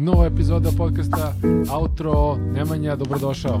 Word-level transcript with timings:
Nova 0.00 0.26
epizoda 0.26 0.70
podcasta 0.78 1.34
Outro. 1.72 2.36
Nemanja, 2.36 2.96
dobrodošao. 2.96 3.58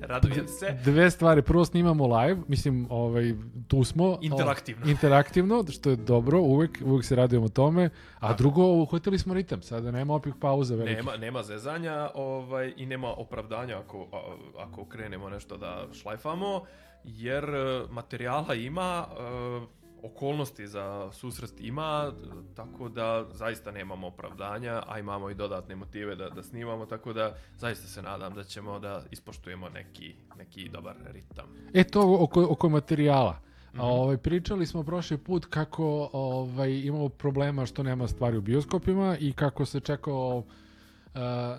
Radujem 0.00 0.48
se. 0.48 0.78
Dve 0.84 1.10
stvari. 1.10 1.42
Prvo 1.42 1.64
snimamo 1.64 2.06
live, 2.16 2.40
mislim, 2.48 2.86
ovaj, 2.90 3.34
tu 3.68 3.84
smo. 3.84 4.18
Interaktivno. 4.20 4.86
O, 4.86 4.88
interaktivno, 4.90 5.64
što 5.70 5.90
je 5.90 5.96
dobro, 5.96 6.40
uvek, 6.40 6.78
uvek 6.84 7.04
se 7.04 7.16
radujemo 7.16 7.48
tome. 7.48 7.90
A 8.20 8.34
drugo, 8.34 8.64
uhvatili 8.64 9.18
smo 9.18 9.34
ritam, 9.34 9.62
sada 9.62 9.90
nema 9.90 10.14
opih 10.14 10.34
pauza 10.40 10.74
velike. 10.74 10.96
Nema, 10.96 11.16
nema 11.16 11.42
zezanja 11.42 12.10
ovaj, 12.14 12.72
i 12.76 12.86
nema 12.86 13.08
opravdanja 13.08 13.78
ako, 13.78 14.06
a- 14.12 14.62
ako 14.62 14.84
krenemo 14.84 15.28
nešto 15.28 15.56
da 15.56 15.86
šlajfamo, 15.92 16.62
jer 17.04 17.44
e, 17.44 17.82
materijala 17.90 18.54
ima, 18.54 19.06
e, 19.10 19.77
okolnosti 20.02 20.66
za 20.66 21.10
susret 21.12 21.60
ima, 21.60 22.12
tako 22.54 22.88
da 22.88 23.26
zaista 23.32 23.70
nemamo 23.70 24.06
opravdanja, 24.06 24.82
a 24.86 24.98
imamo 24.98 25.30
i 25.30 25.34
dodatne 25.34 25.76
motive 25.76 26.16
da, 26.16 26.28
da 26.28 26.42
snimamo, 26.42 26.86
tako 26.86 27.12
da 27.12 27.34
zaista 27.56 27.86
se 27.86 28.02
nadam 28.02 28.34
da 28.34 28.44
ćemo 28.44 28.78
da 28.78 29.02
ispoštujemo 29.10 29.68
neki, 29.68 30.14
neki 30.38 30.68
dobar 30.68 30.96
ritam. 31.12 31.46
E 31.74 31.84
to 31.84 32.16
oko, 32.20 32.46
oko 32.50 32.68
materijala. 32.68 33.40
Mhm. 33.72 33.80
A, 33.80 33.84
ovaj, 33.84 34.16
pričali 34.16 34.66
smo 34.66 34.82
prošli 34.82 35.18
put 35.18 35.44
kako 35.44 36.10
ovaj, 36.12 36.80
imamo 36.84 37.08
problema 37.08 37.66
što 37.66 37.82
nema 37.82 38.08
stvari 38.08 38.36
u 38.36 38.40
bioskopima 38.40 39.16
i 39.20 39.32
kako 39.32 39.64
se 39.64 39.80
čekao 39.80 40.36
uh, 40.38 40.44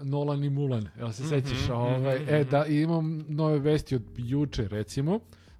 Nolan 0.02 0.44
i 0.44 0.50
Mulan, 0.50 0.88
jel 0.98 1.12
se 1.12 1.24
sećaš? 1.24 1.64
mhm, 1.64 1.72
ovaj, 1.72 2.20
mhm, 2.20 2.30
E, 2.30 2.42
mhm. 2.42 2.50
da, 2.50 2.66
imam 2.66 3.26
nove 3.28 3.60
vesti 3.60 3.96
od 3.96 4.04
juče, 4.18 4.68
recimo, 4.68 5.20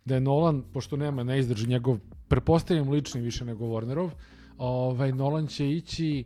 da 0.10 0.16
je 0.16 0.22
Nolan, 0.22 0.64
pošto 0.74 0.98
nema, 0.98 1.24
ne 1.24 1.40
izdrži 1.40 1.68
njegov, 1.68 1.98
prepostavljam 2.28 2.90
lični 2.90 3.22
više 3.22 3.46
nego 3.46 3.66
Warnerov, 3.66 4.10
ovaj, 4.58 5.12
Nolan 5.12 5.48
će 5.48 5.70
ići 5.70 6.24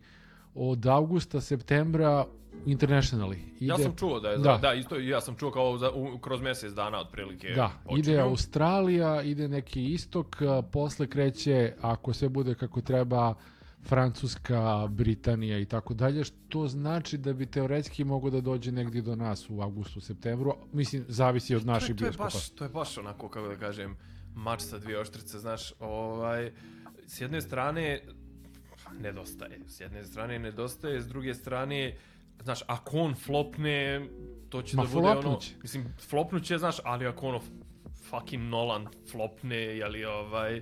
od 0.55 0.85
avgusta, 0.87 1.41
septembra 1.41 2.25
internationally. 2.65 3.37
Ja 3.59 3.77
sam 3.77 3.95
čuo 3.95 4.19
da 4.19 4.29
je, 4.29 4.37
Da. 4.37 4.57
da, 4.61 4.73
isto 4.73 4.95
ja 4.97 5.21
sam 5.21 5.35
čuo 5.35 5.51
kao 5.51 5.77
za, 5.77 5.91
u, 5.91 6.17
kroz 6.17 6.41
mjesec 6.41 6.73
dana 6.73 6.99
otprilike 6.99 7.47
Da, 7.47 7.71
ide 7.91 8.01
počinju. 8.01 8.19
Australija, 8.21 9.21
ide 9.21 9.47
neki 9.47 9.85
istok, 9.93 10.35
posle 10.71 11.07
kreće, 11.07 11.73
ako 11.81 12.13
sve 12.13 12.29
bude 12.29 12.55
kako 12.55 12.81
treba, 12.81 13.33
Francuska, 13.85 14.87
Britanija 14.89 15.59
i 15.59 15.65
tako 15.65 15.93
dalje, 15.93 16.23
što 16.23 16.67
znači 16.67 17.17
da 17.17 17.33
bi 17.33 17.45
teoretski 17.45 18.03
mogo 18.03 18.29
da 18.29 18.41
dođe 18.41 18.71
negdje 18.71 19.01
do 19.01 19.15
nas 19.15 19.49
u 19.49 19.61
avgustu, 19.61 20.01
septembru. 20.01 20.55
Mislim, 20.73 21.05
zavisi 21.07 21.55
od 21.55 21.65
naših 21.65 21.89
je, 21.89 21.95
to 21.95 22.05
je 22.05 22.11
bioskopa. 22.11 22.23
baš, 22.23 22.49
to 22.49 22.63
je 22.63 22.69
baš 22.69 22.97
onako, 22.97 23.29
kako 23.29 23.47
da 23.47 23.55
kažem, 23.55 23.97
mač 24.35 24.61
sa 24.61 24.77
dvije 24.77 24.99
oštrice, 24.99 25.39
znaš, 25.39 25.73
ovaj, 25.79 26.51
s 27.07 27.21
jedne 27.21 27.41
strane, 27.41 28.01
nedostaje, 28.99 29.59
s 29.67 29.79
jedne 29.79 30.03
strane 30.03 30.39
nedostaje, 30.39 31.01
s 31.01 31.07
druge 31.07 31.33
strane, 31.33 31.97
znaš, 32.43 32.59
ako 32.67 32.97
on 32.97 33.15
flopne, 33.15 34.07
to 34.49 34.61
će 34.61 34.77
Ma, 34.77 34.83
da 34.83 34.89
bude 34.89 35.07
ono, 35.07 35.39
mislim, 35.61 35.85
flopnuće, 36.09 36.57
znaš, 36.57 36.77
ali 36.83 37.07
ako 37.07 37.27
ono 37.27 37.41
fucking 38.09 38.43
Nolan 38.43 38.87
flopne, 39.11 39.57
jeli 39.57 40.05
ovaj, 40.05 40.61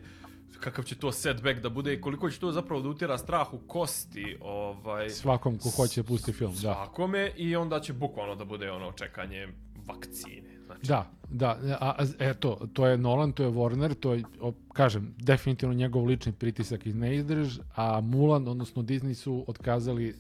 kakav 0.59 0.85
će 0.85 0.95
to 0.95 1.11
setback 1.11 1.59
da 1.59 1.69
bude 1.69 1.93
i 1.93 2.01
koliko 2.01 2.29
će 2.29 2.39
to 2.39 2.51
zapravo 2.51 2.81
da 2.81 2.89
utjera 2.89 3.17
strah 3.17 3.53
u 3.53 3.57
kosti, 3.67 4.37
ovaj, 4.41 5.09
Svakom 5.09 5.57
ko 5.57 5.69
hoće 5.69 6.03
pusti 6.03 6.33
film, 6.33 6.53
da. 6.53 6.59
svakome 6.59 7.31
i 7.37 7.55
onda 7.55 7.79
će 7.79 7.93
bukvalno 7.93 8.35
da 8.35 8.45
bude 8.45 8.71
ono 8.71 8.91
čekanje 8.91 9.47
vakcine. 9.87 10.57
Znači, 10.65 10.87
Da, 10.87 11.11
da, 11.29 11.57
a, 11.81 12.05
eto, 12.19 12.67
to 12.73 12.87
je 12.87 12.97
Nolan, 12.97 13.31
to 13.31 13.43
je 13.43 13.49
Warner, 13.49 13.95
to 13.95 14.13
je, 14.13 14.23
o, 14.41 14.53
kažem, 14.73 15.13
definitivno 15.17 15.75
njegov 15.75 16.05
lični 16.05 16.31
pritisak 16.31 16.85
i 16.85 16.93
neizdrž, 16.93 17.59
a 17.75 18.01
Mulan, 18.01 18.47
odnosno 18.47 18.83
Disney 18.83 19.13
su 19.13 19.45
otkazali 19.47 20.15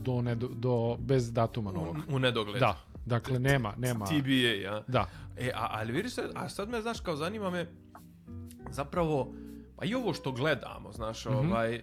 do, 0.00 0.22
ne, 0.22 0.34
do, 0.34 0.96
bez 1.00 1.32
datuma 1.32 1.72
novog. 1.72 1.96
u, 1.96 2.14
u 2.14 2.18
nedogled. 2.18 2.60
Da, 2.60 2.78
dakle, 3.06 3.38
nema, 3.38 3.74
nema. 3.78 4.04
TBA, 4.04 4.62
ja. 4.62 4.82
Da, 4.86 5.06
E, 5.36 5.50
a, 5.54 5.68
ali 5.70 5.92
vidiš 5.92 6.12
a 6.34 6.48
sad 6.48 6.68
me, 6.68 6.82
znaš, 6.82 7.00
kao 7.00 7.16
zanima 7.16 7.50
me, 7.50 7.66
zapravo, 8.70 9.32
pa 9.76 9.84
i 9.84 9.94
ovo 9.94 10.14
što 10.14 10.32
gledamo, 10.32 10.92
znaš, 10.92 11.24
Mhm. 11.26 11.34
ovaj, 11.36 11.74
e, 11.74 11.82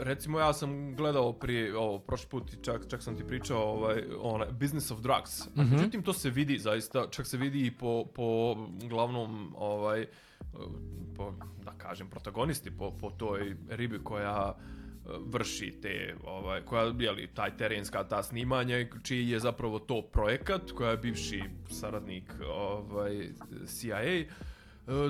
recimo 0.00 0.38
ja 0.38 0.52
sam 0.52 0.94
gledao 0.94 1.32
prije, 1.32 1.78
ovo, 1.78 1.98
prošli 1.98 2.28
put, 2.28 2.52
i 2.52 2.58
čak, 2.58 2.88
čak 2.88 3.02
sam 3.02 3.16
ti 3.16 3.24
pričao, 3.24 3.62
ovaj, 3.62 4.02
onaj, 4.20 4.48
Business 4.50 4.90
of 4.90 5.00
Drugs, 5.00 5.40
a 5.48 5.50
Mhm. 5.56 5.72
međutim 5.72 6.02
to 6.02 6.12
se 6.12 6.30
vidi 6.30 6.58
zaista, 6.58 7.06
čak 7.10 7.26
se 7.26 7.36
vidi 7.36 7.66
i 7.66 7.70
po, 7.72 8.04
po 8.06 8.54
glavnom, 8.80 9.54
ovaj, 9.56 10.00
e, 10.00 10.06
po, 11.16 11.32
da 11.64 11.72
kažem, 11.72 12.08
protagonisti, 12.08 12.70
po, 12.70 12.90
po 12.92 13.10
toj 13.10 13.56
ribi 13.68 13.98
koja 13.98 14.54
e, 14.54 15.08
vrši 15.24 15.70
te, 15.72 16.14
ovaj, 16.24 16.60
koja, 16.62 16.92
jeli, 16.98 17.26
taj 17.26 17.56
terenska 17.56 18.04
ta 18.04 18.22
snimanja, 18.22 18.76
čiji 19.02 19.28
je 19.28 19.40
zapravo 19.40 19.78
to 19.78 20.02
projekat, 20.02 20.72
koja 20.72 20.90
je 20.90 20.96
bivši 20.96 21.42
saradnik 21.70 22.24
ovaj, 22.48 23.28
CIA, 23.66 24.24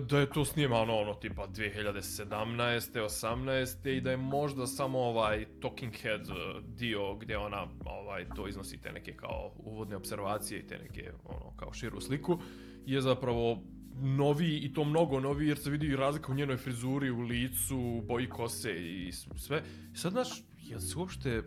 da 0.08 0.18
je 0.18 0.30
to 0.30 0.44
snimano 0.44 0.96
ono 0.96 1.14
tipa 1.14 1.46
2017. 1.48 3.00
18. 3.00 3.96
i 3.96 4.00
da 4.00 4.10
je 4.10 4.16
možda 4.16 4.66
samo 4.66 4.98
ovaj 4.98 5.46
Talking 5.60 5.92
Head 6.02 6.20
e, 6.20 6.32
dio 6.66 7.14
gdje 7.14 7.38
ona 7.38 7.66
ovaj 7.84 8.28
to 8.36 8.48
iznosi 8.48 8.80
te 8.80 8.92
neke 8.92 9.16
kao 9.16 9.52
uvodne 9.56 9.96
observacije 9.96 10.60
i 10.60 10.66
te 10.66 10.78
neke 10.78 11.12
ono 11.24 11.56
kao 11.56 11.72
širu 11.72 12.00
sliku 12.00 12.38
je 12.86 13.00
zapravo 13.00 13.62
novi 14.00 14.56
i 14.56 14.72
to 14.72 14.84
mnogo 14.84 15.20
novi 15.20 15.48
jer 15.48 15.58
se 15.58 15.70
vidi 15.70 15.96
razlika 15.96 16.32
u 16.32 16.34
njenoj 16.34 16.56
frizuri, 16.56 17.10
u 17.10 17.20
licu, 17.20 18.02
boji 18.08 18.28
kose 18.28 18.72
i 18.72 19.12
sve. 19.12 19.62
Sad 19.94 20.12
znaš, 20.12 20.28
jel 20.58 20.80
se 20.80 20.98
uopšte 20.98 21.42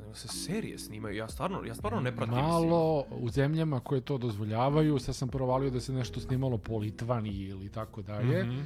ne 0.00 0.04
znam, 0.04 0.10
jel 0.10 0.14
se 0.14 0.28
serije 0.28 0.78
snimaju? 0.78 1.16
Ja 1.16 1.28
stvarno, 1.28 1.64
ja 1.64 1.74
stvarno 1.74 2.00
ne 2.00 2.16
pratim. 2.16 2.34
mislim. 2.34 2.50
malo 2.52 3.04
u 3.10 3.28
zemljama 3.28 3.80
koje 3.80 4.00
to 4.00 4.18
dozvoljavaju, 4.18 4.98
sad 4.98 5.16
sam 5.16 5.28
provalio 5.28 5.70
da 5.70 5.80
se 5.80 5.92
nešto 5.92 6.20
snimalo 6.20 6.58
po 6.58 6.78
Litvaniji 6.78 7.48
ili 7.48 7.68
tako 7.68 8.02
dalje. 8.02 8.44
Mhm. 8.44 8.60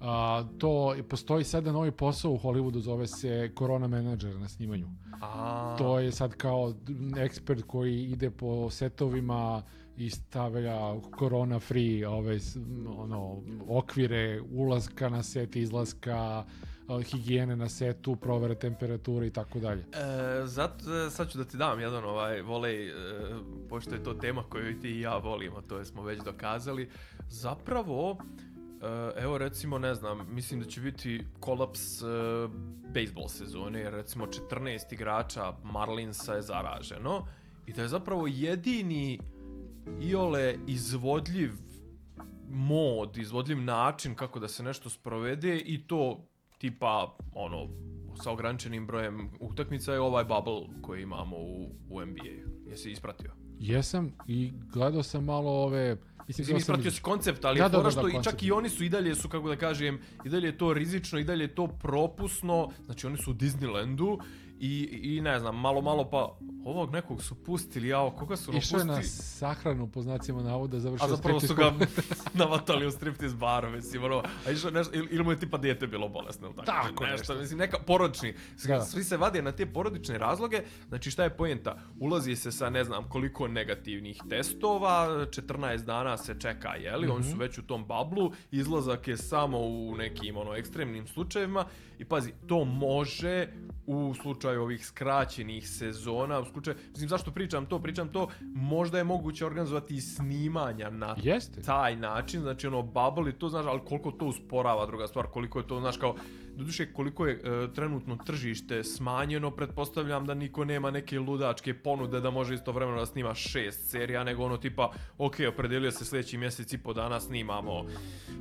A, 0.00 0.44
to, 0.58 0.94
postoji 1.08 1.44
sada 1.44 1.72
novi 1.72 1.90
posao 1.90 2.32
u 2.32 2.38
Hollywoodu, 2.38 2.78
zove 2.78 3.06
se 3.06 3.52
Corona 3.58 3.88
Manager 3.88 4.36
na 4.36 4.48
snimanju. 4.48 4.88
A, 5.22 5.76
To 5.78 5.98
je 5.98 6.12
sad 6.12 6.34
kao 6.34 6.74
ekspert 7.18 7.62
koji 7.66 8.04
ide 8.04 8.30
po 8.30 8.70
setovima 8.70 9.62
i 9.96 10.10
stavlja 10.10 10.94
corona 11.18 11.58
free 11.58 12.08
ove 12.08 12.38
ono 12.98 13.42
okvire 13.68 14.40
ulaska 14.52 15.08
na 15.08 15.22
set, 15.22 15.56
izlaska, 15.56 16.44
higijene 17.02 17.56
na 17.56 17.68
setu, 17.68 18.16
provere 18.16 18.54
temperature 18.54 19.26
i 19.26 19.30
tako 19.30 19.58
dalje. 19.58 19.80
E, 19.92 20.46
zato, 20.46 21.06
e, 21.06 21.10
sad 21.10 21.30
ću 21.30 21.38
da 21.38 21.44
ti 21.44 21.56
dam 21.56 21.80
jedan 21.80 22.04
ovaj 22.04 22.42
volej, 22.42 22.88
e, 22.88 22.94
pošto 23.68 23.94
je 23.94 24.02
to 24.02 24.14
tema 24.14 24.42
koju 24.48 24.80
ti 24.80 24.90
i 24.90 25.00
ja 25.00 25.16
volimo, 25.16 25.62
to 25.62 25.84
smo 25.84 26.02
već 26.02 26.22
dokazali. 26.22 26.90
Zapravo, 27.28 28.18
evo 29.16 29.38
recimo, 29.38 29.78
ne 29.78 29.94
znam, 29.94 30.26
mislim 30.30 30.60
da 30.60 30.66
će 30.66 30.80
biti 30.80 31.24
kolaps 31.40 32.02
e, 32.02 32.04
bejsbol 32.94 33.28
sezone, 33.28 33.80
jer 33.80 33.92
recimo 33.92 34.26
14 34.50 34.94
igrača 34.94 35.52
Marlinsa 35.62 36.34
je 36.34 36.42
zaraženo 36.42 37.26
i 37.66 37.72
da 37.72 37.82
je 37.82 37.88
zapravo 37.88 38.26
jedini 38.26 39.20
iole 40.00 40.58
izvodljiv 40.66 41.52
mod, 42.48 43.16
izvodljiv 43.16 43.60
način 43.60 44.14
kako 44.14 44.38
da 44.38 44.48
se 44.48 44.62
nešto 44.62 44.90
sprovede 44.90 45.58
i 45.58 45.86
to 45.86 46.28
tipa 46.64 47.16
ono 47.34 47.68
sa 48.22 48.30
ograničenim 48.30 48.86
brojem 48.86 49.30
utakmica 49.40 49.92
je 49.92 50.00
ovaj 50.00 50.24
bubble 50.24 50.80
koji 50.82 51.02
imamo 51.02 51.36
u, 51.36 51.70
u 51.90 52.00
NBA. 52.06 52.34
Jesi 52.66 52.90
ispratio? 52.90 53.32
Jesam 53.58 54.12
i 54.28 54.52
gledao 54.72 55.02
sam 55.02 55.24
malo 55.24 55.50
ove... 55.50 55.96
Mislim, 56.28 56.46
sam 56.46 56.56
ispratio 56.56 56.90
si 56.90 57.02
koncept, 57.02 57.44
ali 57.44 57.58
Da, 57.58 57.68
da, 57.68 57.82
da, 57.82 57.90
što 57.90 58.02
da, 58.02 58.08
i 58.08 58.22
čak 58.22 58.42
i 58.42 58.52
oni 58.52 58.68
su 58.68 58.84
i 58.84 58.88
dalje 58.88 59.14
su, 59.14 59.28
kako 59.28 59.48
da 59.48 59.56
kažem, 59.56 59.98
i 60.24 60.28
dalje 60.28 60.46
je 60.46 60.58
to 60.58 60.72
rizično, 60.74 61.18
i 61.18 61.24
dalje 61.24 61.44
je 61.44 61.54
to 61.54 61.66
propusno, 61.66 62.70
znači 62.84 63.06
oni 63.06 63.16
su 63.16 63.30
u 63.30 63.34
Disneylandu 63.34 64.18
i, 64.64 64.88
i 65.16 65.20
ne 65.20 65.38
znam, 65.38 65.60
malo, 65.60 65.80
malo 65.80 66.10
pa 66.10 66.36
ovog 66.64 66.92
nekog 66.92 67.22
su 67.22 67.34
pustili, 67.36 67.88
jao, 67.88 68.10
koga 68.10 68.36
su 68.36 68.52
Išao 68.52 68.78
je 68.78 68.84
na 68.84 69.02
sahranu 69.02 69.86
po 69.86 70.02
znacima 70.02 70.42
navoda, 70.42 70.80
završio 70.80 71.04
A 71.04 71.08
zapravo 71.08 71.40
su 71.40 71.46
striptiz 71.46 71.68
ga 71.78 71.86
navatali 72.44 72.86
u 72.86 72.90
striptease 72.90 73.36
baru, 73.36 73.70
mislim, 73.70 74.04
ono, 74.04 74.22
a 74.46 74.50
išao 74.50 74.70
nešto, 74.70 74.94
ili, 74.94 75.08
ili 75.10 75.24
mu 75.24 75.30
je 75.30 75.38
tipa 75.38 75.58
dijete 75.58 75.86
bilo 75.86 76.08
bolesno, 76.08 76.48
tako, 76.48 76.64
Tako 76.64 77.04
nešto, 77.04 77.16
nešto. 77.18 77.34
mislim, 77.34 77.58
neka 77.58 77.78
porodični, 77.78 78.34
Da. 78.66 78.80
svi 78.80 79.04
se 79.04 79.16
vade 79.16 79.42
na 79.42 79.52
te 79.52 79.66
porodične 79.66 80.18
razloge, 80.18 80.60
znači 80.88 81.10
šta 81.10 81.22
je 81.24 81.30
poenta, 81.30 81.76
ulazi 82.00 82.36
se 82.36 82.52
sa 82.52 82.70
ne 82.70 82.84
znam 82.84 83.08
koliko 83.08 83.48
negativnih 83.48 84.20
testova, 84.30 85.06
14 85.26 85.78
dana 85.78 86.16
se 86.16 86.36
čeka, 86.40 86.74
jeli, 86.74 87.08
oni 87.08 87.20
Mhm. 87.20 87.30
su 87.30 87.36
već 87.36 87.58
u 87.58 87.62
tom 87.62 87.84
bablu, 87.84 88.32
izlazak 88.50 89.08
je 89.08 89.16
samo 89.16 89.58
u 89.58 89.94
nekim, 89.96 90.36
ono, 90.36 90.54
ekstremnim 90.54 91.06
slučajevima, 91.06 91.64
i 91.98 92.04
pazi, 92.04 92.32
to 92.46 92.64
može 92.64 93.48
u 93.86 94.14
slučaju 94.14 94.62
ovih 94.62 94.86
skraćenih 94.86 95.68
sezona, 95.68 96.40
u 96.40 96.44
slučaju, 96.44 96.76
mislim, 96.90 97.08
zašto 97.08 97.30
pričam 97.30 97.66
to? 97.66 97.78
Pričam 97.78 98.08
to, 98.08 98.28
možda 98.54 98.98
je 98.98 99.04
moguće 99.04 99.46
organizovati 99.46 99.94
i 99.94 100.00
snimanja 100.00 100.90
na 100.90 101.16
Jeste. 101.22 101.62
taj 101.62 101.96
način, 101.96 102.40
znači 102.40 102.66
ono, 102.66 102.82
bubble 102.82 103.30
i 103.30 103.38
to, 103.38 103.48
znaš, 103.48 103.66
ali 103.66 103.80
koliko 103.84 104.10
to 104.10 104.26
usporava, 104.26 104.86
druga 104.86 105.06
stvar, 105.06 105.26
koliko 105.26 105.58
je 105.58 105.66
to, 105.66 105.80
znaš, 105.80 105.96
kao, 105.96 106.14
Doduše, 106.56 106.92
koliko 106.92 107.26
je 107.26 107.34
e, 107.34 107.72
trenutno 107.74 108.16
tržište 108.16 108.84
smanjeno, 108.84 109.50
pretpostavljam 109.50 110.26
da 110.26 110.34
niko 110.34 110.64
nema 110.64 110.90
neke 110.90 111.18
ludačke 111.18 111.74
ponude 111.74 112.20
da 112.20 112.30
može 112.30 112.54
istovremeno 112.54 112.98
da 112.98 113.06
snima 113.06 113.34
šest 113.34 113.90
serija, 113.90 114.24
nego 114.24 114.44
ono 114.44 114.56
tipa, 114.56 114.92
ok, 115.18 115.34
opredelio 115.48 115.90
se 115.90 116.04
sljedeći 116.04 116.38
mjesec 116.38 116.72
i 116.72 116.78
po 116.78 116.92
dana 116.92 117.20
snimamo, 117.20 117.84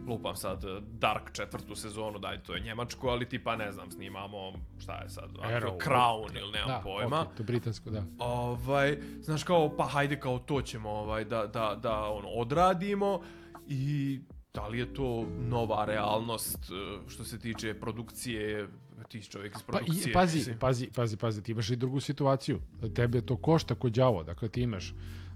lupam 0.08 0.36
sad, 0.36 0.64
Dark 0.92 1.32
četvrtu 1.32 1.76
sezonu, 1.76 2.20
daj, 2.20 2.44
to 2.44 2.56
je 2.56 2.60
njemačko, 2.60 3.08
ali 3.08 3.30
tipa, 3.30 3.56
ne 3.56 3.72
znam, 3.72 3.92
snimamo, 3.92 4.54
šta 4.80 5.02
je 5.02 5.10
sad, 5.10 5.30
Arrow, 5.34 5.78
Crown 5.78 6.38
ili 6.40 6.52
nemam 6.52 6.68
da, 6.68 6.82
pojma. 6.84 7.22
ok, 7.22 7.38
to 7.38 7.44
britansko, 7.44 7.90
da. 7.90 8.04
Ovaj, 8.20 8.98
znaš 9.22 9.44
kao, 9.44 9.76
pa 9.78 9.84
hajde 9.84 10.20
kao 10.20 10.40
to 10.40 10.62
ćemo 10.62 10.90
ovaj, 10.90 11.26
da, 11.26 11.48
da, 11.48 11.80
da 11.82 12.00
ono, 12.00 12.28
odradimo 12.28 13.22
i 13.68 14.20
da 14.54 14.68
li 14.68 14.80
je 14.80 14.94
to 14.94 15.26
nova 15.40 15.86
realnost 15.86 16.60
eh, 16.72 17.00
što 17.08 17.24
se 17.24 17.40
tiče 17.40 17.74
produkcije, 17.74 18.68
ti 19.10 19.22
si 19.22 19.30
čovjek 19.30 19.56
iz 19.56 19.62
Pa, 19.64 19.72
produkcije. 19.72 20.12
i, 20.12 20.14
pazi, 20.14 20.38
mislim. 20.38 20.60
pazi, 20.60 20.90
pazi, 20.96 21.18
pazi, 21.18 21.44
ti 21.44 21.52
imaš 21.52 21.70
i 21.70 21.76
drugu 21.76 22.00
situaciju. 22.00 22.60
Tebe 22.96 23.22
to 23.22 23.38
košta 23.38 23.76
kod 23.76 23.94
đavo, 23.94 24.24
dakle 24.24 24.50
ti 24.50 24.62
imaš 24.62 24.94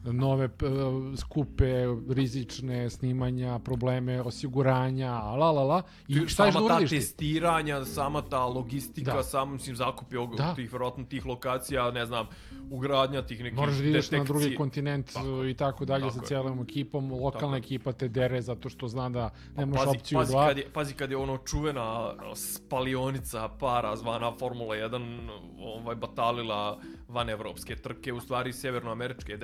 nove 0.08 0.48
p- 0.50 0.66
skupe, 1.18 1.74
rizične 2.10 2.90
snimanja, 2.90 3.60
probleme, 3.60 4.22
osiguranja, 4.22 5.12
la 5.14 5.52
la 5.52 5.64
la. 5.64 5.82
I 6.08 6.16
šta 6.18 6.46
ješ 6.46 6.54
da 6.54 6.60
sama 6.60 6.70
ta 6.70 6.88
testiranja, 6.88 7.86
sama 7.86 8.22
ta 8.22 8.46
logistika, 8.46 9.14
Da. 9.14 9.24
sam 9.24 9.52
mislim 9.52 9.76
zakup 9.76 10.14
je 10.14 10.28
Da. 10.38 10.56
tih 10.56 10.74
verovatno 10.74 11.04
tih 11.04 11.26
lokacija, 11.26 11.92
ne 11.92 12.06
znam, 12.06 12.28
ugradnja 12.70 13.22
tih 13.22 13.40
nekih 13.40 13.58
Moraš 13.58 13.76
da 13.76 13.84
ideš 13.84 14.12
na 14.12 14.24
drugi 14.24 14.56
kontinent 14.56 15.14
Tako 15.14 15.46
i 15.46 15.54
tako 15.54 15.86
dalje 15.86 16.02
Tako 16.02 16.14
sa 16.14 16.22
je. 16.22 16.26
cijelom 16.26 16.62
ekipom. 16.62 17.12
Lokalna 17.14 17.32
Tako 17.32 17.56
je. 17.56 17.58
ekipa 17.58 17.92
te 17.92 18.08
dere 18.08 18.42
zato 18.42 18.70
što 18.70 18.88
zna 18.88 19.10
da 19.10 19.30
nemaš 19.56 19.78
Pazi, 19.78 19.98
opciju 19.98 20.18
pazi, 20.18 20.32
dva. 20.32 20.48
kad 20.48 20.58
je, 20.58 20.70
pazi 20.70 20.94
kad 20.94 21.12
je 21.12 21.18
ono 21.18 21.38
čuvena 21.40 22.14
spalionica 22.36 23.50
para 23.50 23.96
zvana 23.96 24.32
Formula 24.32 24.76
1 24.76 25.30
ovaj, 25.60 25.96
batalila 25.96 26.78
van 27.08 27.30
evropske 27.30 27.76
trke, 27.76 28.14
u 28.14 28.20
stvari 28.20 28.54
severnoameričke 28.54 29.32
je 29.32 29.38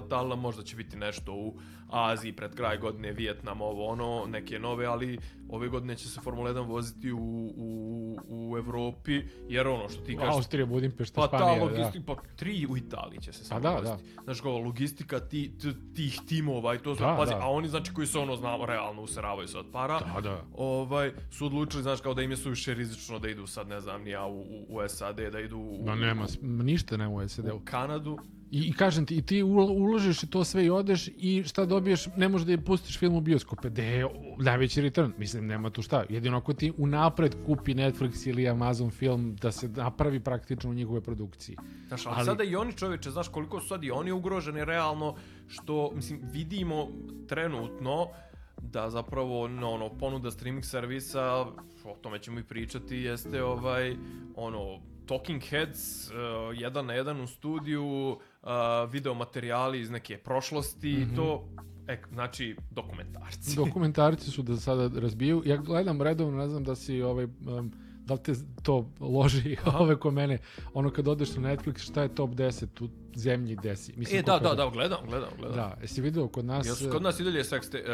batalila, 0.00 0.36
možda 0.36 0.62
će 0.62 0.76
biti 0.76 0.96
nešto 0.96 1.32
u 1.34 1.58
Aziji 1.88 2.32
pred 2.32 2.54
kraj 2.54 2.78
godine, 2.78 3.12
Vijetnam, 3.12 3.60
ovo 3.60 3.86
ono, 3.86 4.26
neke 4.28 4.58
nove, 4.58 4.86
ali 4.86 5.18
ove 5.48 5.68
godine 5.68 5.96
će 5.96 6.08
se 6.08 6.20
Formula 6.20 6.50
1 6.50 6.66
voziti 6.66 7.12
u, 7.12 7.18
u, 7.56 8.18
u 8.28 8.56
Evropi, 8.58 9.12
jer 9.48 9.68
ono 9.68 9.88
što 9.88 10.00
ti 10.00 10.16
kažeš, 10.16 10.34
Austrija, 10.34 10.66
Budimpešta, 10.66 11.20
Pa 11.20 11.28
ta 11.28 11.38
Španija, 11.38 11.58
da. 11.58 11.64
logistika, 11.64 12.04
pa 12.06 12.36
tri 12.36 12.66
u 12.66 12.76
Italiji 12.76 13.20
će 13.20 13.32
se 13.32 13.40
Pa 13.40 13.44
samo 13.44 13.60
da, 13.60 13.70
voziti. 13.70 14.10
Znaš 14.24 14.40
kao, 14.40 14.58
logistika 14.58 15.20
ti, 15.20 15.58
t, 15.58 15.68
tih 15.94 16.20
timova 16.28 16.74
i 16.74 16.78
to 16.78 16.94
Da, 16.94 17.14
pazi, 17.18 17.32
da. 17.32 17.38
a 17.38 17.48
oni 17.48 17.68
znači 17.68 17.92
koji 17.92 18.06
se 18.06 18.18
ono, 18.18 18.36
znamo, 18.36 18.66
realno 18.66 19.02
useravaju 19.02 19.48
se 19.48 19.58
od 19.58 19.66
para, 19.72 20.00
Da, 20.00 20.20
da. 20.20 20.44
ovaj, 20.54 21.12
su 21.30 21.46
odlučili, 21.46 21.82
znaš, 21.82 22.00
kao 22.00 22.14
da 22.14 22.22
im 22.22 22.30
je 22.30 22.36
suviše 22.36 22.74
rizično 22.74 23.18
da 23.18 23.28
idu 23.28 23.46
sad, 23.46 23.68
ne 23.68 23.80
znam, 23.80 24.02
ni 24.02 24.10
ja 24.10 24.26
u, 24.26 24.40
u, 24.40 24.66
u 24.70 24.88
SAD, 24.88 25.16
da 25.16 25.40
idu 25.40 25.58
u, 25.58 25.84
Ma 25.86 25.94
nema, 25.94 26.26
ništa 26.42 26.96
nema 26.96 27.14
u 27.14 27.28
SED-u. 27.28 27.56
u 27.56 27.60
Kanadu. 27.64 28.18
I, 28.50 28.68
I 28.68 28.72
kažem 28.72 29.06
ti, 29.06 29.16
i 29.16 29.22
ti 29.22 29.42
ul- 29.42 29.76
uložiš 29.76 30.20
to 30.30 30.44
sve 30.44 30.64
i 30.64 30.70
odeš 30.70 31.08
i 31.08 31.42
šta 31.46 31.64
dobiješ, 31.64 32.06
ne 32.16 32.28
možeš 32.28 32.46
da 32.46 32.52
je 32.52 32.64
pustiš 32.64 32.98
film 32.98 33.14
u 33.14 33.20
bioskope, 33.20 33.70
gde 33.70 33.84
je 33.84 34.06
najveći 34.38 34.80
return, 34.80 35.12
mislim, 35.18 35.46
nema 35.46 35.70
tu 35.70 35.82
šta. 35.82 36.04
Jedino 36.08 36.36
ako 36.36 36.52
ti 36.52 36.72
unapred 36.78 37.36
kupi 37.46 37.74
Netflix 37.74 38.28
ili 38.28 38.48
Amazon 38.48 38.90
film 38.90 39.36
da 39.36 39.52
se 39.52 39.68
napravi 39.68 40.20
praktično 40.20 40.70
u 40.70 40.74
njihove 40.74 41.00
produkciji. 41.00 41.56
Znaš, 41.88 42.06
ali, 42.06 42.14
Ali- 42.16 42.26
sada 42.26 42.44
i 42.44 42.56
oni 42.56 42.72
čoveče, 42.72 43.10
znaš 43.10 43.28
koliko 43.28 43.60
su 43.60 43.68
sad 43.68 43.84
i 43.84 43.90
oni 43.90 44.12
ugroženi 44.12 44.64
realno, 44.64 45.14
što, 45.48 45.90
mislim, 45.94 46.20
vidimo 46.32 46.88
trenutno 47.28 48.06
da 48.62 48.90
zapravo 48.90 49.48
no, 49.48 49.70
ono, 49.70 49.88
ponuda 49.88 50.30
streaming 50.30 50.64
servisa, 50.64 51.40
o 51.84 51.96
tome 52.02 52.18
ćemo 52.18 52.40
i 52.40 52.44
pričati, 52.44 52.96
jeste 52.96 53.44
ovaj, 53.44 53.96
ono, 54.36 54.78
Talking 55.06 55.42
Heads, 55.42 56.10
uh, 56.10 56.14
jedan 56.54 56.86
na 56.86 56.94
jedan 56.94 57.20
u 57.20 57.26
studiju, 57.26 58.18
uh, 58.46 58.92
video 58.92 59.14
materijali 59.14 59.80
iz 59.80 59.90
neke 59.90 60.18
prošlosti 60.18 60.90
i 60.90 61.16
to, 61.16 61.48
e, 61.88 62.02
znači, 62.12 62.56
dokumentarci. 62.70 63.56
Dokumentarci 63.64 64.30
su 64.30 64.42
da 64.42 64.56
sada 64.56 65.00
razbiju. 65.00 65.42
Ja 65.44 65.56
gledam 65.56 66.02
redovno, 66.02 66.38
ne 66.38 66.48
znam 66.48 66.64
da 66.64 66.74
si 66.74 67.02
ovaj, 67.02 67.24
um, 67.24 67.72
da 68.04 68.14
li 68.14 68.22
te 68.22 68.32
to 68.62 68.90
loži 69.00 69.56
ove 69.80 69.96
ko 69.96 70.10
mene, 70.10 70.38
ono 70.74 70.90
kad 70.90 71.08
odeš 71.08 71.36
na 71.36 71.48
Netflix, 71.48 71.78
šta 71.78 72.02
je 72.02 72.14
top 72.14 72.30
10 72.30 72.84
u 72.84 72.88
zemlji 73.16 73.56
desi. 73.56 73.92
Mislim, 73.96 74.18
e, 74.18 74.22
da, 74.22 74.38
da, 74.38 74.54
da, 74.54 74.70
gledam, 74.70 74.98
gledam, 75.06 75.28
gledam. 75.38 75.56
Da, 75.56 75.76
jesi 75.82 76.00
vidio 76.00 76.28
kod 76.28 76.44
nas... 76.44 76.66
Jel 76.66 76.74
su 76.74 76.88
kod 76.90 77.02
nas 77.02 77.20
i 77.20 77.24
dalje 77.24 77.40
sex, 77.40 77.70
te, 77.70 77.78
uh, 77.78 77.86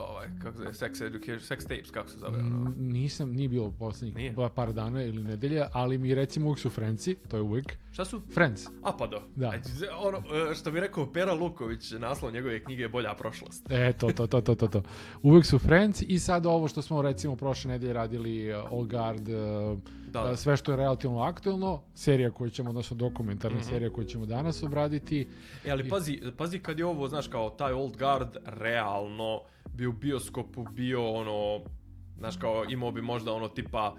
ovaj, 0.00 0.28
kako 0.42 0.52
se 0.52 0.58
zove, 0.58 0.72
sex 0.72 1.06
education, 1.06 1.38
sex 1.40 1.62
tapes, 1.62 1.90
kako 1.90 2.08
se 2.08 2.18
zove, 2.18 2.38
ono? 2.38 2.72
Nisam, 2.78 3.30
nije 3.30 3.48
bilo 3.48 3.70
poslednjih 3.70 4.32
pa- 4.36 4.48
par 4.48 4.72
dana 4.72 5.02
ili 5.02 5.22
nedelja, 5.22 5.68
ali 5.72 5.98
mi 5.98 6.14
recimo 6.14 6.46
uvijek 6.46 6.58
su 6.58 6.70
Frenci, 6.70 7.16
to 7.28 7.36
je 7.36 7.42
uvijek. 7.42 7.76
Šta 7.92 8.04
su? 8.04 8.20
Friends. 8.30 8.66
A 8.82 8.92
pa 8.92 9.06
da. 9.06 9.20
Da. 9.36 9.52
Z- 9.64 9.84
Ono, 9.98 10.18
e, 10.18 10.54
što 10.54 10.70
bi 10.70 10.80
rekao 10.80 11.06
Pera 11.06 11.32
Luković, 11.34 11.90
naslov 11.92 12.32
njegove 12.32 12.60
knjige 12.60 12.82
je 12.82 12.88
Bolja 12.88 13.14
prošlost. 13.14 13.70
E, 13.70 13.92
to, 13.92 14.08
to, 14.08 14.26
to, 14.26 14.40
to, 14.40 14.54
to, 14.54 14.68
to. 14.68 14.82
Uvijek 15.22 15.46
su 15.46 15.58
Friends 15.58 16.02
i 16.02 16.18
sad 16.18 16.46
ovo 16.46 16.68
što 16.68 16.82
smo 16.82 17.02
recimo 17.02 17.36
prošle 17.36 17.70
nedelje 17.70 17.92
radili 17.92 18.52
All 18.52 18.84
Guard, 18.84 19.28
Da, 20.06 20.22
da. 20.22 20.36
sve 20.36 20.56
što 20.56 20.72
je 20.72 20.76
relativno 20.76 21.20
aktualno, 21.20 21.80
serija 21.94 22.30
koju 22.30 22.50
ćemo, 22.50 22.70
odnosno 22.70 22.96
dokumentarna 22.98 23.58
Mhm. 23.58 23.66
serija 23.66 23.90
koju 23.90 24.04
ćemo 24.04 24.13
danas 24.18 24.62
obraditi. 24.62 25.28
E, 25.64 25.70
ali 25.70 25.88
pazi, 25.88 26.20
pazi 26.36 26.58
kad 26.58 26.78
je 26.78 26.86
ovo, 26.86 27.08
znaš, 27.08 27.28
kao 27.28 27.50
taj 27.50 27.72
Old 27.72 27.96
Guard 27.96 28.36
realno 28.46 29.40
bio 29.74 29.90
u 29.90 29.92
bioskopu, 29.92 30.64
bio 30.72 31.10
ono, 31.12 31.64
znaš, 32.18 32.36
kao 32.36 32.64
imao 32.68 32.92
bi 32.92 33.02
možda 33.02 33.32
ono 33.32 33.48
tipa 33.48 33.94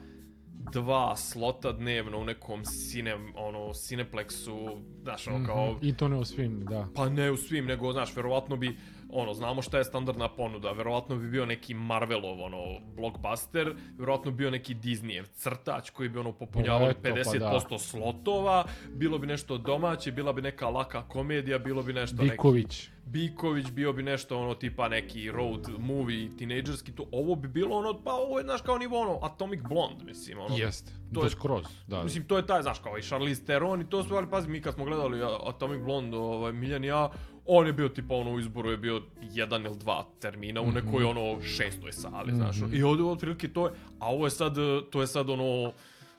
dva 0.72 1.16
slota 1.16 1.72
dnevno 1.72 2.18
u 2.20 2.26
nekom 2.26 2.66
sinem, 2.66 3.34
ono, 3.36 3.60
Cineplexu, 3.60 4.82
znaš, 5.04 5.28
ono, 5.28 5.46
kao, 5.46 5.72
Mhm. 5.72 5.88
I 5.88 5.98
to 5.98 6.08
ne 6.08 6.18
u 6.18 6.26
svim, 6.26 6.66
da. 6.66 6.88
Pa 6.96 7.10
ne 7.10 7.32
u 7.32 7.38
svim, 7.38 7.66
nego, 7.66 7.92
znaš, 7.92 8.16
verovatno 8.16 8.56
bi, 8.58 8.78
ono, 9.16 9.34
znamo 9.34 9.62
šta 9.62 9.78
je 9.78 9.84
standardna 9.84 10.30
ponuda, 10.30 10.72
verovatno 10.72 11.16
bi 11.16 11.28
bio 11.28 11.46
neki 11.46 11.74
Marvelov, 11.74 12.42
ono, 12.42 12.80
blockbuster, 12.96 13.76
verovatno 13.98 14.32
bi 14.32 14.38
bio 14.38 14.52
neki 14.52 14.76
Disneyev 14.76 15.26
crtač 15.34 15.90
koji 15.90 16.10
bi, 16.10 16.20
ono, 16.20 16.32
popunjavao 16.32 16.90
Eto, 16.90 17.00
pa 17.04 17.10
50% 17.10 17.80
slotova, 17.80 18.64
bilo 18.88 19.18
bi 19.18 19.28
nešto 19.28 19.58
domaće, 19.58 20.12
bila 20.12 20.34
bi 20.34 20.42
neka 20.42 20.70
laka 20.70 21.08
komedija, 21.08 21.60
bilo 21.60 21.84
bi 21.84 21.94
nešto 21.94 22.16
neki... 22.16 22.32
Viković. 22.32 22.90
Biković 23.06 23.72
bio 23.72 23.94
bi 23.94 24.04
nešto 24.04 24.40
ono 24.40 24.56
tipa 24.56 24.88
neki 24.88 25.32
road 25.32 25.68
movie 25.80 26.30
tinejdžerski 26.38 26.92
to 26.92 27.06
ovo 27.12 27.36
bi 27.36 27.48
bilo 27.48 27.78
ono 27.78 28.02
pa 28.04 28.14
ovo 28.14 28.40
je 28.40 28.44
znaš 28.44 28.62
kao 28.62 28.78
nivo 28.78 29.02
ono 29.02 29.20
Atomic 29.22 29.62
Blonde 29.62 30.04
mislim 30.04 30.40
ono 30.40 30.56
Jeste, 30.58 30.92
to 31.14 31.24
je- 31.24 31.30
skroz, 31.30 31.66
da. 31.88 32.04
Mislim, 32.04 32.24
to 32.28 32.38
je 32.38 32.45
taj, 32.45 32.62
znaš, 32.62 32.80
kao 32.80 32.98
i 32.98 33.02
Charlize 33.02 33.44
Theron 33.45 33.81
i 33.81 33.90
to 33.90 34.04
su, 34.04 34.16
ali 34.16 34.30
pazi, 34.30 34.50
mi 34.50 34.62
kad 34.62 34.74
smo 34.74 34.86
gledali 34.86 35.22
Atomic 35.48 35.81
Blonde, 35.84 36.18
ovaj, 36.18 36.54
Miljan 36.54 36.84
i 36.84 36.88
ja, 36.88 37.10
on 37.47 37.68
je 37.68 37.73
bio 37.73 37.90
tipa 37.90 38.16
ono 38.16 38.31
u 38.31 38.40
izboru 38.40 38.71
je 38.71 38.78
bio 38.78 39.02
jedan 39.21 39.66
ili 39.66 39.78
dva 39.78 40.06
termina 40.19 40.61
u 40.61 40.71
nekoj 40.71 41.04
Mhm. 41.04 41.18
ono 41.18 41.42
šestoj 41.42 41.92
sali, 41.92 42.31
znaš. 42.31 42.56
I 42.73 42.83
ovdje 42.83 43.06
otprilike 43.06 43.47
to 43.47 43.66
je, 43.66 43.71
a 43.99 44.09
ovo 44.09 44.25
je 44.25 44.31
sad, 44.31 44.56
to 44.92 45.02
je 45.02 45.07
sad 45.07 45.30
ono, 45.30 45.71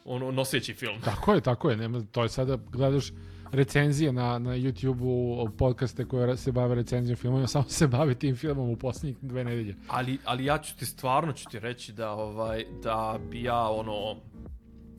ono 0.04 0.30
noseći 0.30 0.74
film. 0.74 1.00
Tako 1.00 1.34
je, 1.34 1.40
tako 1.40 1.70
je. 1.70 1.76
Nema, 1.76 2.02
to 2.02 2.22
je 2.22 2.28
sada, 2.28 2.58
gledaš 2.72 3.12
recenzije 3.52 4.12
na, 4.12 4.38
na 4.38 4.50
YouTube-u, 4.50 5.48
podcaste 5.50 6.04
koje 6.04 6.36
se 6.36 6.52
bave 6.52 6.74
recenzijom 6.74 7.16
filmova, 7.16 7.46
samo 7.56 7.64
se 7.64 7.86
bave 7.86 8.14
tim 8.14 8.36
filmom 8.36 8.70
u 8.70 8.76
posljednjih 8.76 9.16
dve 9.22 9.44
nedelje. 9.44 9.74
Ali, 9.88 10.18
ali 10.24 10.44
ja 10.44 10.58
ću 10.58 10.76
ti 10.76 10.86
stvarno 10.86 11.32
ću 11.32 11.44
ti 11.50 11.58
reći 11.58 11.92
da 11.92 12.10
ovaj 12.10 12.64
da 12.82 13.18
bi 13.30 13.42
ja 13.42 13.70
ono 13.70 14.16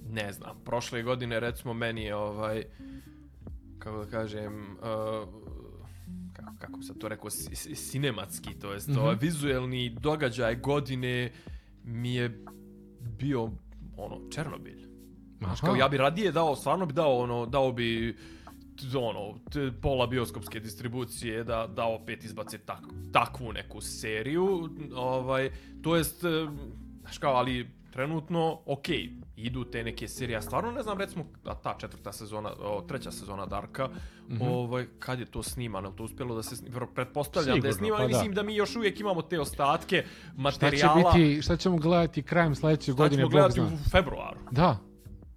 ne 0.10 0.34
znam, 0.34 0.58
prošle 0.66 1.04
godine 1.04 1.40
recimo 1.40 1.74
meni 1.74 2.04
je 2.04 2.16
ovaj 2.16 2.64
kako 3.80 3.98
da 3.98 4.12
kažem 4.12 4.62
uh, 4.72 5.28
kako, 6.58 6.82
sad 6.82 6.98
to 6.98 7.08
rekao 7.08 7.30
si- 7.30 7.56
si- 7.56 7.76
sinematski, 7.76 8.54
to 8.54 8.74
jest 8.74 8.88
Mhm. 8.88 9.00
ovaj 9.00 9.16
vizuelni 9.16 9.90
događaj 9.92 10.56
godine 10.56 11.32
mi 11.84 12.14
je 12.14 12.44
bio 13.12 13.52
ono 13.98 14.30
Černobilj. 14.30 14.88
Znaš, 15.40 15.62
kao 15.62 15.76
ja 15.76 15.88
bi 15.88 15.98
radije 15.98 16.32
dao, 16.32 16.56
stvarno 16.56 16.86
bi 16.86 16.94
dao 16.94 17.18
ono, 17.18 17.46
dao 17.46 17.72
bi 17.72 18.18
ono, 18.96 19.40
pola 19.74 20.08
bioskopske 20.08 20.60
distribucije 20.60 21.44
da, 21.44 21.68
da 21.68 21.86
opet 21.86 22.24
izbace 22.24 22.58
tak, 22.58 22.80
takvu 23.12 23.54
neku 23.54 23.82
seriju, 23.82 24.70
ovaj, 24.94 25.52
to 25.82 25.96
jest, 25.96 26.24
e, 26.24 26.48
znaš 27.02 27.18
kao, 27.18 27.34
ali 27.34 27.68
trenutno, 27.98 28.60
ok, 28.66 28.86
idu 29.38 29.64
te 29.66 29.84
neke 29.84 30.08
serije, 30.08 30.34
ja 30.34 30.42
stvarno 30.42 30.72
ne 30.72 30.84
znam, 30.84 30.98
recimo, 30.98 31.26
a 31.46 31.56
ta 31.56 31.76
četvrta 31.76 32.12
sezona, 32.12 32.50
o, 32.52 32.82
treća 32.82 33.12
sezona 33.12 33.46
Darka, 33.46 33.90
Mhm. 34.30 34.42
ovaj, 34.44 34.86
kad 35.00 35.20
je 35.20 35.26
to 35.26 35.44
snimano, 35.44 35.92
to 35.92 36.04
uspjelo 36.04 36.36
da 36.36 36.44
se 36.44 36.56
snima, 36.56 36.88
pretpostavljam 36.88 37.60
da 37.60 37.68
je 37.68 37.74
Sigurno, 37.74 37.78
snimano, 37.78 37.98
pa 37.98 38.04
i 38.04 38.08
da. 38.08 38.18
mislim 38.18 38.34
da 38.34 38.44
mi 38.44 38.56
još 38.56 38.76
uvijek 38.76 39.00
imamo 39.00 39.22
te 39.22 39.40
ostatke 39.40 39.98
Šta 39.98 40.32
će 40.32 40.34
materijala, 40.38 41.12
biti, 41.14 41.42
šta 41.42 41.58
ćemo 41.58 41.78
gledati 41.78 42.24
krajem 42.24 42.56
sledeće 42.56 42.84
šta 42.84 42.94
godine, 42.94 43.18
ćemo 43.18 43.26
Bog 43.26 43.32
gledati 43.32 43.60
zna. 43.60 43.66
u 43.66 43.90
februaru. 43.92 44.40
Da, 44.52 44.78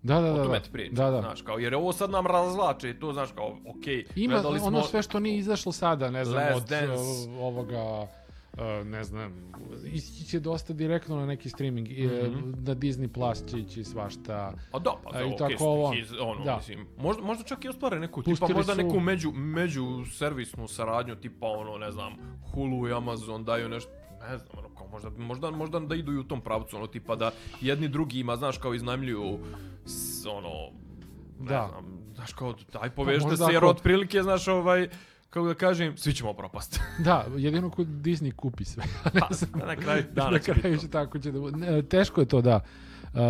Da, 0.02 0.14
da, 0.14 0.32
o 0.32 0.36
da, 0.36 0.42
tome 0.44 0.58
da. 0.58 0.64
ti 0.64 0.70
pričam, 0.72 0.94
Da, 0.94 1.10
da. 1.10 1.20
znaš, 1.20 1.42
kao, 1.42 1.58
jer 1.58 1.74
ovo 1.74 1.92
sad 1.92 2.10
nam 2.10 2.26
razvlače, 2.26 2.94
to, 2.94 3.12
znaš, 3.12 3.30
kao, 3.32 3.56
okej, 3.68 4.04
Ima 4.16 4.34
gledali 4.34 4.58
smo... 4.58 4.68
ono 4.68 4.82
sve 4.82 5.02
što 5.02 5.20
nije 5.20 5.38
izašlo 5.38 5.72
sada, 5.72 6.10
ne 6.10 6.24
znam, 6.24 6.42
Last 6.44 6.56
od 6.56 6.68
Dance. 6.68 7.30
ovoga, 7.40 8.06
uh, 8.52 8.60
ne 8.86 9.04
znam, 9.04 9.52
ići 9.84 10.24
će 10.24 10.40
dosta 10.40 10.72
direktno 10.72 11.16
na 11.16 11.26
neki 11.26 11.48
streaming, 11.48 11.88
mm 11.88 12.04
Mhm. 12.28 12.50
na 12.58 12.74
Disney 12.74 13.08
Plus 13.08 13.44
će 13.46 13.58
ići 13.58 13.84
svašta. 13.84 14.34
A 14.72 14.78
da, 14.78 14.94
pa 15.04 15.10
A 15.10 15.12
da, 15.14 15.24
i 15.24 15.36
tako 15.38 15.52
što 15.52 15.64
ovo, 15.64 15.94
iz, 15.94 16.12
ono, 16.14 16.44
da. 16.44 16.56
mislim, 16.56 16.86
možda, 16.98 17.22
možda 17.22 17.44
čak 17.44 17.64
i 17.64 17.68
ostvare 17.68 18.00
neku, 18.00 18.22
tipa 18.22 18.30
Pustili 18.32 18.54
možda 18.54 18.74
su- 18.74 18.78
neku 18.78 19.00
među, 19.00 19.32
među 19.32 19.82
servisnu 20.06 20.68
saradnju, 20.68 21.16
tipa 21.16 21.46
ono, 21.48 21.78
ne 21.78 21.92
znam, 21.92 22.12
Hulu 22.44 22.88
i 22.88 22.92
Amazon 22.92 23.44
daju 23.44 23.68
nešto, 23.68 23.90
ne 24.22 24.38
znam, 24.38 24.48
ono, 24.54 24.68
kao 24.70 24.86
možda, 24.88 25.10
možda, 25.10 25.50
možda 25.50 25.80
da 25.80 25.94
idu 25.94 26.12
i 26.12 26.18
u 26.18 26.24
tom 26.24 26.40
pravcu, 26.40 26.76
ono, 26.76 26.86
tipa 26.86 27.16
da 27.16 27.30
jedni 27.60 27.88
drugi 27.88 28.20
ima, 28.20 28.36
znaš, 28.36 28.58
kao 28.58 28.74
iznajmljuju, 28.74 29.38
ono, 30.28 30.50
ne 31.40 31.46
Da. 31.46 31.68
znam, 31.68 31.84
znaš, 32.14 32.32
kao, 32.32 32.54
daj 32.72 32.90
povežite 32.90 33.26
možda 33.26 33.36
se, 33.38 33.52
jer 33.52 33.58
ako- 33.58 33.68
otprilike, 33.68 34.22
znaš, 34.22 34.48
ovaj, 34.48 34.88
kako 35.30 35.46
da 35.46 35.54
kažem, 35.54 35.96
svi 35.96 36.12
ćemo 36.12 36.32
propasti. 36.32 36.80
Da, 37.04 37.26
jedino 37.36 37.70
kod 37.70 37.86
Disney 37.86 38.32
kupi 38.32 38.64
sve. 38.64 38.84
pa, 39.20 39.28
na 39.66 39.76
kraju 39.76 40.04
dana 40.14 40.30
na 40.30 40.38
kraju 40.38 40.78
će 40.78 40.88
tako 40.88 41.18
će 41.18 41.32
da. 41.32 41.50
Ne, 41.56 41.82
Teško 41.82 42.20
je 42.20 42.26
to, 42.26 42.40
da. 42.40 42.60
Uh, 43.14 43.20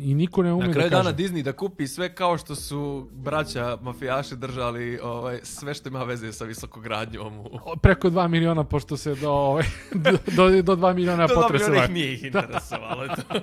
I 0.00 0.14
niko 0.14 0.42
ne 0.42 0.52
ume 0.52 0.66
Na 0.66 0.72
kraju 0.72 0.90
da 0.90 0.96
dana 0.96 1.10
kaže. 1.10 1.22
Disney 1.22 1.42
da 1.42 1.52
kupi 1.52 1.86
sve 1.86 2.14
kao 2.14 2.38
što 2.38 2.54
su 2.54 3.08
braća 3.12 3.78
mafijaši 3.82 4.36
držali 4.36 4.98
ovaj, 5.02 5.40
sve 5.42 5.74
što 5.74 5.88
ima 5.88 6.04
veze 6.04 6.32
sa 6.32 6.44
visokogradnjom 6.44 7.38
u... 7.40 7.50
Preko 7.82 8.10
2 8.10 8.28
miliona, 8.28 8.64
pošto 8.64 8.96
se 8.96 9.14
do, 9.14 9.30
ovaj, 9.30 9.64
do, 9.94 10.10
do, 10.36 10.62
do 10.62 10.76
2 10.76 10.94
miliona 10.94 11.26
To 11.26 11.34
dobro, 11.34 11.48
potresova. 11.48 11.84
ih 11.84 11.90
nije 11.90 12.12
ih 12.12 12.24
interesovalo. 12.24 13.08
to. 13.08 13.40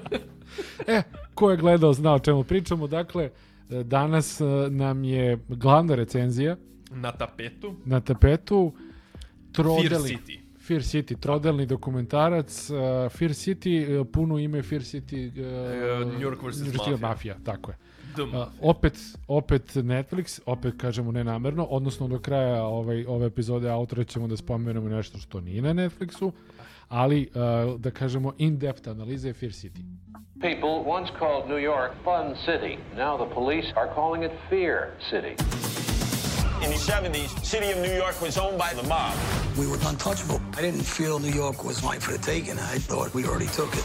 E, 0.88 1.02
ko 1.34 1.52
je 1.52 1.58
gledao 1.58 1.94
zna 1.94 2.14
o 2.14 2.20
čemu 2.20 2.44
pričamo. 2.44 2.88
Dakle, 2.88 3.30
danas 3.70 4.42
e, 4.42 4.46
nam 4.70 5.04
je 5.04 5.40
glavna 5.48 5.96
recenzija 5.96 6.56
Na 6.92 7.12
tapetu. 7.12 7.76
na 7.86 8.00
tapetu. 8.00 8.74
Fear 9.56 9.66
Trodelni, 9.66 10.08
City. 10.08 10.40
Fear 10.60 10.84
City, 10.84 11.16
trodelni 11.16 11.66
dokumentarac. 11.66 12.70
Uh, 12.70 13.12
Fear 13.12 13.34
City, 13.34 14.00
uh, 14.00 14.08
puno 14.12 14.38
ime 14.40 14.64
Fear 14.64 14.84
City... 14.84 15.32
Uh, 15.36 16.08
New 16.08 16.22
York 16.22 16.44
versus 16.44 16.62
New 16.62 16.74
York 16.74 17.02
Mafia. 17.02 17.08
Mafia, 17.08 17.36
tako 17.44 17.72
je. 17.72 17.78
Uh, 18.24 18.48
opet, 18.62 18.94
opet 19.28 19.76
Netflix, 19.76 20.40
opet 20.46 20.74
kažemo 20.78 21.12
nenamerno, 21.12 21.64
odnosno 21.64 22.08
do 22.08 22.20
kraja 22.20 22.64
ovaj, 22.64 23.06
ove 23.06 23.28
epizode 23.28 23.70
autora 23.70 24.04
ćemo 24.04 24.28
da 24.28 24.38
spomenemo 24.38 24.90
nešto 24.90 25.18
što 25.18 25.42
nije 25.42 25.62
na 25.62 25.74
Netflixu, 25.74 26.32
ali 26.88 27.30
uh, 27.34 27.80
da 27.80 27.92
kažemo 27.92 28.34
in-depth 28.38 28.90
analize 28.90 29.34
Fear 29.34 29.52
City. 29.52 29.84
People 30.42 30.92
once 30.92 31.12
called 31.20 31.50
New 31.50 31.64
York 31.64 31.92
Fun 32.04 32.36
City. 32.46 32.78
Now 32.98 33.26
the 33.26 33.36
police 33.36 33.68
are 33.76 33.94
calling 33.96 34.24
it 34.24 34.32
Fear 34.50 34.78
City. 35.10 35.91
In 36.62 36.70
the 36.70 36.76
70s, 36.76 37.44
city 37.44 37.72
of 37.72 37.80
New 37.80 37.92
York 37.92 38.22
was 38.22 38.38
owned 38.38 38.60
by 38.60 38.72
the 38.76 38.84
mob. 38.84 39.18
We 39.58 39.66
were 39.66 39.80
untouchable. 39.84 40.40
I 40.56 40.62
didn't 40.62 40.84
feel 40.84 41.18
New 41.18 41.32
York 41.32 41.64
was 41.64 41.82
mine 41.82 42.00
for 42.00 42.12
the 42.12 42.20
taking. 42.20 42.60
I 42.60 42.78
thought 42.78 43.12
we 43.16 43.26
already 43.26 43.48
took 43.48 43.74
it. 43.74 43.84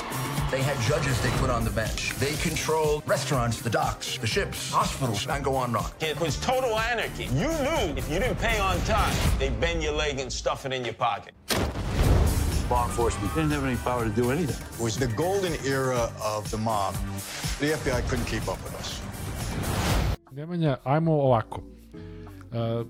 They 0.50 0.60
had 0.60 0.78
judges 0.82 1.18
they 1.22 1.30
put 1.38 1.48
on 1.48 1.64
the 1.64 1.70
bench. 1.70 2.12
They 2.16 2.34
controlled 2.34 3.02
restaurants, 3.06 3.62
the 3.62 3.70
docks, 3.70 4.18
the 4.18 4.26
ships, 4.26 4.70
hospitals, 4.70 5.26
and 5.26 5.42
go 5.42 5.56
on 5.56 5.70
and 5.70 5.78
on. 5.78 5.90
It 6.00 6.20
was 6.20 6.36
total 6.38 6.78
anarchy. 6.78 7.24
You 7.24 7.48
knew 7.48 7.96
if 7.96 8.10
you 8.10 8.18
didn't 8.18 8.38
pay 8.38 8.58
on 8.58 8.78
time, 8.82 9.16
they'd 9.38 9.58
bend 9.58 9.82
your 9.82 9.94
leg 9.94 10.20
and 10.20 10.30
stuff 10.30 10.66
it 10.66 10.74
in 10.74 10.84
your 10.84 10.94
pocket. 10.94 11.32
law 12.70 12.84
enforcement 12.84 13.34
didn't 13.34 13.52
have 13.52 13.64
any 13.64 13.76
power 13.76 14.04
to 14.04 14.10
do 14.10 14.30
anything. 14.30 14.62
It 14.74 14.82
was 14.82 14.98
the 14.98 15.08
golden 15.08 15.54
era 15.64 16.12
of 16.22 16.50
the 16.50 16.58
mob. 16.58 16.94
The 17.58 17.72
FBI 17.72 18.06
couldn't 18.10 18.26
keep 18.26 18.46
up 18.48 18.62
with 18.62 18.74
us. 18.74 19.00
Nemanja, 20.34 20.78
ajmo 20.84 21.22
ovako. 21.24 21.75
Uh, 22.50 22.86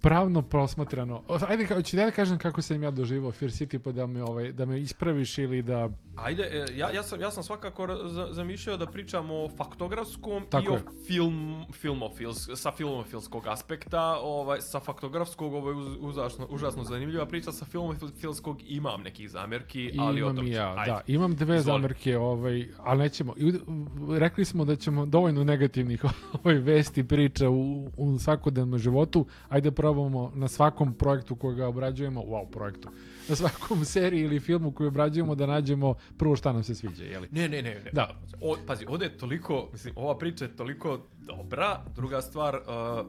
pravno 0.00 0.42
prosmatrano, 0.42 1.22
ajde, 1.48 1.66
hoću 1.66 1.96
da 1.96 2.02
ja 2.02 2.10
kažem 2.10 2.38
kako 2.38 2.62
sam 2.62 2.82
ja 2.82 2.90
doživao 2.90 3.32
Fear 3.32 3.50
City, 3.50 3.78
pa 3.78 3.92
da 3.92 4.06
me, 4.06 4.22
ovaj, 4.22 4.52
da 4.52 4.66
me 4.66 4.80
ispraviš 4.80 5.38
ili 5.38 5.62
da... 5.62 5.88
Ajde, 6.16 6.42
e, 6.42 6.76
ja, 6.76 6.90
ja, 6.90 7.02
sam, 7.02 7.20
ja 7.20 7.30
sam 7.30 7.42
svakako 7.42 7.86
zamišljao 8.30 8.76
da 8.76 8.86
pričam 8.86 9.30
o 9.30 9.48
faktografskom 9.48 10.44
Tako 10.50 10.64
i 10.64 10.68
o 10.68 10.74
je. 10.74 10.82
film, 11.06 11.64
filmofils, 11.72 12.48
sa 12.54 12.72
filmofilskog 12.72 13.46
aspekta, 13.46 14.18
ovaj, 14.22 14.60
sa 14.60 14.80
faktografskog 14.80 15.54
ovo 15.54 15.70
je 15.70 15.76
užasno, 16.00 16.46
užasno 16.50 16.84
zanimljiva 16.84 17.26
priča, 17.26 17.52
sa 17.52 17.64
filmofilskog 17.64 18.58
imam 18.62 19.02
nekih 19.02 19.30
zamjerki, 19.30 19.92
ali 19.98 20.16
o 20.16 20.24
imam 20.24 20.36
tom 20.36 20.46
i 20.46 20.50
ću- 20.50 20.54
ja, 20.54 20.74
ajde. 20.78 20.92
da, 20.92 21.00
imam 21.06 21.34
dve 21.34 21.56
Izvoli. 21.56 21.62
zamerke, 21.78 22.18
ovaj, 22.18 22.68
ali 22.78 22.98
nećemo. 22.98 23.34
I 23.36 23.52
Rekli 24.10 24.44
smo 24.44 24.64
da 24.64 24.76
ćemo 24.76 25.06
dovoljno 25.06 25.44
negativnih 25.44 26.04
ovaj, 26.34 26.54
vesti, 26.54 27.04
priča 27.04 27.50
u, 27.50 27.90
u 27.96 28.18
svakodnevnom 28.18 28.78
životu. 28.78 29.26
Ajde 29.48 29.70
probamo 29.70 30.32
na 30.34 30.48
svakom 30.48 30.94
projektu 30.94 31.36
koga 31.36 31.68
obrađujemo, 31.68 32.20
wow, 32.22 32.50
projektu, 32.50 32.88
na 33.28 33.36
svakom 33.36 33.84
seriji 33.84 34.24
ili 34.24 34.40
filmu 34.40 34.72
koji 34.72 34.88
obrađujemo 34.88 35.34
da 35.34 35.46
nađemo 35.46 35.94
prvo 36.18 36.36
šta 36.36 36.52
nam 36.52 36.62
se 36.62 36.74
sviđa, 36.74 37.04
jeli? 37.04 37.28
Ne, 37.30 37.48
ne, 37.48 37.62
ne, 37.62 37.74
ne. 37.84 37.90
Da. 37.92 38.16
O, 38.40 38.56
pazi, 38.66 38.86
ovdje 38.88 39.06
je 39.06 39.18
toliko, 39.18 39.68
mislim, 39.72 39.94
ova 39.96 40.18
priča 40.18 40.44
je 40.44 40.56
toliko 40.56 41.06
dobra. 41.18 41.84
Druga 41.94 42.22
stvar, 42.22 42.54
uh, 42.54 43.06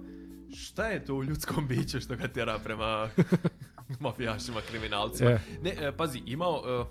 šta 0.55 0.88
je 0.88 1.05
to 1.05 1.15
u 1.15 1.24
ljudskom 1.24 1.67
biću 1.67 2.00
što 2.00 2.15
ga 2.15 2.27
tjera 2.27 2.59
prema 2.63 3.09
mafijašima, 4.00 4.62
kriminalcima? 4.69 5.29
E. 5.29 5.39
Ne, 5.63 5.74
e, 5.81 5.91
pazi, 5.97 6.21
imao... 6.25 6.81
Uh, 6.81 6.88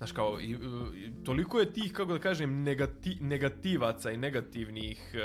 Znaš 0.00 0.12
kao, 0.12 0.40
i, 0.40 0.50
i, 0.50 1.24
toliko 1.24 1.60
je 1.60 1.72
tih, 1.72 1.92
kako 1.92 2.12
da 2.12 2.18
kažem, 2.18 2.62
negati, 2.62 3.18
negativaca 3.20 4.10
i 4.10 4.16
negativnih 4.16 5.14
e, 5.14 5.18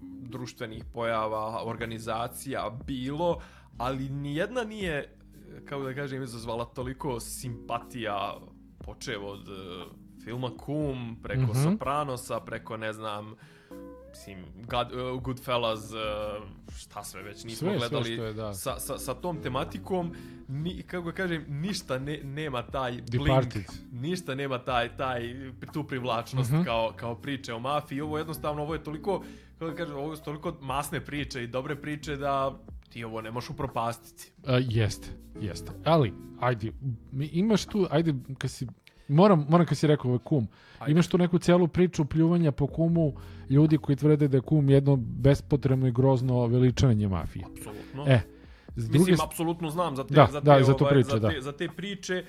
društvenih 0.00 0.84
pojava, 0.92 1.64
organizacija 1.64 2.70
bilo, 2.86 3.42
ali 3.78 4.08
nijedna 4.08 4.64
nije, 4.64 5.16
kako 5.64 5.82
da 5.82 5.94
kažem, 5.94 6.22
izazvala 6.22 6.64
toliko 6.64 7.20
simpatija, 7.20 8.36
počev 8.78 9.26
od 9.26 9.48
e, 9.48 9.84
filma 10.24 10.50
Kum, 10.56 11.16
preko 11.22 11.42
Mhm. 11.42 11.62
Sopranosa, 11.62 12.40
preko, 12.40 12.76
ne 12.76 12.92
znam, 12.92 13.34
mislim, 14.10 14.38
God, 14.64 14.86
uh, 14.92 15.22
Goodfellas, 15.22 15.90
uh, 15.92 15.98
šta 16.76 17.04
sve 17.04 17.22
već 17.22 17.44
nismo 17.44 17.58
Sve, 17.60 17.78
sve 17.78 17.88
gledali 17.88 18.14
što 18.14 18.24
je, 18.24 18.32
da. 18.32 18.54
sa, 18.54 18.78
sa, 18.78 18.98
sa 18.98 19.14
tom 19.14 19.42
tematikom, 19.42 20.12
ni, 20.48 20.82
kako 20.82 21.02
ga 21.02 21.12
kažem, 21.12 21.44
ništa 21.48 21.98
ne, 21.98 22.18
nema 22.18 22.62
taj 22.62 22.92
blink, 22.92 23.10
Departed. 23.26 23.64
ništa 23.92 24.34
nema 24.34 24.58
taj, 24.58 24.96
taj, 24.96 25.34
tu 25.72 25.84
privlačnost 25.84 26.52
Mhm. 26.52 26.62
kao, 26.62 26.92
kao 26.96 27.14
priče 27.14 27.54
o 27.54 27.58
mafiji. 27.60 28.00
Ovo 28.00 28.18
jednostavno, 28.18 28.62
ovo 28.62 28.74
je 28.74 28.84
toliko, 28.84 29.22
kako 29.52 29.70
da 29.70 29.76
kažem, 29.76 29.96
ovo 29.96 30.16
su 30.16 30.22
toliko 30.24 30.56
masne 30.60 31.00
priče 31.00 31.44
i 31.44 31.48
dobre 31.48 31.76
priče 31.76 32.16
da 32.16 32.58
ti 32.90 33.04
ovo 33.04 33.20
ne 33.20 33.30
možeš 33.30 33.50
upropastiti. 33.50 34.32
Uh, 34.42 34.50
jeste, 34.60 35.08
jeste. 35.40 35.72
Ali, 35.84 36.12
ajde, 36.40 36.72
imaš 37.32 37.66
tu, 37.66 37.86
ajde, 37.90 38.14
kad 38.38 38.50
si, 38.50 38.66
moram, 39.08 39.46
moram 39.48 39.66
kad 39.66 39.78
si 39.78 39.86
rekao 39.86 40.08
ovaj 40.08 40.18
kum, 40.24 40.48
imaš 40.88 41.08
tu 41.08 41.18
neku 41.18 41.38
celu 41.38 41.68
priču 41.68 42.04
pljuvanja 42.04 42.52
po 42.52 42.66
kumu 42.66 43.12
ljudi 43.50 43.78
koji 43.78 43.96
tvrde 43.96 44.28
da 44.28 44.36
je 44.36 44.40
kum 44.40 44.70
jedno 44.70 44.96
bespotrebno 44.96 45.86
i 45.86 45.92
grozno 45.92 46.46
veličanje 46.46 47.08
mafije. 47.08 47.44
Apsolutno. 47.44 48.04
E, 48.06 48.20
s 48.76 48.88
druge 48.88 48.98
Mislim, 48.98 49.16
apsolutno 49.24 49.70
znam 49.70 49.96
za 49.96 50.04
te, 50.04 50.14
Da, 50.14 50.28
za 50.32 50.40
te, 50.40 50.44
da, 50.44 50.62
za 50.64 50.74
ovaj, 50.80 50.92
priču, 50.92 51.10
za 51.10 51.18
da. 51.18 51.28
te, 51.28 51.40
za 51.40 51.52
te 51.52 51.68
priče. 51.68 52.24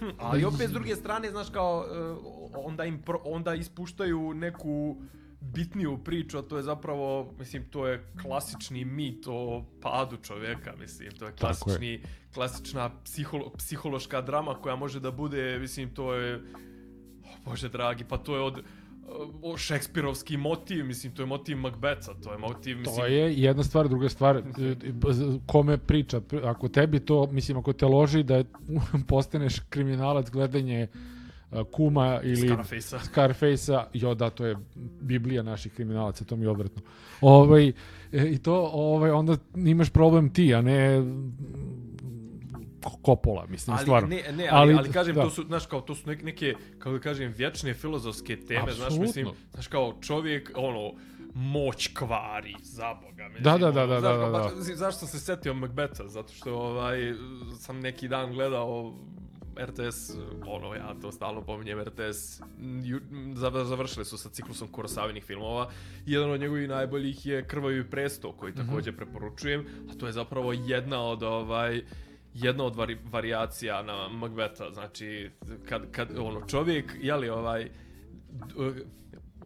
Hm, 0.00 0.04
ali 0.18 0.44
opet 0.44 0.68
s 0.68 0.72
druge 0.72 0.96
strane, 0.96 1.30
znaš 1.30 1.50
kao, 1.50 1.84
eh, 1.88 2.16
onda 2.64 2.84
im 2.84 3.02
pro, 3.02 3.20
onda 3.24 3.54
ispuštaju 3.54 4.34
neku 4.34 4.96
bitniju 5.40 5.98
priču, 6.04 6.38
a 6.38 6.42
to 6.42 6.56
je 6.56 6.62
zapravo, 6.62 7.34
mislim, 7.38 7.64
to 7.70 7.86
je 7.86 8.06
klasični 8.22 8.84
mit 8.84 9.26
o 9.28 9.64
padu 9.80 10.16
čovjeka, 10.16 10.72
mislim, 10.78 11.10
to 11.10 11.26
je 11.26 11.32
Tako 11.36 11.50
je. 11.50 11.54
klasični, 11.54 12.02
klasična 12.34 12.90
psiholo, 13.04 13.52
psihološka 13.58 14.20
drama 14.20 14.54
koja 14.54 14.76
može 14.76 15.00
da 15.00 15.10
bude, 15.10 15.58
mislim, 15.58 15.94
to 15.94 16.14
je, 16.14 16.40
oh, 17.24 17.44
bože 17.44 17.68
dragi, 17.68 18.04
pa 18.04 18.18
to 18.18 18.36
je 18.36 18.42
od 18.42 18.62
o, 19.42 19.56
šekspirovski 19.56 20.36
motiv, 20.36 20.86
mislim, 20.86 21.14
to 21.14 21.22
je 21.22 21.26
motiv 21.26 21.56
Macbetha, 21.56 22.14
to 22.24 22.32
je 22.32 22.38
motiv, 22.38 22.78
mislim, 22.78 22.96
To 22.96 23.06
je 23.06 23.34
jedna 23.34 23.62
stvar, 23.62 23.88
druga 23.88 24.08
stvar, 24.08 24.36
e, 24.36 24.42
kome 25.46 25.78
priča, 25.78 26.20
ako 26.44 26.68
tebi 26.68 27.00
to, 27.00 27.26
mislim, 27.26 27.58
ako 27.58 27.72
te 27.72 27.86
loži 27.86 28.22
da 28.22 28.44
postaneš 29.08 29.58
kriminalac 29.68 30.30
gledanje 30.30 30.82
e, 30.82 31.15
kuma 31.72 32.20
ili 32.22 32.48
Scarface-a. 32.48 32.98
Scarface-a, 32.98 33.86
jo 33.92 34.14
da, 34.14 34.30
to 34.30 34.46
je 34.46 34.56
biblija 35.00 35.42
naših 35.42 35.72
kriminalaca, 35.72 36.24
to 36.24 36.36
mi 36.36 36.44
je 36.44 36.50
odvratno. 36.50 36.82
Ovaj, 37.20 37.68
e, 37.68 37.72
I 38.12 38.38
to, 38.38 38.70
ovaj, 38.72 39.10
onda 39.10 39.36
imaš 39.56 39.90
problem 39.90 40.32
ti, 40.32 40.54
a 40.54 40.60
ne 40.60 41.02
Kopola, 43.02 43.46
mislim, 43.46 43.76
ali, 43.76 43.82
stvarno. 43.82 44.08
Ne, 44.08 44.22
ne, 44.32 44.48
ali, 44.50 44.74
ali, 44.74 44.92
kažem, 44.92 45.14
da. 45.14 45.22
to 45.22 45.30
su, 45.30 45.42
znaš, 45.42 45.66
kao, 45.66 45.80
to 45.80 45.94
su 45.94 46.06
neke, 46.06 46.24
neke, 46.24 46.54
kako 46.78 46.92
da 46.92 46.98
kažem, 46.98 47.32
vječne 47.36 47.74
filozofske 47.74 48.36
teme, 48.36 48.72
znaš, 48.72 48.86
Apsolutno. 48.86 49.02
mislim, 49.02 49.28
znaš, 49.52 49.66
kao 49.66 49.94
čovjek, 50.00 50.50
ono, 50.54 50.92
moć 51.34 51.88
kvari, 51.94 52.54
za 52.62 52.94
boga, 52.94 53.28
mislim. 53.28 53.42
Da, 53.42 53.58
da, 53.58 53.70
da, 53.70 53.86
da, 53.86 54.00
znaš, 54.00 54.16
da, 54.18 54.30
da. 54.30 54.56
mislim, 54.56 54.76
zašto 54.76 55.06
se 55.06 55.18
setio 55.18 55.54
Macbetha? 55.54 56.08
Zato 56.08 56.32
što, 56.32 56.54
ovaj, 56.54 57.14
sam 57.58 57.80
neki 57.80 58.08
dan 58.08 58.32
gledao 58.32 58.94
RTS, 59.58 60.10
ono, 60.46 60.74
ja 60.74 60.94
to 61.02 61.12
stalno 61.12 61.42
pominjem, 61.42 61.80
RTS, 61.80 62.40
završili 63.64 64.04
su 64.04 64.18
sa 64.18 64.28
ciklusom 64.28 64.68
Kurosavinih 64.68 65.24
filmova. 65.24 65.70
Jedan 66.06 66.30
od 66.30 66.40
njegovih 66.40 66.68
najboljih 66.68 67.26
je 67.26 67.46
Krvavi 67.46 67.90
presto, 67.90 68.32
koji 68.32 68.54
također 68.54 68.96
preporučujem, 68.96 69.66
a 69.90 69.94
to 69.94 70.06
je 70.06 70.12
zapravo 70.12 70.52
jedna 70.52 71.02
od 71.02 71.22
ovaj, 71.22 71.82
jedna 72.34 72.64
od 72.64 72.76
vari, 72.76 72.98
varijacija 73.10 73.82
na 73.82 74.08
Macbetha, 74.08 74.64
znači 74.72 75.30
kad, 75.68 75.90
kad 75.90 76.18
ono 76.18 76.46
čovjek, 76.46 76.92
jeli 77.00 77.28
ovaj 77.28 77.70
d- 78.30 78.84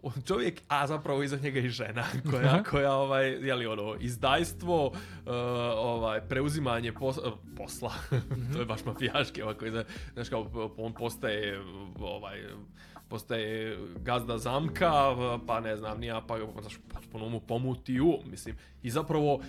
čovjek, 0.28 0.62
a 0.69 0.87
zapravo 0.87 1.23
iza 1.23 1.37
njega 1.37 1.61
i 1.61 1.69
žena 1.69 2.04
koja, 2.30 2.62
koja 2.62 2.92
ovaj, 2.92 3.30
jeli 3.30 3.66
ono, 3.66 3.97
izdajstvo, 4.00 4.87
uh, 4.87 4.95
ovaj, 5.76 6.21
preuzimanje 6.21 6.92
pos, 6.92 7.19
uh, 7.19 7.33
posla, 7.57 7.92
to 8.52 8.59
je 8.59 8.64
baš 8.64 8.85
mafijaški, 8.85 9.42
ovako, 9.42 9.66
znaš 10.14 10.28
kao, 10.28 10.71
on 10.76 10.95
postaje, 10.95 11.61
ovaj, 12.00 12.42
postaje 13.09 13.78
gazda 13.97 14.38
zamka, 14.38 14.92
pa 15.47 15.61
ne 15.61 15.76
znam, 15.76 16.00
nija, 16.00 16.21
pa 16.28 16.38
znaš, 16.61 16.78
potpuno 16.95 17.28
mu 17.28 17.40
pomuti 17.40 18.00
um, 18.00 18.16
mislim, 18.30 18.57
i 18.83 18.90
zapravo, 18.90 19.40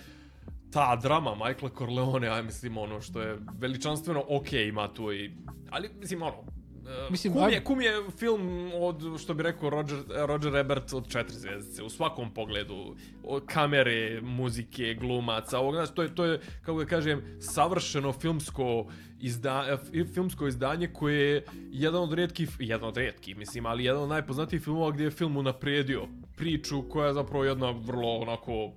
ta 0.72 0.96
drama 0.96 1.34
Michaela 1.34 1.70
Corleone, 1.78 2.26
ja 2.26 2.42
mislim 2.42 2.78
ono 2.78 3.00
što 3.00 3.20
je 3.20 3.38
veličanstveno 3.58 4.24
ok 4.28 4.52
ima 4.52 4.88
tu 4.88 5.12
i, 5.12 5.32
ali 5.70 5.90
mislim 6.00 6.22
ono, 6.22 6.44
Mislim, 6.82 7.10
mislim, 7.10 7.32
kum, 7.32 7.52
je, 7.52 7.64
kum 7.64 7.80
je 7.80 7.92
film 8.18 8.70
od, 8.74 9.02
što 9.18 9.34
bi 9.34 9.42
rekao 9.42 9.70
Roger, 9.70 9.98
Roger 10.26 10.56
Ebert 10.56 10.92
od 10.92 11.08
četiri 11.08 11.36
zvijezdice, 11.36 11.82
u 11.82 11.90
svakom 11.90 12.34
pogledu, 12.34 12.94
od 13.24 13.46
kamere, 13.46 14.20
muzike, 14.22 14.94
glumaca, 14.94 15.58
ovog, 15.58 15.74
znači, 15.74 15.92
to 15.94 16.02
je, 16.02 16.14
to 16.14 16.24
je, 16.24 16.40
kako 16.62 16.78
da 16.78 16.86
kažem, 16.86 17.38
savršeno 17.40 18.12
filmsko, 18.12 18.86
izda, 19.20 19.78
filmsko 20.14 20.46
izdanje 20.46 20.88
koje 20.88 21.30
je 21.30 21.44
jedan 21.70 22.02
od 22.02 22.12
rijetkih, 22.12 22.50
jedan 22.58 22.88
od 22.88 22.96
rijetkih, 22.96 23.36
mislim, 23.36 23.66
ali 23.66 23.84
jedan 23.84 24.02
od 24.02 24.08
najpoznatijih 24.08 24.62
filmova 24.62 24.90
gdje 24.90 25.04
je 25.04 25.10
film 25.10 25.36
unaprijedio 25.36 26.06
priču 26.36 26.88
koja 26.88 27.06
je 27.06 27.14
zapravo 27.14 27.44
jedna 27.44 27.70
vrlo 27.70 28.16
onako 28.16 28.72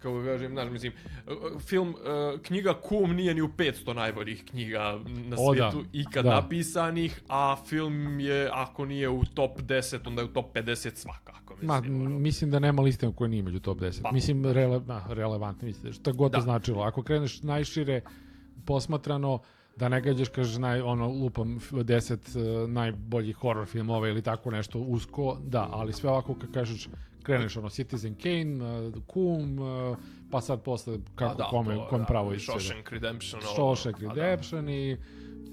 kako 0.00 0.18
da 0.18 0.24
kažem, 0.24 0.52
znaš, 0.52 0.70
mislim, 0.70 0.92
film, 1.60 1.88
uh, 1.88 1.96
knjiga 2.40 2.74
Kum 2.74 3.12
nije 3.12 3.34
ni 3.34 3.42
u 3.42 3.48
500 3.48 3.94
najboljih 3.94 4.44
knjiga 4.44 4.80
na 5.06 5.36
O, 5.38 5.54
da. 5.54 5.70
svijetu 5.70 5.88
ikad 5.94 6.24
Da. 6.24 6.30
napisanih, 6.32 7.20
a 7.28 7.56
film 7.58 7.90
je, 8.20 8.50
ako 8.52 8.84
nije 8.84 9.08
u 9.08 9.24
top 9.24 9.60
10, 9.60 10.06
onda 10.06 10.22
je 10.22 10.26
u 10.26 10.32
top 10.32 10.54
50 10.54 10.94
svakako, 10.94 11.54
mislim. 11.54 11.68
Ma, 11.68 11.74
ono. 12.00 12.10
mislim 12.10 12.50
da 12.50 12.58
nema 12.58 12.82
liste 12.82 13.12
koje 13.12 13.28
nije 13.28 13.42
među 13.42 13.60
top 13.60 13.78
10. 13.78 14.02
Pa. 14.02 14.12
Mislim, 14.12 14.44
rele, 14.46 14.80
ma, 14.80 15.04
relevantno, 15.08 15.66
mislim, 15.66 15.92
šta 15.92 16.12
god 16.12 16.32
to 16.32 16.38
Da. 16.38 16.42
značilo. 16.42 16.82
Ako 16.82 17.02
kreneš 17.02 17.42
najšire 17.42 18.00
posmatrano, 18.64 19.38
da 19.76 19.88
ne 19.88 20.00
gađaš, 20.00 20.28
kažeš, 20.28 20.56
naj, 20.56 20.80
ono, 20.80 21.08
lupam 21.08 21.56
f- 21.56 21.72
10 21.72 22.36
uh, 22.62 22.70
najboljih 22.70 23.36
horror 23.36 23.66
filmova 23.66 24.08
ili 24.08 24.22
tako 24.22 24.50
nešto 24.50 24.78
usko, 24.80 25.38
da, 25.42 25.68
ali 25.72 25.92
sve 25.92 26.10
ovako 26.10 26.34
kad 26.34 26.52
kažeš, 26.52 26.88
kreneš 27.22 27.56
ono 27.56 27.68
Citizen 27.68 28.14
Kane, 28.14 28.86
uh, 28.88 28.94
Kum, 29.06 29.58
uh, 29.58 29.96
pa 30.30 30.40
sad 30.40 30.62
posle 30.62 30.98
kako 31.14 31.32
A 31.32 31.34
da, 31.34 31.44
kome, 31.44 31.74
to, 31.74 31.86
kom 31.90 31.98
da, 32.00 32.06
pravo 32.06 32.32
isče. 32.32 32.52
Shawshank 32.52 32.90
Redemption. 32.90 33.42
Shawshank 33.56 33.96
a 33.96 34.00
da, 34.00 34.08
Redemption 34.08 34.68
i 34.68 34.96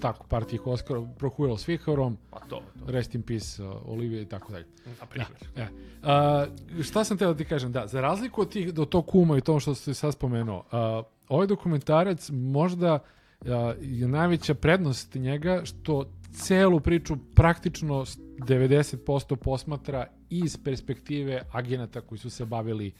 tako 0.00 0.26
par 0.26 0.44
tih 0.44 0.66
Oscara, 0.66 1.06
Prohuilo 1.18 1.56
s 1.56 1.68
Vihorom, 1.68 2.16
Pa 2.30 2.40
to, 2.40 2.46
to, 2.46 2.62
Rest 2.86 3.14
in 3.14 3.22
Peace, 3.22 3.64
uh, 3.64 3.72
Olivia 3.84 4.20
i 4.20 4.26
tako 4.26 4.52
dalje. 4.52 4.66
na 5.00 5.06
primjer. 5.06 5.30
E, 5.56 5.66
a, 6.02 6.46
šta 6.82 7.04
sam 7.04 7.18
teo 7.18 7.32
da 7.32 7.38
ti 7.38 7.44
kažem, 7.44 7.72
da, 7.72 7.86
za 7.86 8.00
razliku 8.00 8.40
od, 8.40 8.52
tih, 8.52 8.74
do 8.74 8.84
tog 8.84 9.06
kuma 9.06 9.38
i 9.38 9.40
to 9.40 9.60
što 9.60 9.74
si 9.74 9.94
sad 9.94 10.12
spomenuo, 10.12 10.64
a, 10.72 11.02
ovaj 11.28 11.46
dokumentarac 11.46 12.30
možda 12.30 12.98
a, 13.46 13.74
je 13.80 14.08
najveća 14.08 14.54
prednost 14.54 15.14
njega 15.14 15.60
što 15.64 16.04
celu 16.32 16.80
priču 16.80 17.16
praktično 17.34 18.04
s 18.04 18.18
90% 18.18 19.36
posmatra 19.36 20.06
iz 20.30 20.56
perspektive 20.56 21.42
agenata 21.52 22.00
koji 22.00 22.18
su 22.18 22.30
se 22.30 22.44
bavili 22.44 22.92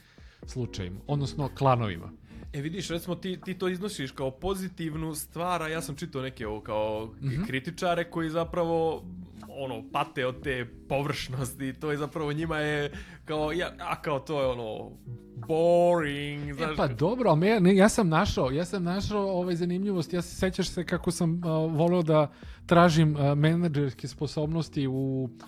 slučajem, 0.45 0.99
odnosno 1.07 1.49
klanovima. 1.57 2.11
E 2.53 2.61
vidiš, 2.61 2.89
recimo 2.89 3.15
ti, 3.15 3.39
ti 3.45 3.53
to 3.53 3.67
iznosiš 3.67 4.11
kao 4.11 4.31
pozitivnu 4.31 5.15
stvar, 5.15 5.61
a 5.61 5.67
ja 5.67 5.81
sam 5.81 5.95
čitao 5.95 6.21
neke 6.21 6.47
ovo 6.47 6.61
kao 6.61 7.13
Mhm. 7.21 7.43
kritičare 7.43 8.03
koji 8.03 8.29
zapravo 8.29 9.03
ono, 9.63 9.83
pate 9.91 10.25
od 10.25 10.43
te 10.43 10.65
površnosti, 10.89 11.73
to 11.73 11.91
je 11.91 11.97
zapravo 11.97 12.33
njima 12.33 12.57
je 12.57 12.91
kao, 13.25 13.51
ja, 13.51 13.71
a 13.79 14.01
kao 14.01 14.19
to 14.19 14.41
je 14.41 14.47
ono, 14.47 14.91
boring, 15.47 16.53
znaš, 16.53 16.71
E 16.71 16.75
pa 16.75 16.87
dobro, 16.87 17.29
ali 17.29 17.59
ne, 17.61 17.75
ja 17.75 17.89
sam 17.89 18.09
našao, 18.09 18.51
ja 18.51 18.65
sam 18.65 18.83
našao 18.83 19.31
ovaj 19.31 19.55
zanimljivost, 19.55 20.13
ja 20.13 20.21
se 20.21 20.35
sećaš 20.35 20.69
se 20.69 20.85
kako 20.85 21.11
sam 21.11 21.33
uh, 21.33 21.73
voleo 21.77 22.01
da 22.01 22.31
tražim 22.65 23.15
uh, 23.15 23.37
menadžerske 23.37 24.07
sposobnosti 24.07 24.87
u 24.87 25.23
uh, 25.23 25.45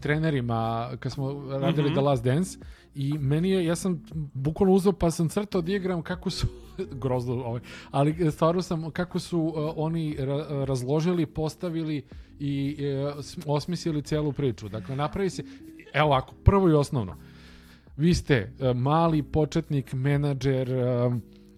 trenerima 0.00 0.90
kad 1.00 1.12
smo 1.12 1.44
radili 1.50 1.92
The 1.92 2.00
Last 2.00 2.24
Dance 2.24 2.58
i 2.94 3.18
meni 3.18 3.50
je, 3.50 3.64
ja 3.64 3.76
sam 3.76 4.04
bukvalno 4.34 4.74
uzeo 4.74 4.92
pa 4.92 5.10
sam 5.10 5.28
crtao 5.28 5.60
dijagram 5.60 6.02
kako 6.02 6.30
su 6.30 6.46
grozno 7.02 7.34
ovaj, 7.34 7.60
ali 7.90 8.30
stvarno 8.30 8.62
sam 8.62 8.90
kako 8.90 9.18
su 9.18 9.40
uh, 9.40 9.72
oni 9.76 10.16
ra- 10.18 10.64
razložili, 10.64 11.26
postavili 11.26 12.04
i 12.40 12.76
uh, 13.16 13.24
osmislili 13.46 14.02
celu 14.02 14.32
priču. 14.32 14.68
Dakle, 14.68 14.96
napravi 14.96 15.30
se, 15.30 15.44
evo 15.92 16.06
ovako, 16.06 16.34
prvo 16.44 16.68
i 16.68 16.72
osnovno, 16.72 17.16
vi 17.98 18.14
ste 18.14 18.34
e, 18.34 18.74
mali 18.74 19.22
početnik, 19.22 19.92
menadžer, 19.92 20.70
e, 20.70 21.10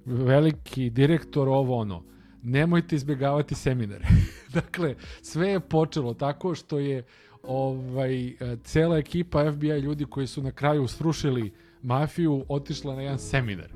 veliki 0.04 0.90
direktor, 0.90 1.48
ovo 1.48 1.76
ono. 1.76 2.02
Nemojte 2.42 2.96
izbjegavati 2.96 3.54
seminare. 3.54 4.06
dakle, 4.54 4.94
sve 5.22 5.48
je 5.48 5.60
počelo 5.60 6.14
tako 6.14 6.54
što 6.54 6.78
je 6.78 7.02
ovaj 7.42 8.26
e, 8.26 8.34
cela 8.64 8.98
ekipa 8.98 9.52
FBI 9.52 9.68
ljudi 9.68 10.04
koji 10.04 10.26
su 10.26 10.42
na 10.42 10.52
kraju 10.52 10.88
srušili 10.88 11.52
mafiju 11.82 12.44
otišla 12.48 12.94
na 12.94 13.02
jedan 13.02 13.18
seminar 13.18 13.68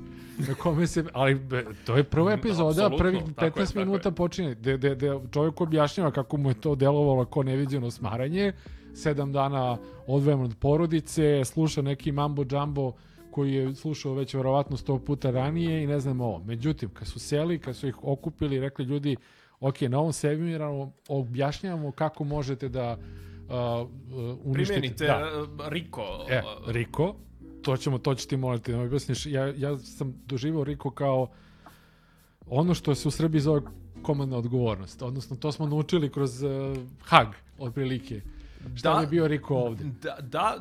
na 0.47 0.53
kome 0.53 0.87
se 0.87 1.03
ali 1.13 1.35
be, 1.35 1.65
to 1.85 1.97
je 1.97 2.03
prva 2.03 2.33
epizoda 2.33 2.69
Apsolutno, 2.69 2.97
prvih 2.97 3.21
tako 3.35 3.59
je, 3.59 3.65
15 3.65 3.67
tako 3.67 3.79
je. 3.79 3.85
minuta 3.85 4.11
počinje 4.11 4.55
gde, 4.55 4.77
gde, 4.77 4.95
gde 4.95 5.19
čovjek 5.31 5.61
objašnjava 5.61 6.11
kako 6.11 6.37
mu 6.37 6.49
je 6.49 6.61
to 6.61 6.75
delovalo 6.75 7.25
kao 7.25 7.43
neviđeno 7.43 7.91
smaranje 7.91 8.53
sedam 8.95 9.31
dana 9.31 9.77
odvojen 10.07 10.41
od 10.41 10.55
porodice 10.59 11.45
sluša 11.45 11.81
neki 11.81 12.11
mambo 12.11 12.45
džambo 12.45 12.93
koji 13.31 13.53
je 13.53 13.75
slušao 13.75 14.13
već 14.13 14.33
verovatno 14.33 14.77
sto 14.77 14.99
puta 14.99 15.31
ranije 15.31 15.83
i 15.83 15.87
ne 15.87 15.99
znam 15.99 16.21
ovo. 16.21 16.39
Međutim, 16.39 16.89
kad 16.89 17.07
su 17.07 17.19
seli, 17.19 17.59
kad 17.59 17.75
su 17.75 17.87
ih 17.87 18.03
okupili, 18.03 18.59
rekli 18.59 18.85
ljudi, 18.85 19.15
ok, 19.59 19.81
na 19.81 19.99
ovom 19.99 20.13
seminaru 20.13 20.91
objašnjavamo 21.07 21.91
kako 21.91 22.23
možete 22.23 22.69
da 22.69 22.97
uh, 23.49 23.55
uh, 23.55 24.37
uništite... 24.43 24.73
primenite 24.73 25.05
Da. 25.05 25.45
da. 25.57 25.69
Riko. 25.69 26.25
E, 26.29 26.41
Riko, 26.67 27.15
to 27.61 27.77
ćemo, 27.77 27.97
to 27.97 28.15
ću 28.15 28.27
ti 28.27 28.37
moliti 28.37 28.71
da 28.71 28.77
mi 28.77 28.85
objasniš. 28.85 29.25
Ja, 29.25 29.53
ja 29.57 29.77
sam 29.77 30.13
doživao 30.25 30.63
Riko 30.63 30.91
kao 30.91 31.27
ono 32.47 32.73
što 32.73 32.95
se 32.95 33.07
u 33.07 33.11
Srbiji 33.11 33.41
zove 33.41 33.61
komandna 34.01 34.37
odgovornost. 34.37 35.01
Odnosno, 35.01 35.35
to 35.35 35.51
smo 35.51 35.67
naučili 35.67 36.11
kroz 36.11 36.43
uh, 36.43 36.51
Hag, 37.01 37.27
otprilike. 37.59 38.21
Šta 38.75 38.93
Da. 38.93 38.99
bi 38.99 39.07
bio 39.07 39.27
Riko 39.27 39.55
ovde? 39.55 39.83
Da, 40.01 40.17
da, 40.21 40.55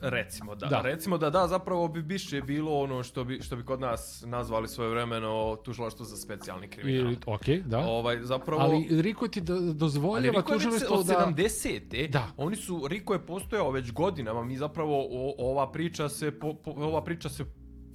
recimo 0.00 0.54
da. 0.54 0.66
Da. 0.66 0.80
Recimo 0.80 1.18
da 1.18 1.30
da, 1.30 1.46
zapravo 1.48 1.88
bi 1.88 2.02
biše 2.02 2.42
bilo 2.42 2.80
ono 2.80 3.02
što 3.02 3.24
bi, 3.24 3.40
što 3.42 3.56
bi 3.56 3.64
kod 3.64 3.80
nas 3.80 4.24
nazvali 4.26 4.68
svoje 4.68 4.90
vremeno 4.90 5.56
tužilaštvo 5.64 6.04
za 6.04 6.16
specijalni 6.16 6.68
kriminal. 6.68 7.12
I, 7.12 7.16
ok, 7.26 7.48
da. 7.66 7.78
Ovaj, 7.78 8.18
zapravo... 8.22 8.62
Ali 8.62 9.02
Riko 9.02 9.28
ti 9.28 9.40
do, 9.40 9.60
dozvoljava 9.60 10.42
tužilaštvo 10.42 10.96
od 10.96 11.06
da... 11.06 11.32
70. 11.36 12.10
Da. 12.10 12.26
Oni 12.36 12.56
su, 12.56 12.86
Riko 12.88 13.12
je 13.12 13.26
postojao 13.26 13.70
već 13.70 13.92
godinama, 13.92 14.44
mi 14.44 14.56
zapravo 14.56 15.06
o, 15.10 15.34
ova 15.38 15.72
priča 15.72 16.08
se, 16.08 16.38
po, 16.38 16.54
po, 16.54 16.70
ova 16.70 17.04
priča 17.04 17.28
se 17.28 17.44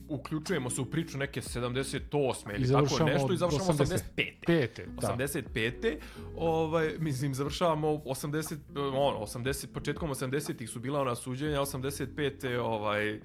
uključujemo 0.09 0.69
se 0.69 0.81
u 0.81 0.85
priču 0.85 1.17
neke 1.17 1.41
78. 1.41 2.51
I 2.51 2.55
ili 2.55 2.71
tako 2.71 3.03
nešto 3.05 3.33
i 3.33 3.37
završavamo 3.37 3.73
85. 3.73 4.31
85. 4.47 4.85
Da. 5.01 5.15
85. 5.17 5.97
Ovaj, 6.37 6.93
mislim, 6.99 7.33
završavamo 7.33 7.87
80, 7.87 8.55
ono, 8.77 9.19
80, 9.19 9.67
početkom 9.73 10.09
80-ih 10.09 10.69
su 10.69 10.79
bila 10.79 11.01
ona 11.01 11.15
suđenja, 11.15 11.59
85. 11.61 12.57
ovaj, 12.59 13.19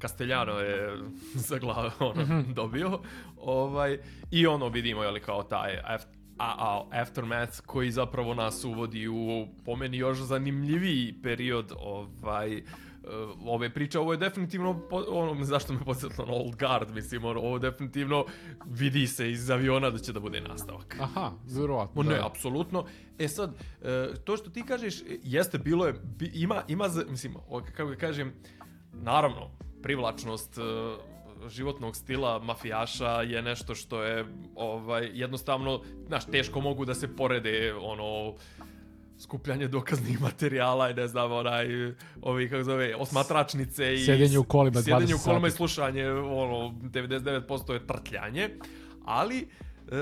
Castellano 0.00 0.52
je 0.52 0.98
za 1.48 1.58
glavu 1.58 1.90
ono, 2.00 2.22
Mhm. 2.22 2.52
dobio. 2.52 3.00
Ovaj, 3.36 3.98
I 4.30 4.46
ono 4.46 4.68
vidimo, 4.68 5.02
jeli, 5.02 5.20
kao 5.20 5.42
taj 5.42 5.76
a, 5.76 5.98
a, 6.38 6.84
aftermath 6.92 7.60
koji 7.66 7.90
zapravo 7.90 8.34
nas 8.34 8.64
uvodi 8.64 9.08
u 9.08 9.46
po 9.64 9.76
meni 9.76 9.96
još 9.98 10.18
zanimljiviji 10.18 11.14
period 11.22 11.72
ovaj 11.78 12.56
eh, 12.56 12.62
ove 13.46 13.70
priče, 13.74 13.98
ovo 13.98 14.12
je 14.12 14.18
definitivno 14.18 14.82
ono, 15.08 15.44
zašto 15.52 15.72
me 15.72 15.84
podsjetilo 15.84 16.26
na 16.26 16.32
Old 16.32 16.56
Guard, 16.56 16.90
mislim, 16.94 17.24
ono, 17.24 17.40
ovo 17.40 17.58
definitivno 17.58 18.24
vidi 18.66 19.06
se 19.06 19.30
iz 19.30 19.50
aviona 19.50 19.90
da 19.90 19.98
će 19.98 20.12
da 20.12 20.20
bude 20.20 20.40
nastavak. 20.40 20.96
Aha, 21.00 21.32
verovatno. 21.44 22.02
Ne, 22.02 22.14
da. 22.14 22.26
apsolutno. 22.26 22.84
E 23.18 23.28
sad, 23.28 23.54
e, 23.82 24.08
to 24.24 24.36
što 24.36 24.50
ti 24.50 24.62
kažeš, 24.62 25.02
jeste, 25.22 25.58
bilo 25.58 25.86
je, 25.86 25.94
ima, 26.34 26.62
ima, 26.68 26.88
mislim, 27.08 27.34
kako 27.76 27.90
ga 27.90 27.96
kažem, 27.96 28.32
naravno, 28.92 29.50
privlačnost 29.82 30.58
e, 30.58 30.62
životnog 31.48 31.96
stila 31.96 32.38
mafijaša 32.38 33.22
je 33.22 33.42
nešto 33.42 33.74
što 33.74 34.02
je 34.02 34.26
ovaj 34.54 35.10
jednostavno, 35.12 35.80
znaš, 36.06 36.26
teško 36.26 36.60
mogu 36.60 36.84
da 36.84 36.94
se 36.94 37.16
porede 37.16 37.74
ono 37.74 38.34
skupljanje 39.22 39.68
dokaznih 39.68 40.20
materijala 40.26 40.90
i 40.90 40.94
ne 40.94 41.08
znam, 41.08 41.32
onaj, 41.32 41.66
ovi, 42.22 42.48
kako 42.48 42.64
zove, 42.64 42.96
osmatračnice 42.96 43.94
i... 43.94 44.04
Sjedenje 44.04 44.38
u 44.38 44.44
kolima 44.44 44.80
20 44.80 44.84
Sjedenje 44.84 45.14
u 45.14 45.18
kolima 45.24 45.48
i 45.48 45.50
slušanje, 45.50 46.10
ono, 46.10 46.74
99% 46.82 47.72
je 47.72 47.86
trtljanje, 47.86 48.50
ali 49.04 49.48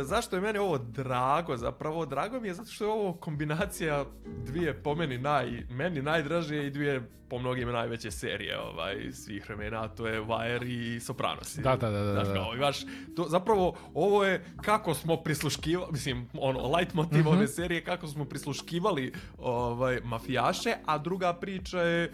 zašto 0.03 0.37
je 0.37 0.42
meni 0.42 0.59
ovo 0.59 0.79
drago 0.79 1.57
zapravo? 1.57 2.07
Drago 2.07 2.40
mi 2.40 2.48
je 2.48 2.55
zato 2.55 2.70
što 2.70 2.85
je 2.85 2.90
ovo 2.90 3.12
kombinacija 3.12 4.05
dvije 4.44 4.83
po 4.83 4.94
meni 4.94 5.18
naj, 5.18 5.66
meni 5.70 6.03
najdraže 6.03 6.66
i 6.66 6.70
dvije 6.70 7.00
po 7.29 7.38
mnogima 7.38 7.72
najveće 7.72 8.11
serije 8.11 8.61
ovaj, 8.61 9.12
svih 9.12 9.44
vremena, 9.46 9.88
to 9.88 10.07
je 10.07 10.20
Wire 10.20 10.64
i 10.66 11.00
Sopranosi. 11.00 11.62
Da, 11.62 11.76
da, 11.76 11.90
da, 11.90 12.03
da, 12.03 12.12
da. 12.12 12.35
kao, 12.35 12.55
imaš, 12.55 12.81
to, 13.16 13.26
zapravo, 13.29 13.76
ovo 13.94 14.24
je 14.24 14.44
kako 14.62 14.94
smo 14.94 15.16
prisluškivali, 15.16 15.92
mislim, 15.92 16.29
ono, 16.35 16.76
light 16.76 16.94
motiv 16.94 17.18
Mhm. 17.18 17.29
ove 17.29 17.48
serije, 17.48 17.85
kako 17.85 18.07
smo 18.07 18.24
prisluškivali 18.24 19.12
ovaj, 19.38 20.00
mafijaše, 20.05 20.74
a 20.87 20.98
druga 20.98 21.33
priča 21.33 21.81
je 21.81 22.12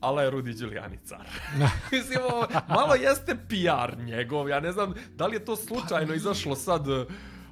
ala 0.00 0.22
je 0.22 0.30
Rudy 0.30 0.58
Giuliani 0.58 0.98
car. 1.04 1.26
Mislim, 1.92 2.18
ovo, 2.32 2.46
malo 2.68 2.94
jeste 2.94 3.36
PR 3.48 3.98
njegov, 3.98 4.48
ja 4.48 4.60
ne 4.60 4.72
znam 4.72 4.94
da 5.16 5.26
li 5.26 5.36
je 5.36 5.44
to 5.44 5.56
slučajno 5.56 6.14
izašlo 6.14 6.56
sad, 6.56 6.86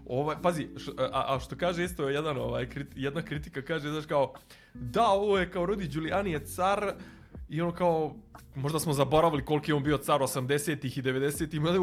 ovaj, 0.07 0.37
pazi, 0.43 0.69
š, 0.77 0.91
a, 0.99 1.35
a 1.35 1.41
što 1.41 1.57
kaže 1.57 1.85
isto 1.85 2.09
jedan, 2.09 2.37
ovaj, 2.37 2.69
krit, 2.69 2.89
jedna 2.95 3.23
kritika 3.23 3.63
kaže, 3.63 3.91
znaš 3.91 4.07
kao, 4.07 4.35
da, 4.75 5.07
ovo 5.07 5.39
je 5.39 5.51
kao 5.51 5.67
Rudy 5.67 5.89
Giuliani 5.93 6.31
je 6.31 6.47
car, 6.47 6.95
i 7.49 7.61
ono 7.61 7.73
kao, 7.73 8.15
možda 8.55 8.81
smo 8.81 8.93
zaboravili 8.93 9.45
koliki 9.45 9.71
je 9.71 9.75
on 9.75 9.83
bio 9.83 9.99
car 9.99 10.21
80-ih 10.21 10.99
i 10.99 11.03
90-ih, 11.03 11.61
mada 11.61 11.79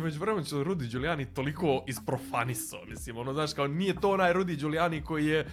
već 0.00 0.16
vremenu 0.16 0.44
će 0.44 0.54
Rudy 0.54 0.90
Giuliani 0.90 1.34
toliko 1.34 1.84
isprofanisao, 1.86 2.84
mislim, 2.84 3.16
ono, 3.16 3.32
znaš, 3.32 3.54
kao, 3.54 3.66
nije 3.66 4.00
to 4.00 4.10
onaj 4.10 4.32
Rudy 4.32 4.56
Giuliani 4.56 5.02
koji 5.02 5.26
je, 5.26 5.46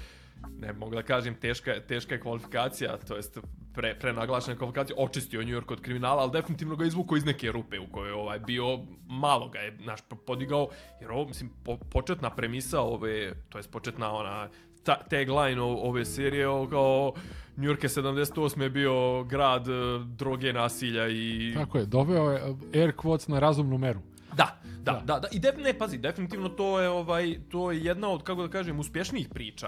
ne 0.59 0.73
mogu 0.73 0.95
da 0.95 1.03
kažem, 1.03 1.35
teška, 1.35 1.79
teška 1.87 2.15
je 2.15 2.21
kvalifikacija, 2.21 2.97
to 2.97 3.15
jest 3.15 3.39
pre, 3.73 3.95
prenaglašena 3.99 4.57
kvalifikacija, 4.57 4.95
očistio 4.99 5.41
New 5.41 5.55
York 5.55 5.73
od 5.73 5.81
kriminala, 5.81 6.21
ali 6.21 6.31
definitivno 6.31 6.75
ga 6.75 6.85
izvukao 6.85 7.17
iz 7.17 7.25
neke 7.25 7.51
rupe 7.51 7.79
u 7.79 7.87
kojoj 7.91 8.09
je 8.09 8.13
ovaj, 8.13 8.39
bio, 8.39 8.79
malo 9.07 9.49
ga 9.49 9.59
je, 9.59 9.77
naš, 9.79 9.99
podigao, 10.27 10.67
jer 11.01 11.11
ovo, 11.11 11.25
mislim, 11.25 11.49
po, 11.63 11.77
početna 11.77 12.29
premisa 12.29 12.81
ove, 12.81 13.33
to 13.49 13.57
jest 13.57 13.71
početna 13.71 14.11
ona, 14.11 14.49
ta, 14.83 15.03
tagline 15.09 15.61
ove 15.61 16.05
serije, 16.05 16.47
o, 16.47 16.67
kao, 16.67 17.13
New 17.57 17.69
York 17.69 17.83
je 17.83 17.89
78. 17.89 18.61
je 18.61 18.69
bio 18.69 19.23
grad 19.23 19.67
e, 19.67 19.71
droge, 20.05 20.53
nasilja 20.53 21.07
i... 21.07 21.53
Tako 21.55 21.77
je, 21.77 21.85
doveo 21.85 22.31
je 22.31 22.49
uh, 22.49 22.57
air 22.73 22.91
quotes 22.91 23.29
na 23.29 23.39
razumnu 23.39 23.77
meru. 23.77 23.99
Da, 24.37 24.59
da, 24.83 25.01
da, 25.05 25.19
da. 25.19 25.27
I 25.31 25.39
def, 25.39 25.55
ne, 25.57 25.73
pazi, 25.73 25.97
definitivno 25.97 26.49
to 26.49 26.79
je 26.79 26.89
ovaj 26.89 27.35
to 27.49 27.71
je 27.71 27.83
jedna 27.83 28.09
od 28.09 28.23
kako 28.23 28.41
da 28.41 28.49
kažem 28.49 28.79
uspješnijih 28.79 29.29
priča 29.29 29.67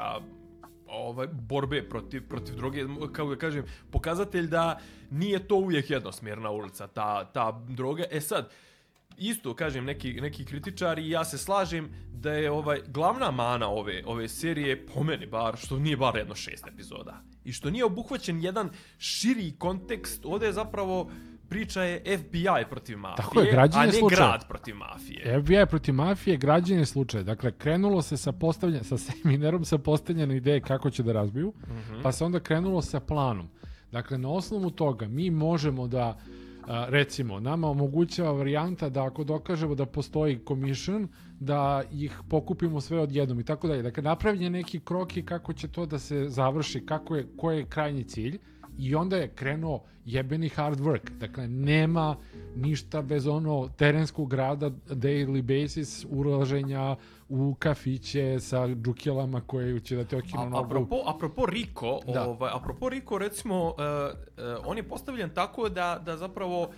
ovaj 0.89 1.27
borbe 1.27 1.89
protiv 1.89 2.27
protiv 2.29 2.55
droge, 2.55 2.85
kako 3.11 3.29
da 3.29 3.35
kažem, 3.35 3.65
pokazatelj 3.91 4.47
da 4.47 4.79
nije 5.11 5.47
to 5.47 5.55
uvijek 5.55 5.89
jednosmjerna 5.89 6.51
ulica 6.51 6.87
ta 6.87 7.25
ta 7.25 7.63
droga. 7.67 8.03
E 8.11 8.21
sad 8.21 8.49
Isto 9.17 9.55
kažem 9.55 9.85
neki 9.85 10.13
neki 10.21 10.45
kritičari 10.45 11.01
i 11.01 11.09
ja 11.09 11.25
se 11.25 11.37
slažem 11.37 11.89
da 12.13 12.31
je 12.31 12.51
ovaj 12.51 12.81
glavna 12.87 13.31
mana 13.31 13.67
ove 13.67 14.03
ove 14.05 14.27
serije 14.27 14.85
po 14.87 15.03
meni 15.03 15.25
bar 15.25 15.57
što 15.57 15.79
nije 15.79 15.97
bar 15.97 16.15
jedno 16.15 16.35
šest 16.35 16.67
epizoda 16.67 17.21
i 17.43 17.51
što 17.51 17.69
nije 17.69 17.85
obuhvaćen 17.85 18.43
jedan 18.43 18.69
širi 18.97 19.53
kontekst 19.57 20.25
ovdje 20.25 20.47
je 20.47 20.53
zapravo 20.53 21.11
priča 21.49 21.83
je 21.83 22.17
FBI 22.17 22.69
protiv 22.69 22.97
mafije, 22.97 23.25
Tako 23.25 23.41
je, 23.41 23.69
a 23.73 23.85
ne 23.85 23.91
slučaja. 23.91 24.29
grad 24.29 24.47
protiv 24.47 24.75
mafije. 24.75 25.41
FBI 25.41 25.65
protiv 25.69 25.93
mafije, 25.93 26.37
građenje 26.37 26.85
slučaja. 26.85 27.23
Dakle, 27.23 27.51
krenulo 27.51 28.01
se 28.01 28.17
sa 28.17 28.31
postavljanjem, 28.31 28.83
sa 28.83 28.97
seminerom 28.97 29.65
sa 29.65 29.77
postavljanjem 29.77 30.37
ideje 30.37 30.61
kako 30.61 30.89
će 30.89 31.03
da 31.03 31.11
razbiju, 31.11 31.53
pa 32.03 32.11
se 32.11 32.25
onda 32.25 32.39
krenulo 32.39 32.81
sa 32.81 32.99
planom. 32.99 33.47
Dakle, 33.91 34.17
na 34.17 34.29
osnovu 34.29 34.71
toga 34.71 35.07
mi 35.07 35.29
možemo 35.29 35.87
da 35.87 36.17
recimo, 36.67 37.39
nama 37.39 37.69
omogućava 37.69 38.31
varijanta 38.31 38.89
da 38.89 39.05
ako 39.05 39.23
dokažemo 39.23 39.75
da 39.75 39.85
postoji 39.85 40.39
commission, 40.47 41.07
da 41.39 41.83
ih 41.91 42.19
pokupimo 42.29 42.81
sve 42.81 42.99
odjednom 42.99 43.39
i 43.39 43.43
tako 43.43 43.67
dalje. 43.67 43.81
Dakle, 43.81 44.03
napravljen 44.03 44.43
je 44.43 44.49
neki 44.49 44.79
krok 44.79 45.17
i 45.17 45.25
kako 45.25 45.53
će 45.53 45.67
to 45.67 45.85
da 45.85 45.99
se 45.99 46.29
završi, 46.29 46.85
kako 46.85 47.15
je, 47.15 47.27
koji 47.37 47.57
je 47.57 47.65
krajnji 47.65 48.03
cilj 48.03 48.39
i 48.79 48.95
onda 48.95 49.17
je 49.17 49.27
krenuo 49.27 49.83
jebeni 50.05 50.49
hard 50.49 50.79
work. 50.79 51.09
Dakle, 51.19 51.47
nema 51.47 52.15
ništa 52.55 53.01
bez 53.01 53.27
ono 53.27 53.69
terenskog 53.77 54.33
rada, 54.33 54.69
daily 54.89 55.41
basis, 55.63 56.05
ulaženja 56.09 56.95
u 57.29 57.55
kafiće 57.59 58.39
sa 58.39 58.67
džukjelama 58.67 59.41
koje 59.41 59.79
će 59.79 59.95
da 59.95 60.03
te 60.03 60.17
okinu 60.17 60.49
nogu. 60.49 60.65
apropo, 60.65 61.03
apropo 61.05 61.45
Riko, 61.45 61.99
Da. 62.13 62.27
ovaj, 62.29 62.51
apropo 62.53 62.89
Riko, 62.89 63.17
recimo, 63.17 63.65
uh, 63.65 63.73
uh, 63.73 64.65
on 64.65 64.77
je 64.77 64.83
postavljen 64.83 65.29
tako 65.29 65.69
da, 65.69 66.01
da 66.05 66.17
zapravo 66.17 66.69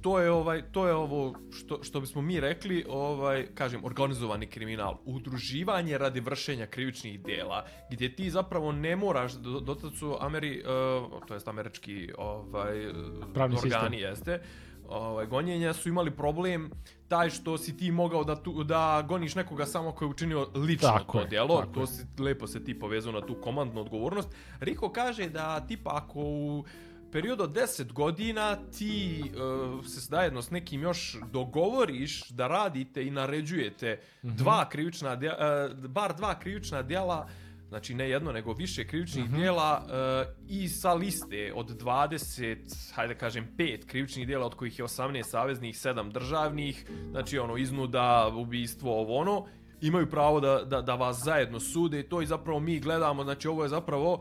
to 0.00 0.18
je 0.20 0.30
ovaj 0.30 0.62
to 0.72 0.86
je 0.86 0.94
ovo 0.94 1.34
što 1.50 1.82
što 1.82 2.00
bismo 2.00 2.22
mi 2.22 2.40
rekli 2.40 2.84
ovaj 2.88 3.46
kažem 3.54 3.84
organizovani 3.84 4.46
kriminal 4.46 4.96
udruživanje 5.04 5.98
radi 5.98 6.20
vršenja 6.20 6.66
krivičnih 6.66 7.20
dela 7.20 7.66
gdje 7.90 8.16
ti 8.16 8.30
zapravo 8.30 8.72
ne 8.72 8.96
moraš 8.96 9.32
do, 9.32 9.60
do 9.60 9.74
tad 9.74 9.94
su 9.94 10.16
Ameri 10.20 10.62
uh, 10.62 11.26
to 11.26 11.34
jest 11.34 11.48
američki 11.48 12.12
ovaj 12.18 12.92
Pravni 13.34 13.56
organi 13.56 13.96
sistem. 13.96 14.10
jeste 14.10 14.40
ovaj 14.88 15.26
gonjenja 15.26 15.72
su 15.72 15.88
imali 15.88 16.10
problem 16.10 16.70
taj 17.08 17.30
što 17.30 17.58
si 17.58 17.76
ti 17.76 17.90
mogao 17.90 18.24
da 18.24 18.42
tu, 18.42 18.64
da 18.64 19.04
goniš 19.08 19.34
nekoga 19.34 19.66
samo 19.66 19.92
ko 19.92 20.04
je 20.04 20.08
učinio 20.08 20.48
lično 20.54 20.88
Tako 20.88 21.12
to 21.12 21.20
je, 21.20 21.28
djelo 21.28 21.66
to 21.74 21.86
si 21.86 22.06
lepo 22.18 22.46
se 22.46 22.64
ti 22.64 22.78
povezao 22.78 23.12
na 23.12 23.20
tu 23.20 23.34
komandnu 23.34 23.80
odgovornost. 23.80 24.28
Riko 24.60 24.92
kaže 24.92 25.28
da 25.28 25.66
tipa 25.66 25.90
ako 25.94 26.20
u 26.20 26.64
periodu 27.12 27.44
od 27.44 27.50
10 27.50 27.92
godina 27.92 28.56
ti 28.78 29.22
uh, 29.24 29.86
se 29.86 30.00
zajedno 30.00 30.42
s 30.42 30.50
nekim 30.50 30.82
još 30.82 31.16
dogovoriš 31.32 32.28
da 32.28 32.46
radite 32.46 33.06
i 33.06 33.10
naređujete 33.10 34.00
Mhm. 34.22 34.36
dva 34.36 34.68
krivična 34.68 35.16
djela, 35.16 35.36
uh, 35.74 35.86
bar 35.86 36.16
dva 36.16 36.38
krivična 36.38 36.82
djela 36.82 37.28
Znači 37.68 37.94
ne 37.94 38.10
jedno, 38.10 38.32
nego 38.32 38.52
više 38.52 38.86
krivičnih 38.86 39.24
Mhm. 39.24 39.36
djela 39.36 39.82
uh, 39.84 40.50
i 40.50 40.68
sa 40.68 40.94
liste 40.94 41.52
od 41.54 41.82
20, 41.82 42.56
hajde 42.94 43.14
da 43.14 43.20
kažem 43.20 43.48
5 43.56 43.86
krivičnih 43.86 44.26
djela 44.26 44.46
od 44.46 44.54
kojih 44.54 44.78
je 44.78 44.84
18 44.84 45.22
saveznih, 45.22 45.74
7 45.76 46.12
državnih, 46.12 46.86
znači 47.10 47.38
ono 47.38 47.56
iznuda, 47.56 48.32
ubistvo, 48.36 49.00
ovo 49.00 49.16
ono, 49.16 49.46
imaju 49.80 50.10
pravo 50.10 50.40
da, 50.40 50.64
da, 50.64 50.82
da 50.82 50.94
vas 50.94 51.24
zajedno 51.24 51.60
sude 51.60 52.00
i 52.00 52.08
to 52.08 52.22
i 52.22 52.26
zapravo 52.26 52.60
mi 52.60 52.80
gledamo, 52.80 53.24
znači 53.24 53.48
ovo 53.48 53.62
je 53.62 53.68
zapravo 53.68 54.20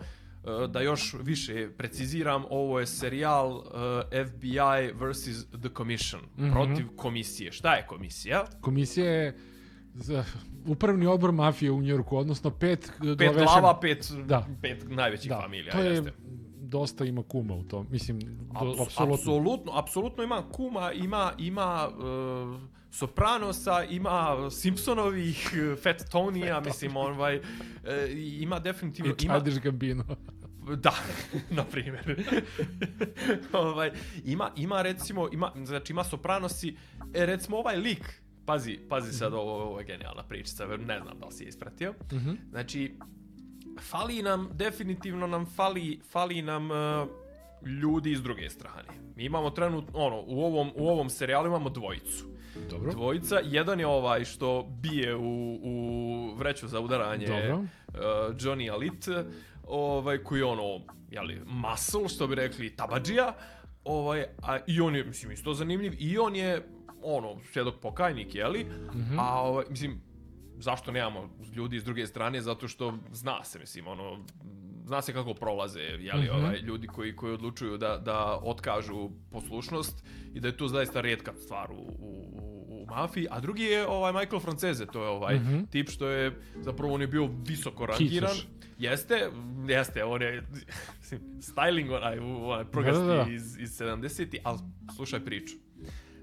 da 0.68 0.82
još 0.82 1.16
više 1.16 1.70
preciziram, 1.70 2.44
ovo 2.50 2.80
je 2.80 2.86
serijal 2.88 3.52
uh, 3.52 3.64
FBI 4.28 4.60
vs. 5.02 5.24
The 5.52 5.70
Commission, 5.70 6.22
Mhm. 6.38 6.52
protiv 6.52 6.88
komisije. 6.96 7.52
Šta 7.52 7.74
je 7.74 7.86
komisija? 7.86 8.46
Komisija 8.62 9.06
je 9.08 9.38
za 9.96 10.24
upravni 10.66 11.06
odbor 11.08 11.32
mafije 11.32 11.72
u 11.72 11.82
Njorku, 11.82 12.18
odnosno 12.18 12.50
pet, 12.52 12.92
Pet 13.00 13.18
glavešan- 13.20 13.44
glava, 13.62 13.80
pet, 13.80 14.12
Da. 14.26 14.48
pet 14.62 14.86
najvećih 14.88 15.30
Da, 15.30 15.42
familija. 15.42 15.72
to 15.72 15.80
je 15.80 15.90
jeste. 15.90 16.12
dosta 16.60 17.06
ima 17.06 17.24
kuma 17.24 17.54
u 17.56 17.64
tom. 17.64 17.88
Mislim, 17.92 18.20
do, 18.20 18.26
Apsolutno. 18.52 18.84
apsolutno. 18.84 19.14
apsolutno, 19.14 19.72
apsolutno 19.74 20.24
ima 20.24 20.44
kuma, 20.52 20.92
ima 20.94 21.34
ima 21.38 21.90
uh, 21.90 22.62
Sopranosa, 22.92 23.84
ima 23.84 24.38
Simpsonovih, 24.52 25.50
Fat 25.84 26.10
Tonija, 26.12 26.60
mislim, 26.60 26.98
ovaj, 26.98 27.38
uh, 27.38 27.44
ima 28.40 28.60
definitivno, 28.60 29.12
I 29.12 29.26
ima, 29.26 29.34
Childish 29.34 29.62
Gambino. 29.62 30.04
Da, 30.76 30.94
na 31.58 31.64
primjer. 31.64 32.24
ovaj, 33.54 33.92
ima, 34.26 34.52
ima 34.56 34.82
recimo, 34.82 35.30
ima, 35.32 35.52
znači 35.66 35.94
ima 35.94 36.04
Sopranosi, 36.04 36.76
e, 37.14 37.26
recimo 37.26 37.58
ovaj 37.58 37.76
lik, 37.76 38.22
pazi, 38.46 38.80
pazi 38.90 39.14
sad, 39.14 39.34
ovo, 39.34 39.64
ovo 39.64 39.80
je 39.80 39.86
genijalna 39.86 40.24
pričica, 40.24 40.66
ne 40.66 41.00
znam 41.00 41.20
da 41.20 41.26
li 41.26 41.32
si 41.32 41.44
je 41.44 41.48
ispratio. 41.48 41.94
Znači, 42.50 42.96
fali 43.82 44.22
nam, 44.22 44.50
definitivno 44.54 45.28
nam 45.28 45.46
fali, 45.46 46.00
fali 46.12 46.42
nam 46.42 46.72
uh, 46.72 46.78
ljudi 47.82 48.12
iz 48.12 48.22
druge 48.22 48.50
strane. 48.50 48.88
Mi 49.16 49.24
imamo 49.26 49.50
trenutno, 49.50 50.00
ono, 50.00 50.24
u 50.28 50.44
ovom, 50.44 50.72
u 50.76 50.90
ovom 50.90 51.10
serijalu 51.10 51.48
imamo 51.48 51.70
dvojicu. 51.70 52.26
Dobro. 52.70 52.92
Dvojica, 52.92 53.40
jedan 53.44 53.80
je 53.80 53.88
ovaj 53.88 54.26
što 54.26 54.68
bije 54.82 55.16
u, 55.16 55.60
u 55.64 56.34
vreću 56.36 56.68
za 56.68 56.80
udaranje 56.80 57.28
Dobro. 57.28 57.56
uh, 57.58 57.66
Johnny 58.36 58.72
Alit, 58.72 59.08
ovaj, 59.68 60.18
koji 60.18 60.40
je 60.40 60.46
ono, 60.46 60.82
jeli, 61.10 61.42
muscle, 61.46 62.10
što 62.10 62.28
bi 62.28 62.36
rekli, 62.36 62.76
tabadžija, 62.76 63.34
ovaj, 63.84 64.26
a, 64.42 64.58
i 64.68 64.82
on 64.82 64.96
je, 64.96 65.04
mislim, 65.04 65.32
isto 65.32 65.54
zanimljiv, 65.54 65.94
i 66.00 66.18
on 66.18 66.36
je, 66.36 66.68
ono, 67.04 67.38
svjedok 67.44 67.76
pokajnik, 67.76 68.36
jeli, 68.36 68.66
a, 69.20 69.42
ovaj, 69.42 69.66
mislim, 69.70 70.02
zašto 70.60 70.92
nemamo 70.92 71.30
ljudi 71.56 71.80
s 71.80 71.84
druge 71.84 72.08
strane, 72.08 72.42
zato 72.42 72.68
što 72.68 72.94
zna 73.12 73.44
se, 73.44 73.60
mislim, 73.60 73.88
ono, 73.88 74.26
zna 74.86 75.02
se 75.02 75.14
kako 75.14 75.34
prolaze 75.34 75.80
jeli, 75.80 76.02
ovaj, 76.30 76.58
ljudi 76.58 76.88
koji, 76.88 77.16
koji 77.16 77.34
odlučuju 77.34 77.78
da, 77.78 77.98
da 77.98 78.40
otkažu 78.44 79.10
poslušnost 79.32 80.04
i 80.34 80.40
da 80.40 80.48
je 80.48 80.58
to 80.58 80.68
zaista 80.68 81.02
rijetka 81.02 81.34
stvar 81.36 81.72
u- 81.72 81.94
u 82.00 82.47
mafiji, 82.90 83.28
a 83.30 83.40
drugi 83.40 83.64
je 83.64 83.88
ovaj 83.88 84.14
Michael 84.14 84.40
Francese, 84.40 84.86
to 84.86 85.04
je 85.04 85.10
ovaj 85.10 85.40
tip 85.72 85.90
što 85.90 86.08
je 86.10 86.32
zapravo 86.62 86.94
on 86.94 87.02
je 87.02 87.08
bio 87.08 87.30
visoko 87.48 87.86
rangiran. 87.86 88.30
Kisaš. 88.30 88.48
Jeste, 88.80 89.30
jeste, 89.68 90.04
on 90.04 90.22
je 90.22 90.44
mislim, 91.00 91.22
styling 91.50 91.96
onaj, 91.96 92.20
onaj 92.20 92.66
progasti 92.66 93.06
Da, 93.06 93.14
da, 93.14 93.24
da. 93.24 93.32
iz, 93.32 93.58
iz 93.60 93.80
70-ti, 93.80 94.40
ali 94.44 94.60
slušaj 94.96 95.26
priču. 95.26 95.56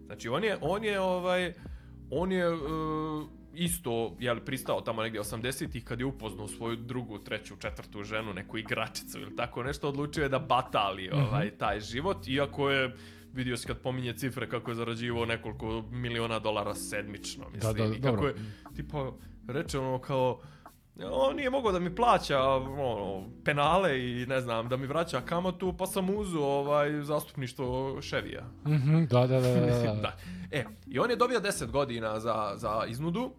Znači 0.06 0.28
on 0.28 0.44
je, 0.44 0.58
on 0.60 0.84
je 0.84 1.00
ovaj, 1.00 1.52
on 2.10 2.32
je 2.32 2.44
e, 2.44 2.56
isto, 3.54 4.16
jel, 4.20 4.40
pristao 4.40 4.80
tamo 4.80 5.02
negdje 5.02 5.20
80-ih 5.20 5.84
kad 5.84 6.00
je 6.00 6.06
upoznao 6.06 6.48
svoju 6.48 6.76
drugu, 6.76 7.18
treću, 7.18 7.56
četvrtu 7.56 8.02
ženu, 8.02 8.32
neku 8.32 8.58
igračicu 8.58 9.20
ili 9.20 9.36
tako 9.36 9.62
nešto, 9.62 9.88
odlučio 9.88 10.22
je 10.22 10.28
da 10.28 10.38
batali 10.38 11.10
ovaj, 11.10 11.50
taj 11.50 11.80
život, 11.80 12.28
iako 12.28 12.70
je 12.70 12.96
vidio 13.34 13.56
se 13.56 13.66
kad 13.66 13.78
pominje 13.78 14.12
cifre 14.12 14.48
kako 14.48 14.70
je 14.70 14.74
zarađivao 14.74 15.26
nekoliko 15.26 15.84
miliona 15.90 16.38
dolara 16.38 16.74
sedmično, 16.74 17.48
mislim, 17.48 17.74
da, 17.74 17.84
i 17.84 18.00
kako 18.00 18.16
dobro. 18.16 18.28
je, 18.28 18.34
tipa, 18.76 19.12
reče 19.48 19.78
ono 19.78 19.98
kao, 19.98 20.40
on 21.10 21.36
nije 21.36 21.50
mogao 21.50 21.72
da 21.72 21.78
mi 21.78 21.94
plaća 21.94 22.42
ono, 22.42 23.28
penale 23.44 24.00
i 24.00 24.26
ne 24.26 24.40
znam, 24.40 24.68
da 24.68 24.76
mi 24.76 24.86
vraća 24.86 25.20
kamatu, 25.20 25.74
pa 25.76 25.86
sam 25.86 26.10
uzeo 26.10 26.44
ovaj, 26.44 27.02
zastupništvo 27.02 27.98
Ševija. 28.02 28.44
Mhm, 28.66 29.04
da, 29.04 29.26
da, 29.26 29.40
da, 29.40 29.54
da, 29.54 29.60
da. 29.60 29.94
da. 30.02 30.16
E, 30.50 30.64
i 30.86 30.98
on 30.98 31.10
je 31.10 31.16
dobio 31.16 31.40
10 31.40 31.70
godina 31.70 32.20
za, 32.20 32.52
za 32.56 32.84
iznudu, 32.88 33.30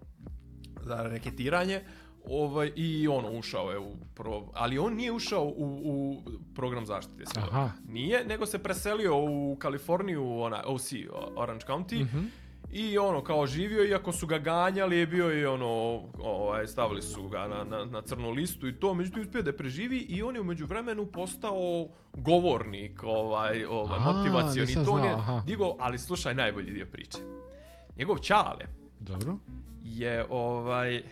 za 0.81 0.95
reketiranje, 1.03 1.81
ovaj, 2.29 2.71
i 2.75 3.07
ono, 3.07 3.31
ušao 3.31 3.71
je 3.71 3.79
u 3.79 3.95
pro... 4.13 4.43
Ali 4.53 4.77
on 4.77 4.93
nije 4.93 5.11
ušao 5.11 5.43
u, 5.43 5.81
u 5.85 6.21
program 6.55 6.85
zaštite 6.85 7.25
svjedoka. 7.25 7.55
Aha. 7.55 7.71
Nije, 7.88 8.25
nego 8.25 8.45
se 8.45 8.63
preselio 8.63 9.17
u 9.17 9.55
Kaliforniju, 9.59 10.39
ona, 10.39 10.63
OC, 10.65 10.91
Orange 11.35 11.65
County, 11.65 12.01
Mhm. 12.03 12.25
I 12.71 12.97
ono, 12.97 13.23
kao 13.23 13.47
živio, 13.47 13.85
iako 13.88 14.11
su 14.11 14.27
ga 14.27 14.38
ganjali, 14.38 14.97
je 14.97 15.07
bio 15.07 15.39
i 15.39 15.45
ono, 15.45 16.01
ovaj, 16.19 16.67
stavili 16.67 17.01
su 17.01 17.27
ga 17.27 17.47
na, 17.47 17.63
na, 17.63 17.85
na 17.85 18.01
crnu 18.01 18.31
listu 18.31 18.67
i 18.67 18.79
to, 18.79 18.93
međutim 18.93 19.21
uspio 19.21 19.41
da 19.41 19.53
preživi 19.53 19.97
i 19.97 20.23
on 20.23 20.35
je 20.35 20.41
umeđu 20.41 20.65
vremenu 20.65 21.05
postao 21.05 21.88
govornik, 22.13 23.03
ovaj, 23.03 23.65
ovaj, 23.65 23.99
motivacioni. 23.99 24.73
To 24.73 24.79
je 24.79 24.83
znao, 24.83 25.17
aha. 25.17 25.41
digao, 25.45 25.75
ali 25.79 25.97
slušaj 25.99 26.35
najbolji 26.35 26.71
dio 26.71 26.85
priče. 26.91 27.17
Njegov 27.97 28.19
čale 28.19 28.65
Dobro. 28.99 29.38
je 29.83 30.25
ovaj 30.29 31.03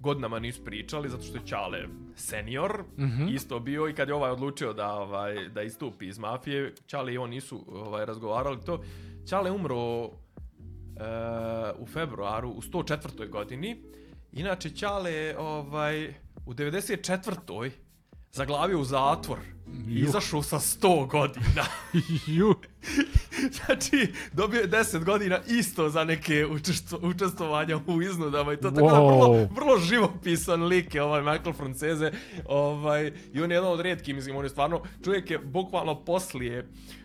godinama 0.00 0.38
nisu 0.38 0.64
pričali 0.64 1.08
zato 1.08 1.22
što 1.22 1.36
je 1.36 1.46
Čale 1.46 1.78
senior 2.16 2.84
Mhm. 2.98 3.28
isto 3.28 3.60
bio 3.60 3.88
i 3.88 3.94
kad 3.94 4.08
je 4.08 4.14
ovaj 4.14 4.30
odlučio 4.30 4.72
da 4.72 4.92
ovaj 4.92 5.48
da 5.48 5.62
istupi 5.62 6.06
iz 6.08 6.18
mafije 6.18 6.74
Čale 6.86 7.14
i 7.14 7.18
on 7.18 7.30
nisu 7.30 7.64
ovaj 7.68 8.06
razgovarali 8.06 8.58
to 8.66 8.82
Čale 9.28 9.50
umro 9.50 10.04
e, 10.04 10.08
u 11.78 11.86
februaru 11.86 12.50
u 12.50 12.62
104. 12.62 13.28
godini 13.30 13.82
inače 14.32 14.70
Čale 14.70 15.12
je 15.12 15.38
ovaj 15.38 16.14
u 16.46 16.54
94. 16.54 17.70
zaglavio 18.32 18.80
u 18.80 18.84
zatvor. 18.84 19.38
Izašao 19.88 20.42
sa 20.42 20.58
100 20.58 21.06
godina. 21.06 21.64
Ju. 22.38 22.54
Znači, 23.52 24.12
dobio 24.32 24.60
je 24.60 24.68
10 24.68 25.04
godina 25.04 25.38
isto 25.48 25.88
za 25.88 26.04
neke 26.04 26.46
učestvo, 26.46 26.98
učestvovanja 27.02 27.80
u 27.86 28.02
iznudama 28.02 28.52
i 28.52 28.56
to 28.56 28.70
tako 28.70 28.90
da 28.90 28.96
Wow. 28.96 29.06
vrlo, 29.06 29.48
vrlo 29.54 29.78
živopisan 29.78 30.62
lik 30.64 30.94
je 30.94 31.02
ovaj 31.02 31.22
Michael 31.22 31.52
Francese 31.52 32.12
ovaj, 32.46 33.12
i 33.32 33.40
on 33.42 33.50
je 33.50 33.54
jedan 33.54 33.72
od 33.72 33.80
rijetkih, 33.80 34.14
mislim, 34.14 34.36
on 34.36 34.44
je 34.44 34.48
stvarno, 34.48 34.82
čovjek 35.04 35.30
je 35.30 35.38
bukvalno 35.38 36.04
poslije 36.04 36.58
uh, 36.58 36.97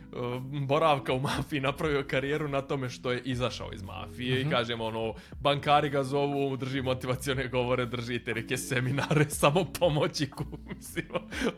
boravka 0.62 1.14
u 1.14 1.20
mafiji 1.20 1.62
napravio 1.62 2.04
karijeru 2.04 2.48
na 2.48 2.62
tome 2.62 2.90
što 2.90 3.12
je 3.12 3.22
izašao 3.22 3.70
iz 3.74 3.84
mafije 3.84 4.40
Mhm. 4.40 4.48
i 4.48 4.52
kažem 4.52 4.82
ono 4.82 5.14
bankari 5.34 5.90
ga 5.90 6.04
zovu 6.04 6.58
drži 6.58 6.82
motivacione 6.82 7.48
govore 7.48 7.86
drži 7.86 8.20
te 8.20 8.34
neke 8.34 8.58
seminare 8.58 9.30
samo 9.42 9.66
pomoći 9.74 10.30
mislim 10.68 11.06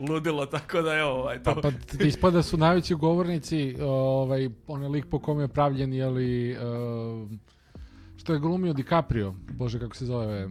ludilo 0.00 0.46
tako 0.46 0.82
da 0.82 0.94
je 0.94 1.04
ovaj 1.04 1.38
to 1.38 1.54
Pa, 1.54 1.60
pa 1.60 1.70
ispada 2.00 2.42
su 2.42 2.56
najveći 2.56 2.94
govornici, 2.96 3.76
ovaj, 3.82 4.48
onaj 4.66 4.88
lik 4.88 5.06
po 5.06 5.18
kome 5.18 5.42
je 5.42 5.48
pravljen, 5.48 5.92
jeli, 5.92 6.52
uh, 6.52 7.30
što 8.16 8.32
je 8.32 8.38
glumio 8.38 8.72
DiCaprio, 8.72 9.34
bože 9.50 9.78
kako 9.78 9.96
se 9.96 10.06
zove, 10.06 10.48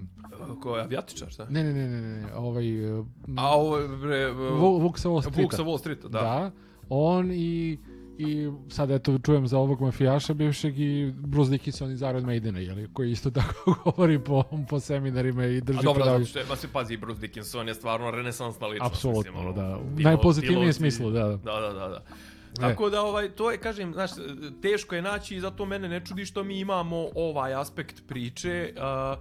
ko 0.61 0.77
je 0.77 0.83
avijatičar 0.83 1.29
šta? 1.29 1.45
ne, 1.45 1.63
ne, 1.63 1.73
ne, 1.73 1.87
ne, 1.87 2.01
ne, 2.01 2.33
ovaj, 2.35 2.91
uh, 2.91 3.05
A 3.37 3.49
ovo 3.49 3.77
je 3.77 3.87
bre, 3.89 4.31
Vu- 4.31 4.79
Vuk 4.79 4.99
sa 4.99 5.09
Wall 5.09 5.21
Streeta. 5.21 5.41
Vuk 5.41 5.53
sa 5.53 5.63
Wall 5.63 5.77
Streeta, 5.77 6.07
da. 6.07 6.19
Da, 6.19 6.51
on 6.89 7.31
i 7.31 7.77
i 8.17 8.51
sad 8.69 8.91
eto 8.91 9.17
čujem 9.25 9.47
za 9.47 9.57
ovog 9.59 9.81
mafijaša 9.81 10.33
bivšeg 10.33 10.79
i 10.79 11.13
Bruce 11.17 11.51
Dickinson 11.51 11.91
iz 11.91 12.01
Iron 12.01 12.23
Maidena, 12.23 12.59
jeli, 12.59 12.89
koji 12.93 13.11
isto 13.11 13.31
tako 13.41 13.75
govori 13.83 14.19
po, 14.19 14.43
po 14.69 14.79
seminarima 14.79 15.45
i 15.45 15.61
drži 15.61 15.79
A 15.79 15.81
dobro, 15.81 15.93
predavanja. 15.93 16.25
zato 16.25 16.43
što 16.43 16.53
je, 16.53 16.57
se 16.57 16.67
pazi, 16.73 16.97
Bruce 16.97 17.21
Dickinson 17.21 17.67
je 17.67 17.73
stvarno 17.73 18.11
renesansna 18.11 18.67
ličnost. 18.67 18.93
Apsolutno, 18.95 19.31
mislim, 19.31 19.47
ono, 19.47 19.53
da. 19.53 19.77
U 19.77 19.99
najpozitivnijem 19.99 20.73
smislu, 20.73 21.11
da. 21.11 21.23
Da, 21.23 21.59
da, 21.59 21.73
da, 21.73 21.87
da. 21.89 22.03
Tako 22.59 22.89
da, 22.89 23.01
ovaj, 23.01 23.29
to 23.29 23.51
je, 23.51 23.57
kažem, 23.57 23.93
znaš, 23.93 24.11
teško 24.61 24.95
je 24.95 25.01
naći 25.01 25.35
i 25.35 25.39
zato 25.39 25.65
mene 25.65 25.89
ne 25.89 26.05
čudi 26.05 26.25
što 26.25 26.43
mi 26.43 26.59
imamo 26.59 27.07
ovaj 27.15 27.53
aspekt 27.53 28.03
priče 28.07 28.73
a, 28.77 29.15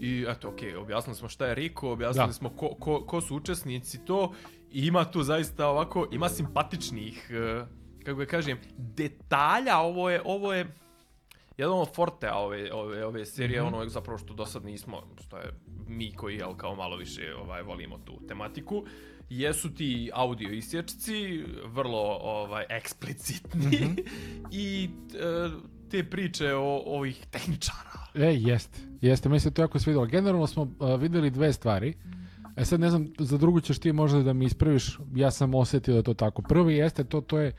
i 0.00 0.24
eto, 0.28 0.48
okej, 0.48 0.76
objasnili 0.76 1.16
smo 1.16 1.28
šta 1.28 1.46
je 1.46 1.54
Riko, 1.54 1.92
objasnili 1.92 2.26
Da. 2.28 2.32
smo 2.32 2.48
ko, 2.50 2.68
ko, 2.68 3.04
ko 3.06 3.20
su 3.20 3.36
učesnici 3.36 4.04
to 4.04 4.32
i 4.72 4.86
ima 4.86 5.04
tu 5.04 5.22
zaista 5.22 5.66
ovako, 5.66 6.08
ima 6.12 6.28
simpatičnih, 6.28 7.30
e, 7.30 7.64
kako 8.08 8.18
ga 8.18 8.26
kažem, 8.26 8.58
detalja, 8.78 9.78
ovo 9.78 10.10
je, 10.10 10.22
ovo 10.24 10.52
je, 10.52 10.66
jedan 11.58 11.74
od 11.74 11.94
fortea 11.94 12.36
ove, 12.36 12.72
ove, 12.72 13.04
ove 13.06 13.26
serije, 13.26 13.62
Mhm. 13.62 13.74
ono 13.74 13.88
zapravo 13.88 14.18
što 14.18 14.34
do 14.34 14.46
sad 14.46 14.64
nismo, 14.64 15.02
što 15.26 15.36
je 15.36 15.52
mi 15.86 16.12
koji 16.12 16.36
jel, 16.36 16.54
kao 16.54 16.74
malo 16.74 16.96
više 16.96 17.34
ovaj, 17.34 17.62
volimo 17.62 17.98
tu 17.98 18.20
tematiku, 18.28 18.84
jesu 19.30 19.74
ti 19.74 20.10
audio 20.14 20.48
isječci, 20.50 21.44
vrlo 21.64 22.18
ovaj, 22.22 22.64
eksplicitni 22.68 23.66
Mhm. 23.66 23.92
i 24.64 24.88
e, 25.14 25.50
te 25.90 26.04
priče 26.04 26.54
o 26.54 26.82
ovih 26.86 27.26
tehničara. 27.30 28.06
E, 28.14 28.34
jeste. 28.34 28.78
Jeste, 29.00 29.28
meni 29.28 29.40
se 29.40 29.50
to 29.50 29.62
jako 29.62 29.78
svidjelo. 29.78 30.06
Generalno 30.06 30.46
smo 30.46 30.62
uh, 30.62 31.00
vidjeli 31.00 31.30
dve 31.30 31.52
stvari. 31.52 31.94
E 32.56 32.64
sad 32.64 32.80
ne 32.80 32.90
znam, 32.90 33.08
za 33.18 33.38
drugu 33.38 33.60
ćeš 33.60 33.78
ti 33.78 33.92
možda 33.92 34.22
da 34.22 34.32
mi 34.32 34.44
ispraviš, 34.44 34.98
ja 35.14 35.30
sam 35.30 35.54
osjetio 35.54 35.94
da 35.94 36.02
to 36.02 36.14
tako. 36.14 36.42
Prvi 36.42 36.74
jeste, 36.74 37.04
to, 37.04 37.20
to 37.20 37.38
je 37.38 37.52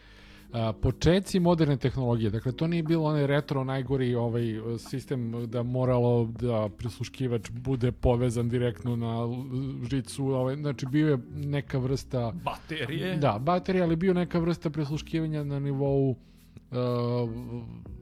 a, 0.54 0.74
počeci 0.74 1.40
moderne 1.40 1.78
tehnologije. 1.78 2.30
Dakle, 2.30 2.52
to 2.52 2.68
nije 2.68 2.84
bilo 2.84 3.06
onaj 3.06 3.28
retro, 3.28 3.64
najgori 3.64 4.16
ovaj 4.16 4.44
sistem 4.78 5.46
da 5.48 5.64
moralo 5.64 6.26
da 6.40 6.70
prisluškivač 6.78 7.50
bude 7.52 7.92
povezan 7.92 8.50
direktno 8.50 8.96
na 8.96 9.28
žicu. 9.92 10.26
Ovaj, 10.26 10.56
znači, 10.56 10.86
bio 10.86 11.10
je 11.10 11.18
neka 11.36 11.78
vrsta... 11.78 12.32
Baterije. 12.44 13.18
Da, 13.18 13.40
baterija, 13.40 13.84
ali 13.84 13.96
bio 13.96 14.14
neka 14.14 14.40
vrsta 14.40 14.70
prisluškivanja 14.70 15.44
na 15.44 15.60
nivou 15.60 16.10
uh, 16.10 16.18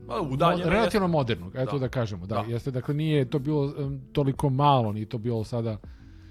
Pa, 0.07 0.21
udaljeno 0.21 0.69
relativno 0.69 1.05
jeste. 1.05 1.17
modernog, 1.17 1.55
eto 1.55 1.71
da, 1.71 1.79
Da. 1.79 1.87
kažemo. 1.89 2.25
Da, 2.25 2.35
Da. 2.35 2.51
jeste, 2.51 2.71
dakle 2.71 2.93
nije 2.93 3.29
to 3.29 3.39
bilo 3.39 3.73
em, 3.79 4.01
toliko 4.11 4.49
malo, 4.49 4.91
nije 4.91 5.05
to 5.05 5.17
bilo 5.17 5.43
sada 5.43 5.77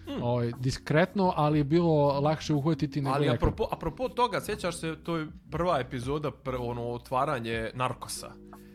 Hmm. 0.06 0.22
ovaj, 0.22 0.52
diskretno, 0.60 1.32
ali 1.36 1.58
je 1.58 1.64
bilo 1.64 2.20
lakše 2.20 2.54
uhvatiti 2.54 3.00
nego 3.00 3.16
Ali 3.16 3.28
apropo, 3.28 3.68
apropo 3.70 4.08
toga, 4.08 4.40
sjećaš 4.40 4.76
se, 4.76 4.96
to 5.04 5.16
je 5.16 5.26
prva 5.50 5.80
epizoda, 5.80 6.30
pr, 6.30 6.54
ono, 6.58 6.82
otvaranje 6.88 7.70
narkosa. 7.74 8.30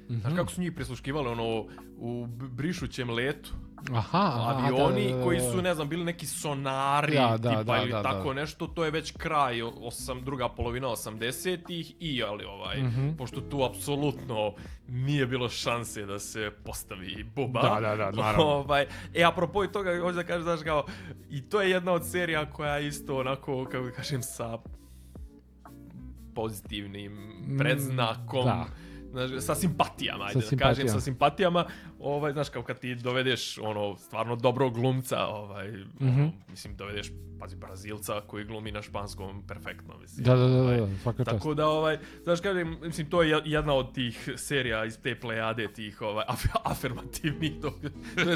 Mhm. 0.09 0.19
Znaš 0.19 0.33
kako 0.35 0.51
su 0.51 0.61
njih 0.61 0.71
prisluškivali, 0.71 1.27
ono, 1.27 1.65
u 1.97 2.27
brišućem 2.27 3.09
letu. 3.09 3.53
Aha, 3.91 4.31
avioni 4.47 5.03
da, 5.03 5.11
da, 5.11 5.17
da, 5.17 5.23
koji 5.23 5.37
da. 5.37 5.51
su, 5.51 5.61
ne 5.61 5.75
znam, 5.75 5.89
bili 5.89 6.03
neki 6.03 6.25
sonari 6.25 7.15
Da, 7.15 7.37
da, 7.37 7.49
tipa 7.49 7.75
da, 7.75 7.81
ili 7.81 7.91
da, 7.91 8.03
tako 8.03 8.27
da. 8.27 8.33
nešto, 8.33 8.67
to 8.67 8.85
je 8.85 8.91
već 8.91 9.11
kraj, 9.11 9.61
osam, 9.61 10.21
druga 10.23 10.49
polovina 10.49 10.87
80-ih 10.87 11.93
i, 11.99 12.23
ali 12.23 12.45
ovaj, 12.45 12.77
Mhm. 12.77 13.09
pošto 13.17 13.41
tu 13.41 13.63
apsolutno 13.63 14.53
nije 14.87 15.25
bilo 15.25 15.49
šanse 15.49 16.05
da 16.05 16.19
se 16.19 16.51
postavi 16.65 17.23
buba. 17.35 17.61
Da, 17.61 17.79
da, 17.81 17.95
da, 17.95 18.11
naravno. 18.11 18.43
ovaj, 18.57 18.85
e, 19.13 19.23
apropo 19.23 19.63
i 19.63 19.71
toga, 19.71 19.99
hoću 19.99 20.15
da 20.15 20.23
kažem, 20.23 20.43
znaš, 20.43 20.59
kao, 20.63 20.85
i 21.29 21.41
to 21.41 21.61
je 21.61 21.69
jedna 21.69 21.91
od 21.91 22.09
serija 22.09 22.45
koja 22.45 22.77
je 22.77 22.87
isto 22.87 23.19
onako, 23.19 23.65
kako 23.65 23.85
da 23.85 23.91
kažem, 23.91 24.21
sa 24.21 24.57
pozitivnim 26.35 27.17
predznakom. 27.59 28.45
da. 28.45 28.65
Znaš, 29.11 29.31
sa 29.39 29.55
simpatijama, 29.55 30.23
ajde 30.25 30.41
Sa 30.41 30.49
da 30.49 30.57
kažem, 30.57 30.75
simpatijama. 30.75 30.91
sa 30.91 31.01
simpatijama. 31.01 31.65
ovaj, 31.99 32.31
znaš, 32.33 32.49
kao 32.49 32.63
kad 32.63 32.79
ti 32.79 32.95
dovedeš, 32.95 33.57
ono, 33.57 33.97
stvarno 33.97 34.35
dobrog 34.35 34.73
glumca, 34.73 35.17
ovaj, 35.19 35.67
Mhm. 35.99 36.07
ono, 36.13 36.31
mislim, 36.49 36.75
dovedeš, 36.75 37.07
pazi, 37.39 37.55
Brazilca 37.55 38.21
koji 38.21 38.45
glumi 38.45 38.71
na 38.71 38.81
španskom 38.81 39.43
perfektno, 39.43 39.97
mislim. 39.97 40.23
Da, 40.25 40.35
da, 40.35 40.47
da, 40.47 40.61
ovaj, 40.61 40.77
da, 40.77 40.87
svaka 40.97 41.23
čast. 41.23 41.37
Tako 41.37 41.53
da, 41.53 41.67
ovaj, 41.67 41.97
znaš, 42.23 42.41
kažem, 42.41 42.77
mislim, 42.81 43.09
to 43.09 43.21
je 43.23 43.41
jedna 43.45 43.73
od 43.73 43.93
tih 43.93 44.29
serija 44.37 44.85
iz 44.85 44.97
te 44.97 45.15
plejade 45.15 45.67
tih, 45.67 46.01
ovaj, 46.01 46.25
af 46.27 46.45
afirmativnih, 46.63 47.51
to, 47.61 47.73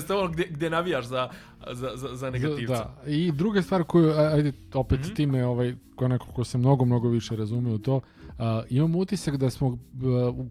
to 0.08 0.20
ono 0.20 0.28
gde, 0.28 0.44
gde 0.46 0.70
navijaš 0.70 1.06
za, 1.06 1.30
za, 1.68 1.92
za, 1.96 2.10
za 2.10 2.30
negativca. 2.30 2.74
Da, 2.96 3.02
i 3.08 3.32
druga 3.32 3.62
stvar 3.62 3.84
koju, 3.84 4.12
ajde, 4.12 4.52
opet 4.74 5.00
Mhm. 5.00 5.08
s 5.08 5.14
time, 5.14 5.46
ovaj, 5.46 5.76
ko 5.96 6.08
neko 6.08 6.28
ko 6.28 6.44
se 6.44 6.58
mnogo, 6.58 6.86
mnogo 6.86 7.10
više 7.10 7.36
razume 7.36 7.70
u 7.70 7.78
to, 7.78 8.02
a, 8.25 8.25
imam 8.70 8.96
utisak 8.96 9.38
da 9.38 9.50
smo 9.50 9.78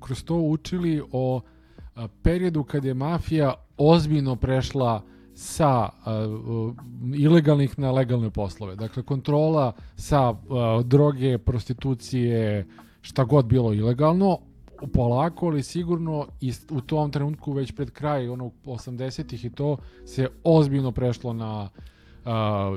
kroz 0.00 0.24
to 0.24 0.36
učili 0.36 1.02
o 1.12 1.40
periodu 2.22 2.64
kad 2.64 2.84
je 2.84 2.94
mafija 2.94 3.54
ozbiljno 3.78 4.36
prešla 4.36 5.02
sa 5.34 5.90
a, 6.04 6.26
u, 6.28 6.74
ilegalnih 7.14 7.78
na 7.78 7.92
legalne 7.92 8.30
poslove. 8.30 8.76
Dakle, 8.76 9.02
kontrola 9.02 9.72
sa 9.96 10.28
a, 10.28 10.82
droge, 10.84 11.38
prostitucije, 11.38 12.66
šta 13.00 13.24
god 13.24 13.46
bilo 13.46 13.72
ilegalno, 13.72 14.38
polako, 14.92 15.46
ali 15.46 15.62
sigurno 15.62 16.26
i 16.40 16.52
u 16.70 16.80
tom 16.80 17.10
trenutku 17.10 17.52
već 17.52 17.72
pred 17.72 17.90
kraj 17.90 18.28
onog 18.28 18.52
80-ih 18.64 19.44
i 19.44 19.50
to 19.50 19.76
se 20.04 20.28
ozbiljno 20.44 20.92
prešlo 20.92 21.32
na 21.32 21.68
uh, 22.24 22.32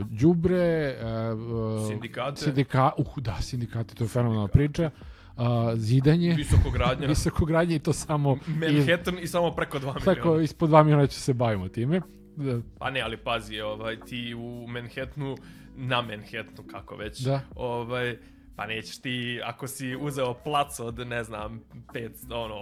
đubre, 0.08 0.96
uh, 1.02 1.88
Sindikate. 1.88 2.42
Sindika, 2.42 2.92
uh, 2.98 3.18
da, 3.18 3.42
sindikati, 3.42 3.96
to 3.96 4.04
je 4.04 4.08
fenomenalna 4.08 4.48
priča. 4.48 4.92
Uh, 5.38 5.44
zidanje, 5.76 6.34
Visokogradnja. 6.34 7.08
visokogradnje 7.14 7.76
i 7.76 7.80
to 7.80 7.94
samo 7.94 8.38
iz, 8.48 8.48
Manhattan 8.78 9.20
i 9.20 9.28
samo 9.28 9.52
preko 9.52 9.78
2 9.78 9.82
miliona. 9.82 10.16
tako, 10.16 10.40
ispod 10.40 10.70
2 10.70 10.84
miliona 10.84 11.08
ću 11.08 11.22
se 11.22 11.34
bavimo 11.34 11.68
time. 11.68 12.02
Da, 12.36 12.62
Pa 12.80 12.90
ne, 12.90 13.02
ali 13.02 13.18
pazi, 13.18 13.60
ovaj, 13.60 14.00
ti 14.00 14.34
u 14.36 14.68
Manhattanu, 14.68 15.38
na 15.76 16.02
Manhattanu, 16.02 16.68
kako 16.72 16.96
već, 16.96 17.22
Da. 17.22 17.42
ovaj, 17.56 18.18
pa 18.58 18.66
nećeš 18.66 18.98
ti, 18.98 19.42
ako 19.44 19.68
si 19.68 19.96
uzeo 19.96 20.34
plac 20.34 20.80
od, 20.80 21.00
ne 21.00 21.24
znam, 21.24 21.62
pet, 21.94 22.12
ono, 22.32 22.56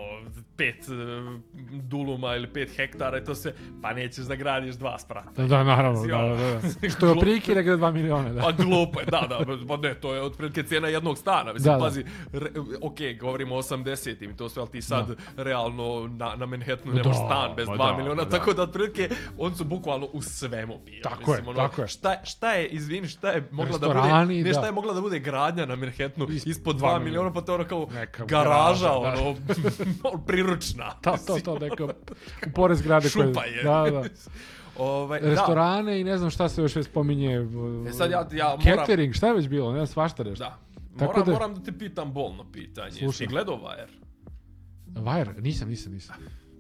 pet 0.58 0.76
eh, 0.76 1.40
duluma 1.72 2.36
ili 2.36 2.48
pet 2.48 2.76
hektara 2.76 3.18
i 3.18 3.24
to 3.24 3.36
se, 3.36 3.54
pa 3.82 3.94
nećeš 3.94 4.26
da 4.26 4.36
gradiš 4.36 4.76
dva 4.76 5.00
sprata. 5.00 5.32
da, 5.38 5.48
da, 5.48 5.64
naravno, 5.64 6.02
Si 6.02 6.08
da, 6.08 6.18
ono- 6.18 6.36
da, 6.36 6.60
da. 6.82 6.90
Što 6.98 7.06
je 7.06 7.12
oprilike 7.12 7.56
negde 7.56 7.72
2 7.72 7.94
miliona, 7.94 8.34
da. 8.34 8.42
Pa 8.42 8.52
glupo 8.52 9.00
je, 9.00 9.06
da, 9.06 9.26
da, 9.30 9.40
pa 9.68 9.78
ne, 9.78 9.94
to 9.94 10.14
je 10.16 10.22
otprilike 10.22 10.64
cijena 10.64 10.88
jednog 10.88 11.18
stana, 11.18 11.54
mislim, 11.54 11.74
Da, 11.74 11.78
da. 11.78 11.84
pazi, 11.84 12.04
re, 12.34 12.50
ok, 12.82 12.98
govorimo 13.20 13.56
o 13.56 13.62
80-im, 13.62 14.32
i 14.32 14.38
to 14.38 14.50
sve, 14.50 14.62
ali 14.62 14.72
ti 14.72 14.82
sad 14.82 15.06
realno 15.38 16.08
na, 16.10 16.36
na 16.36 16.46
Manhattanu 16.46 16.92
Da, 16.92 16.98
nemaš 16.98 17.16
stan 17.18 17.56
bez 17.56 17.68
2 17.68 17.78
da, 17.78 17.98
miliona, 17.98 18.24
da. 18.24 18.30
tako 18.30 18.54
da 18.54 18.62
otprilike, 18.62 19.10
oni 19.38 19.56
su 19.56 19.64
bukvalno 19.64 20.08
u 20.14 20.22
svemu 20.22 20.80
bili. 20.86 21.02
Tako 21.02 21.34
je, 21.34 21.42
ono, 21.42 21.54
tako 21.54 21.82
je. 21.82 21.88
Šta, 21.88 22.16
šta 22.24 22.52
je, 22.52 22.68
izvini, 22.68 23.08
šta 23.08 23.30
je 23.30 23.48
mogla 23.52 23.78
da 23.78 23.88
bude, 23.88 24.34
ne 24.34 24.44
da. 24.44 24.54
šta 24.54 24.66
je 24.66 24.72
mogla 24.72 24.94
da 24.94 25.02
bude 25.02 25.20
gradnja 25.20 25.66
na 25.66 25.85
Manhattanu 25.88 26.28
Is- 26.28 26.48
ispod 26.48 26.78
dva 26.78 26.90
2 26.90 27.04
miliona, 27.04 27.34
pa 27.34 27.42
to 27.42 27.52
je 27.52 27.56
ono 27.56 27.64
kao 27.66 27.88
Neka 27.94 28.26
garaža, 28.26 28.88
garaža, 28.94 29.22
da. 29.22 29.22
ono, 30.04 30.18
priručna. 30.18 30.92
To, 30.92 31.16
to, 31.28 31.40
to, 31.40 31.60
neka 31.60 31.84
u 31.84 31.90
pored 32.56 32.78
zgrade 32.78 33.10
koje... 33.10 33.28
Šupa 33.28 33.46
je. 33.46 33.64
Da, 33.64 33.92
da. 33.92 34.04
Ovaj, 34.78 35.20
da. 35.22 35.30
Restorane 35.30 36.02
i 36.02 36.04
ne 36.04 36.18
znam 36.18 36.30
šta 36.30 36.50
se 36.50 36.62
još 36.62 36.76
već 36.76 36.86
spominje. 36.86 37.48
E 37.90 37.92
sad 37.92 38.12
ja- 38.12 38.28
ja 38.34 38.46
moram- 38.48 38.62
Catering, 38.78 39.14
šta 39.14 39.28
je 39.28 39.34
već 39.34 39.48
bilo, 39.48 39.72
ne 39.72 39.78
znam, 39.78 39.88
svašta 39.88 40.24
nešto. 40.24 40.44
Da. 40.44 40.58
Tako 41.00 41.12
Moram, 41.12 41.26
da- 41.26 41.32
moram 41.32 41.56
da 41.56 41.62
te 41.62 41.72
pitam 41.72 42.14
bolno 42.14 42.46
pitanje. 42.46 42.92
Slušam. 42.92 43.14
Si 43.14 43.28
gledao 43.28 43.56
Wire? 43.56 43.88
Wire, 44.96 45.42
nisam, 45.42 45.70
nisam, 45.70 45.94
nisam. 45.94 46.16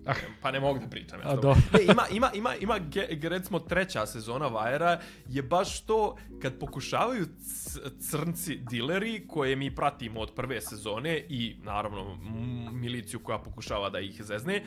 Ah, 0.06 0.14
Pa 0.42 0.52
ne 0.52 0.60
mogu 0.60 0.80
da 0.80 0.88
pričam. 0.88 1.20
Ja 1.20 1.30
A, 1.30 1.36
dobro. 1.36 1.62
Ne, 1.74 1.80
ima, 1.84 2.04
ima, 2.12 2.32
ima, 2.34 2.56
ima 2.56 2.80
ge, 2.80 3.30
recimo 3.30 3.60
treća 3.60 4.06
sezona 4.06 4.48
Vajera 4.48 5.00
je 5.30 5.42
baš 5.42 5.86
to 5.86 6.16
kad 6.42 6.60
pokušavaju 6.60 7.26
crnci 8.00 8.56
dileri 8.56 9.28
koje 9.28 9.56
mi 9.56 9.76
pratimo 9.76 10.20
od 10.20 10.32
prve 10.36 10.62
sezone 10.62 11.26
i 11.30 11.56
naravno 11.64 12.18
miliciju 12.72 13.20
koja 13.20 13.38
pokušava 13.38 13.90
da 13.90 14.00
ih 14.00 14.24
zezne. 14.24 14.64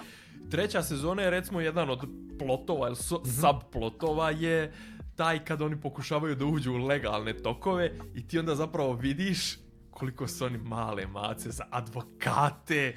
Treća 0.51 0.83
sezona 0.83 1.23
je 1.23 1.31
recimo 1.31 1.61
jedan 1.61 1.91
od 1.91 2.09
plotova 2.39 2.87
ili 2.87 2.97
so, 2.97 3.23
subplotova 3.25 4.31
je 4.31 4.73
taj 5.17 5.45
kad 5.45 5.63
oni 5.63 5.81
pokušavaju 5.81 6.35
da 6.35 6.45
uđu 6.45 6.73
u 6.73 6.87
legalne 6.87 7.35
tokove 7.35 7.93
i 8.15 8.29
ti 8.29 8.39
onda 8.39 8.55
zapravo 8.55 8.93
vidiš 8.93 9.57
koliko 9.99 10.29
su 10.29 10.45
oni 10.45 10.59
male 10.59 11.07
mace 11.07 11.51
za 11.51 11.65
advokate, 11.71 12.95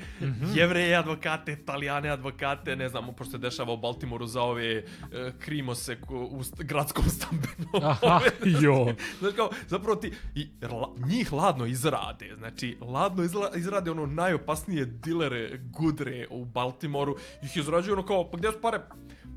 jevreje 0.56 0.96
advokate, 0.96 1.52
italijane 1.54 2.10
advokate, 2.10 2.76
ne 2.76 2.90
znam, 2.90 3.16
pošto 3.16 3.32
se 3.32 3.38
dešava 3.38 3.74
u 3.74 3.78
Baltimoru 3.78 4.26
za 4.26 4.42
ove 4.42 4.78
e, 4.78 4.84
krimose 5.40 5.98
u 6.10 6.40
st- 6.44 6.64
gradskom 6.64 7.06
stambenom. 7.16 7.84
Aha, 7.92 8.20
jo. 8.62 8.94
Znaš 9.20 9.34
kao, 9.36 9.50
zapravo 9.68 9.96
ti, 9.96 10.12
i, 10.36 10.48
la, 10.62 10.90
njih 11.08 11.34
ladno 11.34 11.66
izrade, 11.66 12.36
znači, 12.38 12.78
ladno 12.82 13.24
izla, 13.24 13.52
izrade 13.56 13.92
ono 13.92 14.06
najopasnije 14.06 14.86
dilere, 14.86 15.60
gudre 15.64 16.28
u 16.30 16.46
Baltimoru, 16.46 17.16
ih 17.44 17.58
izrađuju 17.58 17.94
ono 17.94 18.06
kao, 18.06 18.32
pa 18.32 18.38
gdje 18.38 18.52
su 18.52 18.62
pare? 18.62 18.80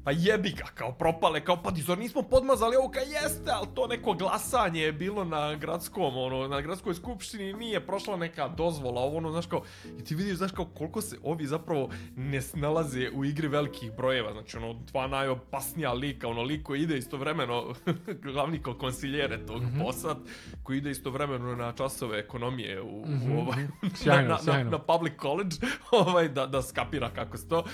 Pa 0.04 0.10
jebi 0.10 0.50
ga, 0.50 0.64
kao 0.74 0.92
propale, 0.92 1.44
kao 1.44 1.62
pa 1.62 1.70
zar 1.76 1.98
nismo 1.98 2.22
podmazali 2.22 2.76
ovo, 2.76 2.90
kao 2.90 3.02
jeste, 3.02 3.50
ali 3.50 3.66
to 3.74 3.86
neko 3.86 4.12
glasanje 4.12 4.80
je 4.80 4.92
bilo 4.92 5.24
na 5.24 5.54
gradskom, 5.54 6.16
ono, 6.16 6.48
na 6.48 6.60
gradskoj 6.60 6.94
skupštini, 6.94 7.52
nije 7.52 7.86
prošla 7.86 8.16
neka 8.16 8.48
dozvola, 8.48 9.00
ovo 9.00 9.16
ono, 9.16 9.30
znaš 9.30 9.46
kao, 9.46 9.62
i 9.98 10.04
ti 10.04 10.14
vidiš, 10.14 10.36
znaš 10.36 10.52
kao, 10.52 10.64
koliko 10.64 11.00
se 11.00 11.16
ovi 11.22 11.46
zapravo 11.46 11.88
ne 12.16 12.42
snalaze 12.42 13.10
u 13.14 13.24
igri 13.24 13.48
velikih 13.48 13.92
brojeva, 13.96 14.32
znači 14.32 14.56
ono, 14.56 14.72
dva 14.72 15.06
najopasnija 15.06 15.92
lika, 15.92 16.28
ono, 16.28 16.42
lik 16.42 16.62
koji 16.62 16.82
ide 16.82 16.98
istovremeno, 16.98 17.74
glavni 18.32 18.62
ko 18.62 18.74
konsiljere 18.74 19.46
tog 19.46 19.62
posad, 19.84 20.18
koji 20.62 20.78
ide 20.78 20.90
istovremeno 20.90 21.56
na 21.56 21.72
časove 21.72 22.18
ekonomije 22.18 22.82
u, 22.82 23.02
u 23.02 23.40
ovaj, 23.40 23.66
Sjajno, 24.02 24.22
na, 24.22 24.28
na, 24.28 24.38
sjajno. 24.38 24.70
na 24.70 24.78
public 24.78 25.12
college, 25.20 25.56
ovaj, 26.06 26.28
da, 26.28 26.46
da 26.46 26.62
skapira 26.62 27.10
kako 27.10 27.36
se 27.36 27.48
to, 27.48 27.64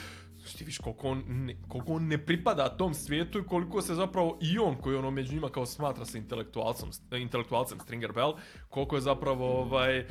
ti 0.61 0.65
viš 0.65 0.79
koliko 0.79 1.09
on, 1.09 1.23
ne, 1.29 1.57
koliko 1.69 1.93
on 1.93 2.07
ne 2.07 2.19
pripada 2.27 2.69
tom 2.69 2.95
svijetu 2.95 3.39
i 3.39 3.45
koliko 3.45 3.83
se 3.83 3.95
zapravo 3.95 4.39
i 4.43 4.59
on 4.59 4.77
koji 4.77 4.97
ono 4.97 5.11
među 5.11 5.35
njima 5.35 5.49
kao 5.49 5.67
smatra 5.67 6.05
se 6.05 6.19
intelektualcem, 6.19 6.89
intelektualcem 7.13 7.79
Stringer 7.81 8.13
Bell, 8.13 8.35
koliko 8.69 8.97
je 8.97 9.01
zapravo 9.01 9.61
ovaj 9.61 10.07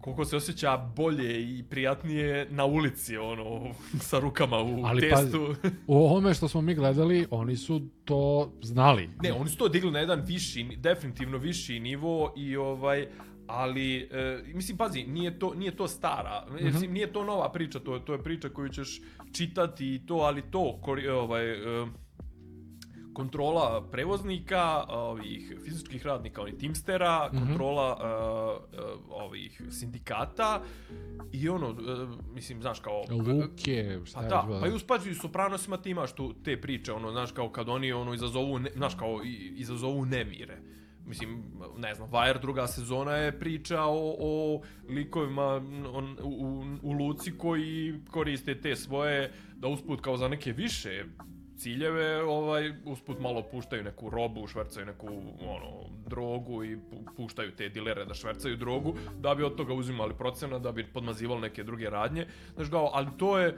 koliko 0.00 0.24
se 0.24 0.36
osjeća 0.36 0.76
bolje 0.96 1.58
i 1.58 1.62
prijatnije 1.62 2.46
na 2.50 2.64
ulici, 2.64 3.16
ono, 3.16 3.74
sa 4.08 4.18
rukama 4.18 4.58
u 4.58 4.84
Ali 4.84 5.00
testu. 5.00 5.54
u 5.86 5.96
ovome 5.96 6.34
što 6.34 6.48
smo 6.48 6.60
mi 6.60 6.74
gledali, 6.74 7.26
oni 7.30 7.56
su 7.56 7.82
to 8.04 8.52
znali. 8.62 9.10
Ne, 9.22 9.32
oni 9.32 9.50
su 9.50 9.56
to 9.56 9.68
digli 9.68 9.90
na 9.90 9.98
jedan 9.98 10.20
viši, 10.20 10.76
definitivno 10.76 11.38
viši 11.38 11.80
nivo 11.80 12.32
i 12.36 12.56
ovaj 12.56 13.08
ali 13.50 14.08
e, 14.12 14.42
mislim 14.54 14.76
pazi, 14.76 15.04
nije 15.04 15.38
to 15.38 15.54
nije 15.54 15.76
to 15.76 15.88
stara, 15.88 16.46
mislim 16.60 16.92
nije 16.92 17.12
to 17.12 17.24
nova 17.24 17.52
priča, 17.52 17.78
to 17.80 17.94
je 17.94 18.04
to 18.04 18.12
je 18.12 18.22
priča 18.22 18.48
koju 18.48 18.68
ćeš 18.68 19.00
čitati 19.32 19.94
i 19.94 20.06
to, 20.06 20.14
ali 20.14 20.42
to 20.50 20.78
kori, 20.82 21.08
ovaj 21.08 21.50
e, 21.50 21.86
kontrola 23.12 23.88
prevoznika, 23.90 24.84
ovih 24.88 25.58
fizičkih 25.64 26.06
radnika, 26.06 26.42
onih 26.42 26.54
Teamstera, 26.60 27.30
kontrola 27.30 27.98
e, 28.00 28.76
e, 28.76 28.82
ovih 29.08 29.62
sindikata 29.70 30.62
i 31.32 31.48
ono, 31.48 31.70
e, 31.70 31.74
mislim, 32.34 32.62
znaš, 32.62 32.80
kao... 32.80 33.02
Luke, 33.10 33.98
šta 34.04 34.18
Pa 34.18 34.24
je 34.24 34.28
da, 34.28 34.58
pa 34.60 34.66
i 34.66 34.72
u 34.72 34.78
Spađu 34.78 35.10
i 35.10 35.14
Sopranosima 35.14 35.76
ti 35.76 35.90
imaš 35.90 36.12
tu 36.12 36.34
te 36.44 36.60
priče, 36.60 36.92
ono, 36.92 37.10
znaš, 37.10 37.32
kao 37.32 37.48
kad 37.48 37.68
oni, 37.68 37.92
ono, 37.92 38.14
izazovu, 38.14 38.58
ne, 38.58 38.70
znaš, 38.76 38.94
kao, 38.94 39.20
izazovu 39.56 40.04
nemire. 40.06 40.58
Mislim, 41.10 41.44
ne 41.76 41.94
znam, 41.94 42.10
Wire 42.10 42.40
druga 42.40 42.66
sezona 42.66 43.12
je 43.12 43.38
priča 43.38 43.82
o, 43.82 44.16
o 44.18 44.62
likovima 44.88 45.62
on, 45.92 46.16
u, 46.22 46.28
u, 46.28 46.64
u 46.82 46.92
Luci 46.92 47.32
koji 47.38 47.94
koriste 48.10 48.60
te 48.60 48.76
svoje, 48.76 49.32
da 49.56 49.68
usput 49.68 50.00
kao 50.00 50.16
za 50.16 50.28
neke 50.28 50.52
više 50.52 51.04
ciljeve, 51.60 52.22
ovaj, 52.22 52.72
usput 52.84 53.20
malo 53.20 53.42
puštaju 53.42 53.84
neku 53.84 54.10
robu, 54.10 54.46
švercaju 54.46 54.86
neku, 54.86 55.06
ono, 55.40 55.70
drogu 56.06 56.64
i 56.64 56.76
pu- 56.76 57.04
puštaju 57.16 57.52
te 57.56 57.68
dilere 57.68 58.04
da 58.04 58.14
švercaju 58.14 58.56
drogu, 58.56 58.94
da 59.18 59.34
bi 59.34 59.44
od 59.44 59.56
toga 59.56 59.74
uzimali 59.74 60.14
procena, 60.14 60.58
da 60.58 60.72
bi 60.72 60.86
podmazivali 60.86 61.40
neke 61.40 61.62
druge 61.64 61.90
radnje. 61.90 62.26
Znaš, 62.54 62.68
kao, 62.68 62.90
ali 62.94 63.08
to 63.18 63.38
je, 63.38 63.56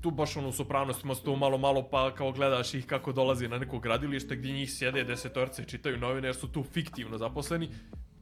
tu 0.00 0.10
baš 0.10 0.36
ono 0.36 0.48
u 0.48 0.52
sopranostima 0.52 1.14
se 1.14 1.36
malo, 1.36 1.58
malo 1.58 1.88
pa 1.90 2.14
kao 2.14 2.32
gledaš 2.32 2.74
ih 2.74 2.86
kako 2.86 3.12
dolazi 3.12 3.48
na 3.48 3.58
neko 3.58 3.78
gradilište 3.78 4.36
gdje 4.36 4.52
njih 4.52 4.72
sjede 4.72 5.04
desetorce 5.04 5.64
čitaju 5.64 5.98
novine 5.98 6.28
jer 6.28 6.34
su 6.36 6.48
tu 6.52 6.62
fiktivno 6.62 7.18
zaposleni. 7.18 7.68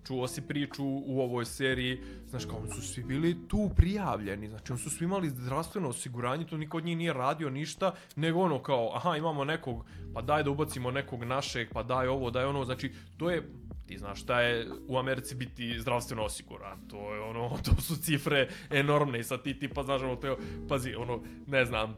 Čuo 0.07 0.29
si 0.29 0.43
priču 0.43 0.85
u 0.85 1.21
ovoj 1.21 1.45
seriji, 1.45 2.01
znaš 2.27 2.45
kao, 2.45 2.59
oni 2.59 2.71
su 2.71 2.83
svi 2.83 3.05
bili 3.05 3.49
tu 3.49 3.71
prijavljeni, 3.77 4.49
znači 4.49 4.73
oni 4.73 4.81
su 4.81 4.91
svi 4.91 5.05
imali 5.05 5.31
zdravstveno 5.31 5.89
osiguranje, 5.89 6.47
to 6.47 6.57
niko 6.57 6.77
od 6.77 6.85
njih 6.85 6.97
nije 6.97 7.13
radio 7.13 7.51
ništa, 7.51 7.95
nego 8.17 8.41
ono 8.41 8.63
kao, 8.63 8.91
aha, 8.95 9.17
imamo 9.17 9.45
nekog, 9.45 9.87
pa 10.15 10.23
daj 10.23 10.43
da 10.43 10.51
ubacimo 10.51 10.91
nekog 10.91 11.25
našeg, 11.25 11.69
pa 11.73 11.83
daj 11.83 12.09
ovo, 12.09 12.31
daj 12.31 12.45
ono, 12.45 12.65
znači, 12.65 12.93
to 13.17 13.31
je, 13.31 13.49
ti 13.87 13.99
znaš 13.99 14.23
šta 14.23 14.41
je 14.41 14.69
u 14.89 14.99
Americi 14.99 15.35
biti 15.35 15.81
zdravstveno 15.81 16.23
osiguran, 16.23 16.89
to 16.89 17.15
je 17.15 17.21
ono, 17.21 17.49
to 17.65 17.81
su 17.81 17.97
cifre 17.97 18.49
enormne 18.71 19.21
i 19.21 19.25
sad 19.25 19.43
ti 19.43 19.59
tipa, 19.59 19.83
znaš, 19.83 20.03
ono, 20.03 20.17
to 20.17 20.27
je, 20.27 20.37
pazi, 20.69 20.95
ono, 20.95 21.23
ne 21.47 21.65
znam, 21.65 21.97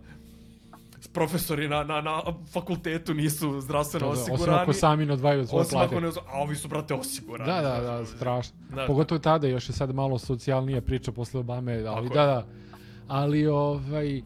profesori 1.12 1.68
na, 1.68 1.84
na, 1.84 2.00
na 2.00 2.22
fakultetu 2.52 3.14
nisu 3.14 3.60
zdravstveno 3.60 4.06
Da, 4.06 4.14
da, 4.14 4.20
osim 4.20 4.34
osigurani. 4.34 4.62
ako 4.62 4.72
sami 4.72 5.06
ne 5.06 5.12
odvajaju 5.12 5.46
svoje 5.46 5.60
Osim 5.60 5.78
ako 5.78 5.88
plate. 5.88 6.06
ne, 6.06 6.12
a 6.28 6.42
ovi 6.42 6.56
su, 6.56 6.68
brate, 6.68 6.94
osigurani. 6.94 7.52
Da, 7.52 7.60
da, 7.62 7.80
da, 7.80 8.06
strašno. 8.06 8.56
Znaš, 8.72 8.86
Pogotovo 8.86 9.18
tada, 9.18 9.46
još 9.46 9.68
je 9.68 9.72
sad 9.72 9.94
malo 9.94 10.18
socijalnija 10.18 10.80
priča 10.80 11.12
posle 11.12 11.40
Obame, 11.40 11.72
ali 11.74 12.08
Tako 12.08 12.14
da, 12.14 12.26
da. 12.26 12.46
Ali, 13.08 13.46
ovaj... 13.46 14.22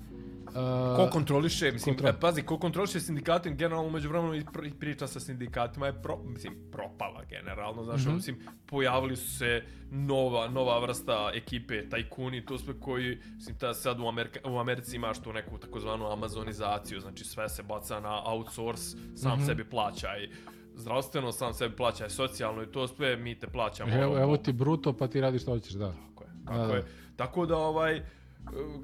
Ko 0.96 1.02
Uh, 1.02 1.10
kontroliše, 1.10 1.72
mislim, 1.72 1.94
kontrol. 1.94 2.20
pazi, 2.20 2.42
ko 2.42 2.58
kontroliše 2.58 3.00
sindikate, 3.00 3.50
generalno 3.50 3.88
umeđu 3.88 4.08
vremenu 4.08 4.34
i 4.34 4.40
pr- 4.42 4.66
i 4.66 4.72
priča 4.72 5.06
sa 5.06 5.20
sindikatima 5.20 5.86
je, 5.86 6.02
pro, 6.02 6.18
mislim, 6.18 6.56
propala 6.72 7.24
generalno, 7.24 7.84
znaš, 7.84 8.04
mm 8.04 8.14
mislim, 8.14 8.36
pojavili 8.66 9.16
su 9.16 9.30
se 9.30 9.62
nova, 9.90 10.48
nova 10.48 10.78
vrsta 10.78 11.30
ekipe, 11.34 11.88
tajkuni, 11.88 12.44
to 12.44 12.58
sve 12.58 12.74
koji, 12.76 13.18
mislim, 13.26 13.56
ta 13.56 13.74
sad 13.74 14.00
u, 14.00 14.06
Amerika, 14.06 14.40
u 14.44 14.58
Americi 14.58 14.96
imaš 14.96 15.18
tu 15.18 15.32
neku 15.32 15.58
takozvanu 15.58 16.06
amazonizaciju, 16.06 17.00
znači 17.00 17.24
sve 17.24 17.48
se 17.48 17.62
baca 17.62 18.00
na 18.00 18.22
outsource, 18.26 18.82
sam 19.16 19.32
Mhm. 19.32 19.46
sebi 19.46 19.64
plaćaj 19.64 20.28
zdravstveno, 20.74 21.32
sam 21.32 21.54
sebi 21.54 21.76
plaćaj 21.76 22.10
socijalno 22.10 22.62
i 22.62 22.66
to 22.66 22.88
sve 22.88 23.16
mi 23.16 23.34
te 23.34 23.46
plaćamo. 23.48 23.94
evo, 23.94 24.18
evo 24.18 24.36
ti 24.36 24.52
bruto, 24.52 24.92
pa 24.92 25.06
ti 25.06 25.20
radiš 25.20 25.42
što 25.42 25.50
hoćeš, 25.50 25.72
da. 25.72 25.92
Tako 25.92 26.24
je. 26.24 26.30
Tako, 26.46 26.58
Da, 26.58 26.74
je. 26.74 26.80
da. 26.80 26.86
tako 27.16 27.46
da 27.46 27.56
ovaj 27.58 28.02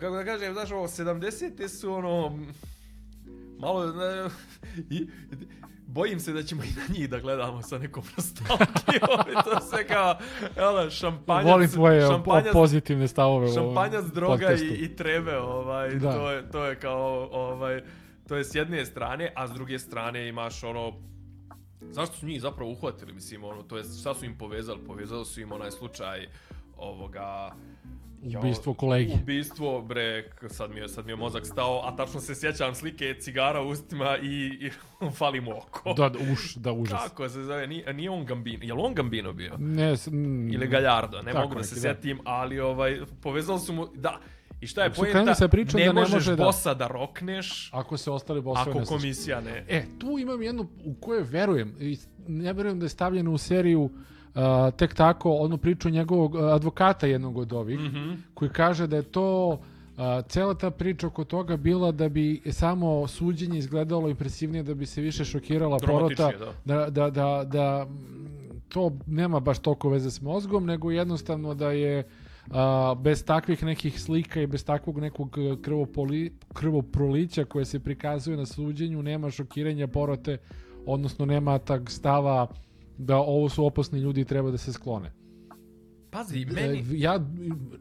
kako 0.00 0.16
da 0.16 0.24
kažem, 0.24 0.52
znaš, 0.52 0.70
ovo 0.70 0.88
70 0.88 1.68
su 1.70 1.92
ono 1.92 2.38
malo 3.58 3.86
ne, 3.86 4.28
i, 4.90 5.08
bojim 5.86 6.20
se 6.20 6.32
da 6.32 6.42
ćemo 6.42 6.62
i 6.64 6.68
na 6.68 6.94
njih 6.94 7.10
da 7.10 7.18
gledamo 7.18 7.62
sa 7.62 7.78
nekom 7.78 8.02
nostalgijom. 8.16 9.34
to 9.44 9.60
sve 9.60 9.86
kao, 9.86 10.18
jel, 10.56 10.90
šampanjac, 10.90 11.46
Volim 11.46 11.70
tvoje 11.70 12.06
o- 12.06 12.10
šampanjac, 12.10 12.52
pozitivne 12.52 13.08
stavove 13.08 13.54
šampanjac, 13.54 14.04
droga 14.04 14.52
i, 14.52 14.66
i 14.66 14.96
trebe, 14.96 15.38
ovaj, 15.38 15.94
Da. 15.94 16.12
to, 16.12 16.30
je, 16.30 16.50
to 16.50 16.64
je 16.64 16.76
kao, 16.76 17.28
ovaj, 17.32 17.82
to 18.28 18.36
je 18.36 18.44
s 18.44 18.54
jedne 18.54 18.86
strane, 18.86 19.32
a 19.36 19.48
s 19.48 19.50
druge 19.50 19.78
strane 19.78 20.28
imaš 20.28 20.64
ono, 20.64 20.92
zašto 21.90 22.16
su 22.16 22.26
njih 22.26 22.40
zapravo 22.42 22.70
uhvatili, 22.70 23.12
mislim, 23.12 23.44
ono, 23.44 23.62
to 23.62 23.76
je, 23.76 23.84
šta 24.00 24.14
su 24.14 24.24
im 24.24 24.38
povezali? 24.38 24.80
Povezali 24.86 25.24
su 25.24 25.40
im 25.40 25.52
onaj 25.52 25.70
slučaj 25.70 26.26
ovoga... 26.76 27.52
Ubistvo 28.38 28.74
kolegi. 28.74 29.12
Ubistvo, 29.14 29.82
bre, 29.82 30.30
sad 30.48 30.70
mi, 30.70 30.80
je, 30.80 30.88
sad 30.88 31.06
mi 31.06 31.12
je 31.12 31.16
mozak 31.16 31.46
stao, 31.46 31.80
a 31.84 31.96
tačno 31.96 32.20
se 32.20 32.34
sjećam 32.34 32.74
slike 32.74 33.14
cigara 33.20 33.62
u 33.62 33.68
ustima 33.68 34.18
i, 34.22 34.58
i 34.60 34.70
fali 35.18 35.40
mu 35.40 35.50
oko. 35.50 35.94
Da, 35.94 36.08
da, 36.08 36.18
uš, 36.32 36.54
da, 36.54 36.72
užas. 36.72 37.02
Kako 37.02 37.28
se 37.28 37.42
zove? 37.42 37.66
Nije, 37.66 37.94
nije 37.94 38.10
on 38.10 38.24
Gambino. 38.24 38.64
Je 38.64 38.74
li 38.74 38.80
on 38.82 38.94
Gambino 38.94 39.32
bio? 39.32 39.56
Ne, 39.58 39.94
mm, 40.10 40.52
Ili 40.52 40.66
Gallardo, 40.66 41.22
ne 41.22 41.34
mogu 41.34 41.54
da 41.54 41.62
se 41.62 41.74
neki, 41.74 41.80
sjetim, 41.80 42.20
ali 42.24 42.60
ovaj, 42.60 43.00
povezali 43.22 43.60
su 43.60 43.72
mu, 43.72 43.86
da, 43.94 44.20
i 44.60 44.66
šta 44.66 44.84
je 44.84 44.92
pojenta, 44.92 45.34
sa 45.34 45.48
pričom 45.48 45.80
ne 45.80 45.86
da 45.86 45.92
ne 45.92 46.00
možeš 46.00 46.14
može 46.14 46.36
da- 46.36 46.44
bossa 46.44 46.74
da 46.74 46.86
rokneš 46.86 47.70
Ako 47.72 47.96
se 47.96 48.10
ostali 48.10 48.40
bosovi 48.40 48.70
ako 48.70 48.78
ne 48.78 48.86
slušaju. 48.86 48.98
komisija 48.98 49.40
ne. 49.40 49.64
E, 49.68 49.84
tu 49.98 50.18
imam 50.18 50.42
jednu 50.42 50.68
u 50.84 50.94
kojoj 50.94 51.22
verujem, 51.22 51.74
i 51.80 51.98
ne 52.28 52.52
verujem 52.52 52.78
da 52.78 52.84
je 52.84 52.90
stavljeno 52.90 53.32
u 53.32 53.38
seriju 53.38 53.82
uh, 53.82 53.90
tek 54.76 54.94
tako, 54.94 55.30
onu 55.32 55.58
priču 55.58 55.90
njegovog 55.90 56.34
uh, 56.34 56.40
advokata 56.52 57.06
jednog 57.06 57.38
od 57.38 57.52
ovih, 57.52 57.80
Mhm. 57.80 58.12
koji 58.34 58.50
kaže 58.50 58.86
da 58.86 58.96
je 58.96 59.02
to 59.02 59.48
uh, 59.48 59.58
cela 60.28 60.54
ta 60.54 60.70
priča 60.70 61.06
oko 61.06 61.24
toga 61.24 61.56
bila 61.56 61.92
da 61.92 62.08
bi 62.08 62.42
samo 62.50 63.06
suđenje 63.06 63.58
izgledalo 63.58 64.08
impresivnije, 64.08 64.62
da 64.62 64.74
bi 64.74 64.86
se 64.86 65.00
više 65.00 65.24
šokirala 65.24 65.78
porota, 65.86 66.30
da, 66.64 66.90
da, 66.90 67.10
da, 67.10 67.44
da 67.46 67.84
mm, 67.84 68.60
to 68.68 68.92
nema 69.06 69.40
baš 69.40 69.58
toliko 69.58 69.88
veze 69.88 70.10
s 70.10 70.20
mozgom, 70.20 70.66
nego 70.66 70.90
jednostavno 70.90 71.54
da 71.54 71.70
je 71.70 72.04
a, 72.50 72.94
bez 72.98 73.24
takvih 73.24 73.64
nekih 73.64 74.00
slika 74.00 74.40
i 74.40 74.46
bez 74.46 74.64
takvog 74.64 74.98
nekog 74.98 75.36
krvopoli, 75.62 76.32
krvoprolića 76.54 77.44
koje 77.44 77.64
se 77.64 77.80
prikazuje 77.80 78.36
na 78.36 78.46
suđenju, 78.46 79.02
nema 79.02 79.30
šokiranja 79.30 79.86
porote, 79.86 80.38
odnosno 80.86 81.26
nema 81.26 81.58
tag 81.58 81.90
stava 81.90 82.46
da 82.98 83.16
ovo 83.16 83.48
su 83.48 83.66
opasni 83.66 83.98
ljudi 84.00 84.20
i 84.20 84.24
treba 84.24 84.50
da 84.50 84.58
se 84.58 84.72
sklone. 84.72 85.12
Pazi, 86.10 86.42
E, 86.42 86.52
meni... 86.52 86.84
Ja 86.90 87.20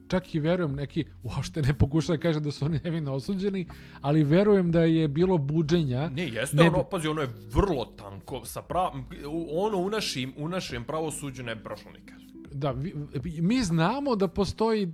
čak 0.07 0.35
i 0.35 0.39
verujem, 0.39 0.75
neki 0.75 1.05
uopšte 1.23 1.61
ne 1.61 1.73
pokušava 1.73 2.17
da 2.17 2.21
kaže 2.21 2.39
da 2.39 2.51
su 2.51 2.65
oni 2.65 2.79
nevino 2.83 3.13
osuđeni, 3.13 3.67
ali 4.01 4.23
verujem 4.23 4.71
da 4.71 4.83
je 4.83 5.07
bilo 5.07 5.37
buđenja. 5.37 6.09
Ne, 6.09 6.27
jeste 6.27 6.55
Ne 6.55 6.67
ono, 6.69 6.83
pazi, 6.83 7.07
ono 7.07 7.21
je 7.21 7.29
vrlo 7.53 7.85
tanko, 7.85 8.45
sa 8.45 8.61
prav... 8.61 8.91
ono 9.51 9.77
u 9.77 9.89
našim, 9.89 10.33
u 10.37 10.49
našem 10.49 10.83
pravosuđu 10.83 11.43
ne 11.43 11.63
prošlo 11.63 11.91
nikad. 11.91 12.17
Da, 12.55 12.73
mi 13.41 13.63
znamo 13.63 14.15
da 14.15 14.27
postoji, 14.27 14.83
e, 14.83 14.87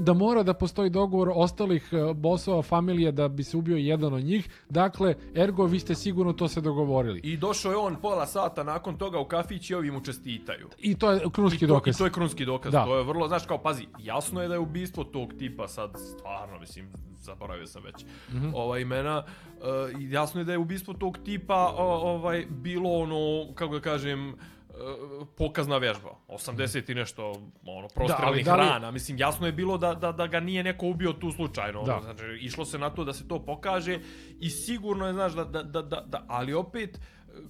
da 0.00 0.12
mora 0.12 0.42
da 0.42 0.54
postoji 0.54 0.90
dogovor 0.90 1.32
ostalih 1.34 1.88
e, 1.92 2.14
bosova 2.14 2.62
familije 2.62 3.12
da 3.12 3.28
bi 3.28 3.44
se 3.44 3.56
ubio 3.56 3.76
jedan 3.76 4.14
od 4.14 4.24
njih. 4.24 4.48
Dakle, 4.68 5.14
ergo, 5.36 5.64
vi 5.66 5.78
ste 5.78 5.94
sigurno 5.94 6.32
to 6.32 6.48
se 6.48 6.60
dogovorili. 6.60 7.20
I 7.24 7.36
došao 7.36 7.72
je 7.72 7.76
on 7.78 7.96
pola 7.96 8.26
sata 8.26 8.62
nakon 8.62 8.98
toga 8.98 9.18
u 9.18 9.24
kafić 9.24 9.70
i 9.70 9.74
ovi 9.74 9.90
mu 9.90 10.00
čestitaju. 10.00 10.68
I 10.78 10.94
to 10.94 11.10
je 11.10 11.20
krunski 11.32 11.64
I 11.64 11.68
to, 11.68 11.74
dokaz. 11.74 11.94
I 11.96 11.98
to 11.98 12.04
je 12.04 12.10
krunski 12.12 12.44
dokaz. 12.44 12.72
Da. 12.72 12.84
To 12.84 12.96
je 12.98 13.04
vrlo, 13.04 13.28
znaš, 13.28 13.46
kao, 13.46 13.58
pazi, 13.58 13.86
jasno 13.98 14.42
je 14.42 14.48
da 14.48 14.54
je 14.54 14.60
ubistvo 14.60 15.04
tog 15.04 15.32
tipa 15.38 15.68
sad, 15.68 15.90
stvarno, 16.16 16.58
mislim, 16.60 16.88
zaboravio 17.18 17.66
sam 17.66 17.82
već 17.82 18.04
Mhm. 18.34 18.48
ova 18.54 18.78
imena, 18.78 19.22
uh, 19.58 19.64
jasno 20.10 20.40
je 20.40 20.44
da 20.44 20.52
je 20.52 20.58
ubistvo 20.58 20.94
tog 20.94 21.18
tipa 21.24 21.74
o, 21.76 21.84
ovaj, 22.14 22.46
bilo 22.50 22.90
ono, 22.90 23.52
kako 23.54 23.74
da 23.74 23.80
kažem, 23.80 24.28
uh, 24.28 24.34
pokazna 25.36 25.78
vežba. 25.78 26.10
80 26.28 26.90
i 26.90 26.94
nešto, 26.94 27.32
ono, 27.66 27.88
prostrelnih 27.88 28.44
da 28.44 28.56
li- 28.56 28.68
rana. 28.68 28.90
Mislim, 28.90 29.18
jasno 29.18 29.46
je 29.46 29.52
bilo 29.52 29.78
da, 29.78 29.94
da, 29.94 30.12
da 30.12 30.26
ga 30.26 30.40
nije 30.40 30.62
neko 30.64 30.86
ubio 30.86 31.12
tu 31.12 31.32
slučajno. 31.32 31.82
Da. 31.82 31.92
Ono, 31.92 32.02
znači, 32.02 32.24
išlo 32.40 32.64
se 32.64 32.78
na 32.78 32.90
to 32.90 33.04
da 33.04 33.12
se 33.12 33.28
to 33.28 33.44
pokaže 33.44 33.98
i 34.40 34.50
sigurno 34.50 35.06
je, 35.06 35.12
znaš, 35.12 35.32
da, 35.32 35.44
da, 35.44 35.62
da, 35.62 35.82
da, 35.82 36.00
da 36.06 36.24
ali 36.28 36.54
opet, 36.54 37.00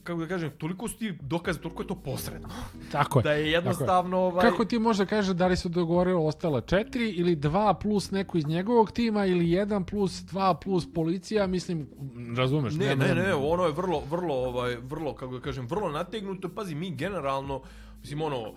kako 0.03 0.21
da 0.21 0.27
kažem, 0.27 0.51
toliko 0.59 0.89
su 0.89 0.99
ti 0.99 1.15
dokazi, 1.21 1.61
toliko 1.61 1.83
je 1.83 1.87
to 1.87 1.95
posredno. 1.95 2.49
Tako 2.93 3.19
je. 3.19 3.23
Da 3.23 3.33
je 3.33 3.51
jednostavno, 3.51 4.19
ovaj... 4.19 4.51
Kako 4.51 4.65
ti 4.65 4.79
možda 4.79 5.07
kaže 5.07 5.35
da 5.35 5.47
li 5.47 5.57
su 5.57 5.69
dogovorili 5.69 6.17
ostala 6.27 6.61
četiri 6.61 7.11
ili 7.11 7.37
dva 7.37 7.75
plus 7.75 8.11
neko 8.11 8.39
iz 8.39 8.47
njegovog 8.47 8.93
tima 8.93 9.27
ili 9.27 9.51
jedan 9.51 9.85
plus 9.85 10.21
dva 10.23 10.55
plus 10.55 10.93
policija, 10.95 11.47
mislim, 11.47 11.89
razumeš? 12.37 12.75
Ne, 12.75 12.87
nema- 12.87 13.05
ne, 13.05 13.15
ne, 13.15 13.35
ono 13.35 13.65
je 13.65 13.73
vrlo, 13.73 14.03
vrlo, 14.11 14.35
ovaj, 14.35 14.77
vrlo, 14.83 15.15
kako 15.15 15.35
da 15.35 15.41
kažem, 15.41 15.67
vrlo 15.67 15.91
nategnuto. 15.91 16.49
Pazi, 16.49 16.75
mi 16.75 16.91
generalno, 16.97 17.63
mislim, 18.01 18.23
ono, 18.23 18.53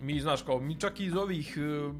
mi, 0.00 0.20
znaš, 0.20 0.42
kao, 0.42 0.60
mi 0.60 0.80
čak 0.80 1.00
i 1.00 1.04
iz 1.04 1.16
ovih 1.16 1.58
e, 1.58 1.90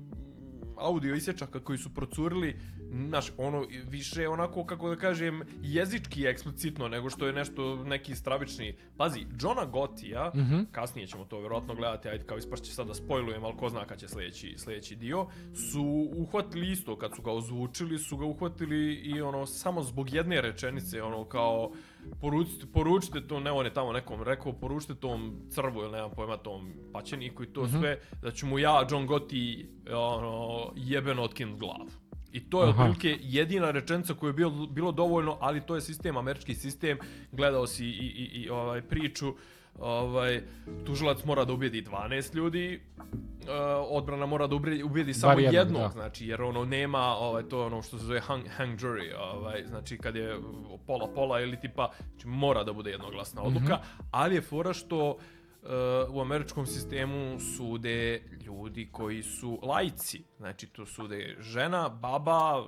audio 0.77 1.15
isječaka 1.15 1.61
koji 1.61 1.79
su 1.79 1.95
procurili, 1.95 2.57
znaš, 2.91 3.33
ono, 3.37 3.67
više 3.85 4.29
onako, 4.29 4.65
kako 4.65 4.89
da 4.89 4.97
kažem, 4.97 5.43
jezički 5.63 6.25
eksplicitno, 6.25 6.89
nego 6.89 7.11
što 7.11 7.27
je 7.27 7.33
nešto, 7.33 7.77
neki 7.77 8.15
stravični. 8.15 8.77
Pazi, 8.97 9.21
Johna 9.41 9.65
Gotija, 9.65 10.33
Mhm. 10.35 10.61
kasnije 10.73 11.07
ćemo 11.07 11.25
to 11.25 11.39
vjerojatno 11.39 11.75
gledati, 11.75 12.09
ajde, 12.09 12.25
kao 12.25 12.39
ispašće 12.39 12.73
sad 12.73 12.87
da 12.87 12.95
spojlujem, 12.95 13.45
ali 13.45 13.57
ko 13.57 13.69
zna 13.69 13.85
kad 13.85 13.99
će 13.99 14.09
sljedeći, 14.09 14.55
sljedeći 14.59 14.97
dio, 14.97 15.27
su 15.71 15.83
uhvatili 16.13 16.71
isto, 16.71 16.97
kad 16.97 17.15
su 17.17 17.23
ga 17.23 17.33
ozvučili, 17.33 17.99
su 17.99 18.17
ga 18.17 18.25
uhvatili 18.25 18.95
i 18.95 19.21
ono, 19.23 19.47
samo 19.47 19.83
zbog 19.83 20.15
jedne 20.15 20.41
rečenice, 20.41 21.03
ono, 21.03 21.25
kao, 21.25 21.73
poručite, 22.21 22.67
poručite 22.67 23.27
to, 23.27 23.41
ne 23.41 23.51
on 23.51 23.67
je 23.67 23.75
tamo 23.75 23.93
nekom 23.93 24.23
rekao, 24.23 24.53
poručite 24.53 24.95
tom 24.95 25.41
crvu 25.49 25.81
ili 25.81 25.93
nemam 25.93 26.11
pojma 26.11 26.37
tom 26.37 26.73
paćeniku 26.93 27.43
i 27.43 27.47
to 27.47 27.63
Mhm. 27.63 27.79
sve, 27.79 27.99
da 28.23 28.31
ću 28.31 28.47
mu 28.47 28.59
ja, 28.59 28.87
John 28.91 29.07
Gotti, 29.07 29.69
ono, 29.89 30.61
jebeno 30.77 31.23
otkinut 31.23 31.59
glavu. 31.59 31.89
I 32.33 32.41
to 32.41 32.63
je 32.63 32.69
Aha. 32.69 32.85
otprilike 32.85 33.19
jedina 33.23 33.71
rečenica 33.71 34.15
koju 34.15 34.29
je 34.29 34.35
bilo, 34.35 34.67
bilo 34.67 34.93
dovoljno, 34.93 35.37
ali 35.41 35.61
to 35.61 35.75
je 35.75 35.81
sistem, 35.81 36.17
američki 36.17 36.55
sistem, 36.55 36.99
gledao 37.33 37.67
si 37.67 37.87
i, 37.87 37.89
i, 37.89 38.43
i 38.43 38.51
ovaj 38.51 38.83
priču, 38.83 39.35
ovaj, 39.79 40.43
tužilac 40.87 41.25
mora 41.25 41.45
da 41.45 41.53
ubijedi 41.53 41.83
12 41.83 42.35
ljudi, 42.35 42.81
uh, 42.99 43.49
odbrana 43.89 44.27
mora 44.27 44.47
da 44.47 44.57
ubijedi, 44.85 45.15
samo 45.15 45.35
Bar 45.35 45.43
jednog, 45.43 45.55
jednog, 45.55 45.83
da. 45.83 45.89
znači, 45.89 46.27
jer 46.27 46.43
ono 46.43 46.65
nema, 46.65 47.01
ovaj, 47.01 47.43
to 47.43 47.61
je 47.61 47.67
ono 47.67 47.83
što 47.83 47.99
se 47.99 48.05
zove 48.05 48.21
hang, 48.21 48.49
hang 48.49 48.79
jury, 48.79 49.15
ovaj, 49.19 49.65
znači 49.67 49.99
kad 49.99 50.17
je 50.17 50.39
pola-pola 50.87 51.41
ili 51.41 51.61
tipa, 51.61 51.91
znači 52.11 52.29
mora 52.29 52.65
da 52.65 52.73
bude 52.73 52.91
jednoglasna 52.91 53.43
odluka, 53.43 53.79
ali 54.11 54.35
je 54.35 54.41
fora 54.41 54.73
što 54.73 55.11
uh, 55.11 55.21
u 56.11 56.21
američkom 56.21 56.67
sistemu 56.67 57.41
sude 57.57 58.23
ljudi 58.47 58.89
koji 58.93 59.23
su 59.23 59.59
lajci. 59.63 60.23
Znači 60.37 60.67
tu 60.67 60.87
sude 60.87 61.37
žena, 61.41 61.89
baba, 61.89 62.65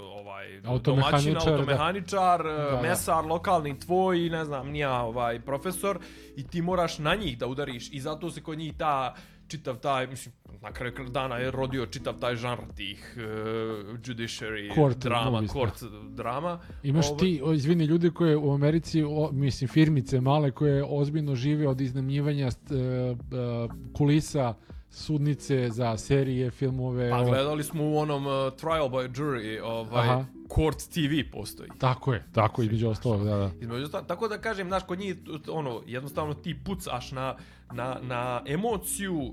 ovaj, 0.00 0.60
Automehaničar, 0.64 1.32
domaćin, 1.32 1.34
da. 1.34 1.50
automehaničar, 1.52 2.42
da. 2.42 2.80
mesar, 2.82 3.24
lokalni 3.24 3.80
tvoj, 3.80 4.18
ne 4.18 4.44
znam, 4.44 4.70
nija 4.70 5.02
ovaj 5.02 5.40
profesor 5.40 5.98
i 6.36 6.46
ti 6.46 6.62
moraš 6.62 6.98
na 6.98 7.14
njih 7.14 7.38
da 7.38 7.46
udariš 7.46 7.92
i 7.92 8.00
zato 8.00 8.30
se 8.30 8.42
kod 8.42 8.58
njih 8.58 8.74
ta 8.78 9.14
čitav 9.50 9.76
taj, 9.76 10.06
mislim, 10.06 10.34
na 10.62 10.72
kraju 10.72 10.92
dana 11.08 11.36
je 11.36 11.50
rodio 11.50 11.86
čitav 11.86 12.14
taj 12.20 12.36
žanr 12.36 12.60
tih 12.76 13.16
uh, 13.16 13.22
judiciary 13.98 14.74
Court 14.74 14.98
drama, 14.98 15.30
movies, 15.30 15.50
da. 15.50 15.52
court 15.52 15.82
drama. 16.10 16.60
Imaš 16.82 17.06
Ovaj, 17.08 17.18
ti, 17.18 17.40
o, 17.44 17.52
izvini, 17.52 17.84
ljudi 17.84 18.10
koje 18.10 18.36
u 18.36 18.52
Americi, 18.52 19.02
o, 19.02 19.30
mislim, 19.32 19.68
firmice 19.68 20.20
male 20.20 20.50
koje 20.50 20.84
ozbiljno 20.88 21.34
žive 21.34 21.68
od 21.68 21.80
iznajmljivanja 21.80 22.46
st- 22.46 22.74
e, 22.74 23.10
e, 23.10 23.68
kulisa 23.96 24.54
sudnice, 24.90 25.68
za 25.70 25.96
serije, 25.96 26.50
filmove. 26.50 27.10
Pa 27.10 27.16
ovo- 27.16 27.28
gledali 27.30 27.64
smo 27.64 27.84
u 27.84 27.98
onom 27.98 28.26
uh, 28.26 28.32
Trial 28.32 28.88
by 28.88 29.10
Jury, 29.12 29.60
ovaj, 29.64 30.08
Aha. 30.08 30.24
Court 30.54 30.78
TV 30.78 31.30
postoji. 31.32 31.70
Tako 31.78 32.14
je, 32.14 32.24
tako 32.32 32.62
između 32.62 32.88
ostalog, 32.88 33.24
da, 33.24 33.36
da. 33.36 33.50
Između 33.60 33.88
tako 33.88 34.28
da 34.28 34.38
kažem, 34.38 34.68
znaš, 34.68 34.82
kod 34.82 34.98
njih, 34.98 35.16
ono, 35.48 35.82
jednostavno 35.86 36.34
ti 36.34 36.56
pucaš 36.64 37.12
na, 37.12 37.36
na, 37.72 37.98
na 38.02 38.42
emociju 38.46 39.22
e, 39.22 39.30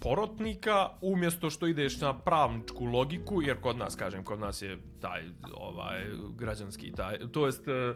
porotnika, 0.00 0.88
umjesto 1.00 1.50
što 1.50 1.66
ideš 1.66 2.00
na 2.00 2.18
pravničku 2.18 2.84
logiku, 2.84 3.42
jer 3.42 3.60
kod 3.60 3.76
nas, 3.76 3.96
kažem, 3.96 4.24
kod 4.24 4.40
nas 4.40 4.62
je 4.62 4.78
taj, 5.00 5.22
ovaj, 5.54 6.04
građanski, 6.36 6.92
taj, 6.92 7.18
to 7.32 7.46
jest, 7.46 7.68
e, 7.68 7.94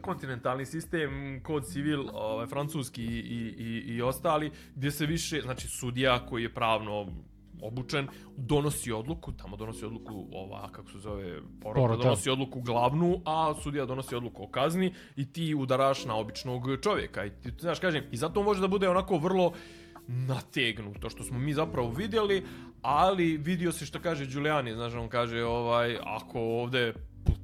kontinentalni 0.00 0.66
sistem, 0.66 1.40
kod 1.42 1.66
civil, 1.66 2.08
ovaj, 2.12 2.46
francuski 2.46 3.04
i, 3.04 3.54
i, 3.58 3.94
i 3.94 4.02
ostali, 4.02 4.50
gdje 4.74 4.90
se 4.90 5.06
više, 5.06 5.40
znači, 5.40 5.68
sudija 5.68 6.26
koji 6.26 6.42
je 6.42 6.54
pravno 6.54 7.06
obučen, 7.62 8.08
donosi 8.36 8.92
odluku, 8.92 9.32
tamo 9.32 9.56
donosi 9.56 9.84
odluku 9.84 10.26
ova, 10.32 10.68
kako 10.72 10.90
se 10.90 10.98
zove, 10.98 11.40
porota, 11.62 11.80
Porota. 11.80 12.02
donosi 12.02 12.30
odluku 12.30 12.60
glavnu, 12.60 13.20
a 13.24 13.54
sudija 13.62 13.86
donosi 13.86 14.14
odluku 14.14 14.42
o 14.42 14.48
kazni 14.48 14.94
i 15.16 15.32
ti 15.32 15.54
udaraš 15.54 16.04
na 16.04 16.16
običnog 16.16 16.62
čovjeka. 16.82 17.24
I 17.24 17.30
ti, 17.30 17.52
znaš, 17.60 17.78
kažem, 17.78 18.04
i 18.12 18.16
zato 18.16 18.42
može 18.42 18.60
da 18.60 18.68
bude 18.68 18.88
onako 18.88 19.18
vrlo 19.18 19.52
nategnuto, 20.08 21.10
što 21.10 21.24
smo 21.24 21.38
mi 21.38 21.52
zapravo 21.52 21.90
vidjeli, 21.90 22.44
ali 22.82 23.36
vidio 23.36 23.72
se 23.72 23.86
što 23.86 24.00
kaže 24.00 24.26
Giuliani, 24.26 24.74
znaš, 24.74 24.94
on 24.94 25.08
kaže, 25.08 25.44
ovaj, 25.44 25.98
ako 26.04 26.40
ovde 26.40 26.94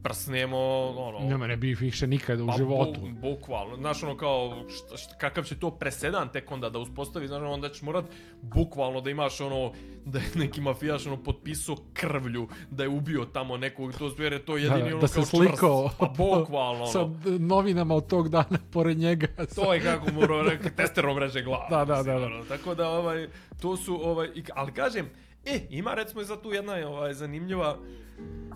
prsnemo, 0.02 0.58
ono, 0.96 1.28
Nema 1.28 1.46
ne 1.46 1.56
bi 1.56 1.74
više 1.74 2.06
nikada 2.06 2.44
u 2.44 2.46
pa, 2.46 2.52
životu. 2.56 3.00
Bu, 3.00 3.30
bukvalno. 3.30 3.76
Znaš, 3.76 4.02
ono 4.02 4.16
kao, 4.16 4.64
šta, 4.68 4.96
šta, 4.96 5.14
kakav 5.18 5.44
će 5.44 5.58
to 5.58 5.70
presedan 5.70 6.28
tek 6.32 6.50
onda 6.50 6.70
da 6.70 6.78
uspostavi, 6.78 7.28
znaš, 7.28 7.42
onda 7.42 7.68
ćeš 7.68 7.82
morat 7.82 8.04
bukvalno 8.42 9.00
da 9.00 9.10
imaš 9.10 9.40
ono, 9.40 9.72
da 10.04 10.18
je 10.18 10.24
neki 10.34 10.60
mafijaš 10.60 11.06
ono 11.06 11.22
potpisao 11.22 11.76
krvlju, 11.92 12.48
da 12.70 12.82
je 12.82 12.88
ubio 12.88 13.24
tamo 13.24 13.56
nekog, 13.56 13.92
to 13.98 14.10
jer 14.18 14.32
je 14.32 14.44
to 14.44 14.56
jedini 14.56 14.80
da, 14.80 14.86
ono 14.86 14.98
da 14.98 15.08
se 15.08 15.14
kao 15.14 15.24
slikao 15.24 15.82
čvrst. 15.82 15.98
Pa 15.98 16.06
bukvalno, 16.06 16.86
sa 16.86 17.02
ono. 17.02 17.18
novinama 17.38 17.94
od 17.94 18.06
tog 18.06 18.28
dana 18.28 18.58
pored 18.72 18.98
njega. 18.98 19.26
To 19.54 19.74
je 19.74 19.80
kako 19.80 20.12
morao 20.12 20.42
rekao, 20.42 20.70
testerom 20.76 21.18
reže 21.18 21.42
glavu. 21.42 21.64
Da, 21.70 21.84
da, 21.84 22.02
da, 22.02 22.18
da. 22.18 22.26
ono. 22.26 22.44
Tako 22.44 22.74
da, 22.74 22.88
ovaj, 22.88 23.28
to 23.62 23.76
su, 23.76 24.00
ovaj, 24.08 24.28
ali 24.54 24.72
kažem, 24.72 25.10
e, 25.44 25.60
ima 25.70 25.94
recimo 25.94 26.20
i 26.20 26.24
za 26.24 26.36
tu 26.36 26.52
jedna 26.52 26.88
ovaj, 26.88 27.14
zanimljiva, 27.14 27.76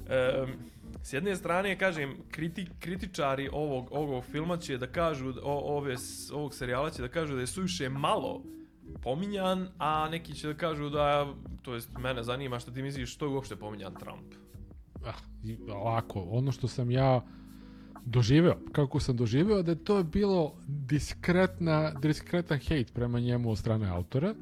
em, 0.09 0.68
s 1.03 1.13
jedne 1.13 1.37
strane, 1.37 1.79
kažem, 1.79 2.17
kriti, 2.31 2.67
kritičari 2.81 3.49
ovog, 3.53 3.89
ovog 3.91 4.25
filma 4.25 4.57
će 4.57 4.79
da 4.79 4.87
kažu, 4.87 5.33
o, 5.43 5.77
ove, 5.77 5.95
ovog 6.33 6.55
serijala 6.55 6.91
će 6.91 7.03
da 7.03 7.09
kažu 7.09 7.35
da 7.35 7.41
je 7.41 7.47
suviše 7.47 7.89
malo 7.89 8.43
pominjan, 9.03 9.69
a 9.79 10.09
neki 10.09 10.35
će 10.35 10.49
da 10.49 10.55
kažu 10.55 10.89
da, 10.91 11.35
to 11.63 11.75
jest 11.75 11.99
mene 11.99 12.23
zanima 12.23 12.59
što 12.59 12.71
ti 12.71 12.83
misliš 12.83 13.15
što 13.15 13.27
je 13.27 13.29
uopšte 13.29 13.57
pominjan 13.57 13.95
Trump. 13.95 14.35
Ah, 15.07 15.15
ovako, 15.73 16.21
ono 16.31 16.53
što 16.53 16.69
sam 16.69 16.91
ja 16.91 17.21
doživeo, 18.05 18.57
kako 18.73 19.01
sam 19.01 19.17
doživeo, 19.17 19.63
da 19.63 19.71
je 19.71 19.85
to 19.85 20.03
bilo 20.03 20.55
diskretna, 20.67 21.91
diskretan 21.91 22.59
hejt 22.59 22.95
prema 22.95 23.21
njemu 23.21 23.51
od 23.51 23.59
strane 23.59 23.89
autora. 23.89 24.35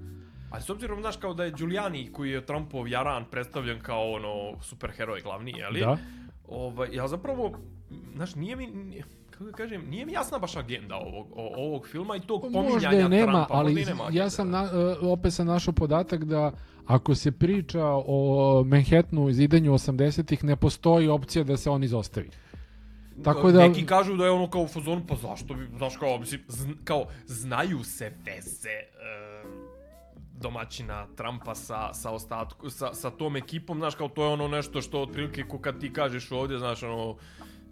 Ali 0.50 0.62
s 0.62 0.70
obzirom, 0.70 1.00
znaš, 1.00 1.16
kao 1.16 1.34
da 1.34 1.44
je 1.44 1.50
Giuliani, 1.50 2.12
koji 2.12 2.30
je 2.30 2.46
Trumpov 2.46 2.88
jaran, 2.88 3.24
predstavljen 3.30 3.80
kao 3.80 4.12
ono 4.12 4.62
superheroj 4.62 5.20
glavni, 5.20 5.54
jeli? 5.56 5.80
Da. 5.80 5.98
Ovaj, 6.48 6.88
ja 6.92 7.08
zapravo, 7.08 7.52
znaš, 8.14 8.34
nije 8.34 8.56
mi, 8.56 8.66
nije- 8.66 9.04
kako 9.30 9.44
da 9.44 9.52
kažem, 9.52 9.84
nije 9.84 10.06
mi 10.06 10.12
jasna 10.12 10.38
baš 10.38 10.56
agenda 10.56 10.96
ovog, 10.96 11.26
o- 11.32 11.52
ovog 11.56 11.88
filma 11.88 12.16
i 12.16 12.20
tog 12.20 12.40
pominjanja 12.42 12.68
Možda 12.70 12.88
je 12.88 13.08
nema, 13.08 13.32
Trumpa. 13.32 13.46
ali 13.50 13.64
možda 13.66 13.80
i 13.82 13.84
nema 13.86 14.04
ja 14.12 14.30
sam 14.30 14.50
na, 14.50 14.68
e, 15.02 15.06
opet 15.06 15.32
sam 15.32 15.46
našao 15.46 15.74
podatak 15.74 16.24
da 16.24 16.52
ako 16.86 17.14
se 17.14 17.32
priča 17.32 17.84
o 18.06 18.64
Manhattanu 18.66 19.32
zidanju 19.32 19.72
80-ih, 19.72 20.44
ne 20.44 20.56
postoji 20.56 21.08
opcija 21.08 21.44
da 21.44 21.56
se 21.56 21.70
on 21.70 21.84
izostavi. 21.84 22.30
Tako 23.24 23.52
da, 23.52 23.58
Neki 23.60 23.86
kažu 23.86 24.16
da 24.16 24.24
je 24.24 24.30
ono 24.30 24.50
kao 24.50 24.62
u 24.62 24.68
fazonu, 24.68 25.02
pa 25.08 25.16
zašto 25.16 25.54
bi, 25.54 25.66
znaš 25.76 25.96
kao, 25.96 26.18
mislim, 26.18 26.40
zn, 26.48 26.70
kao, 26.84 27.04
znaju 27.26 27.84
se 27.84 28.04
veze 28.04 28.68
e, 28.68 28.86
domaćina 30.40 31.06
Trumpa 31.16 31.54
sa, 31.54 31.92
sa, 31.94 32.10
ostatku, 32.10 32.70
sa, 32.70 32.94
sa 32.94 33.10
tom 33.10 33.36
ekipom, 33.36 33.78
znaš, 33.78 33.94
kao 33.94 34.08
to 34.08 34.24
je 34.24 34.28
ono 34.28 34.48
nešto 34.48 34.82
što 34.82 35.02
otprilike 35.02 35.42
ko 35.42 35.58
kad 35.58 35.80
ti 35.80 35.92
kažeš 35.92 36.32
ovdje, 36.32 36.58
znaš, 36.58 36.82
ono, 36.82 37.16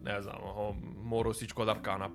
ne 0.04 0.22
znam, 0.22 0.36
ono, 0.42 0.74
morao 1.02 1.34
si 1.34 1.44
ići 1.44 1.54
kod 1.54 1.68
Arkana 1.68 2.10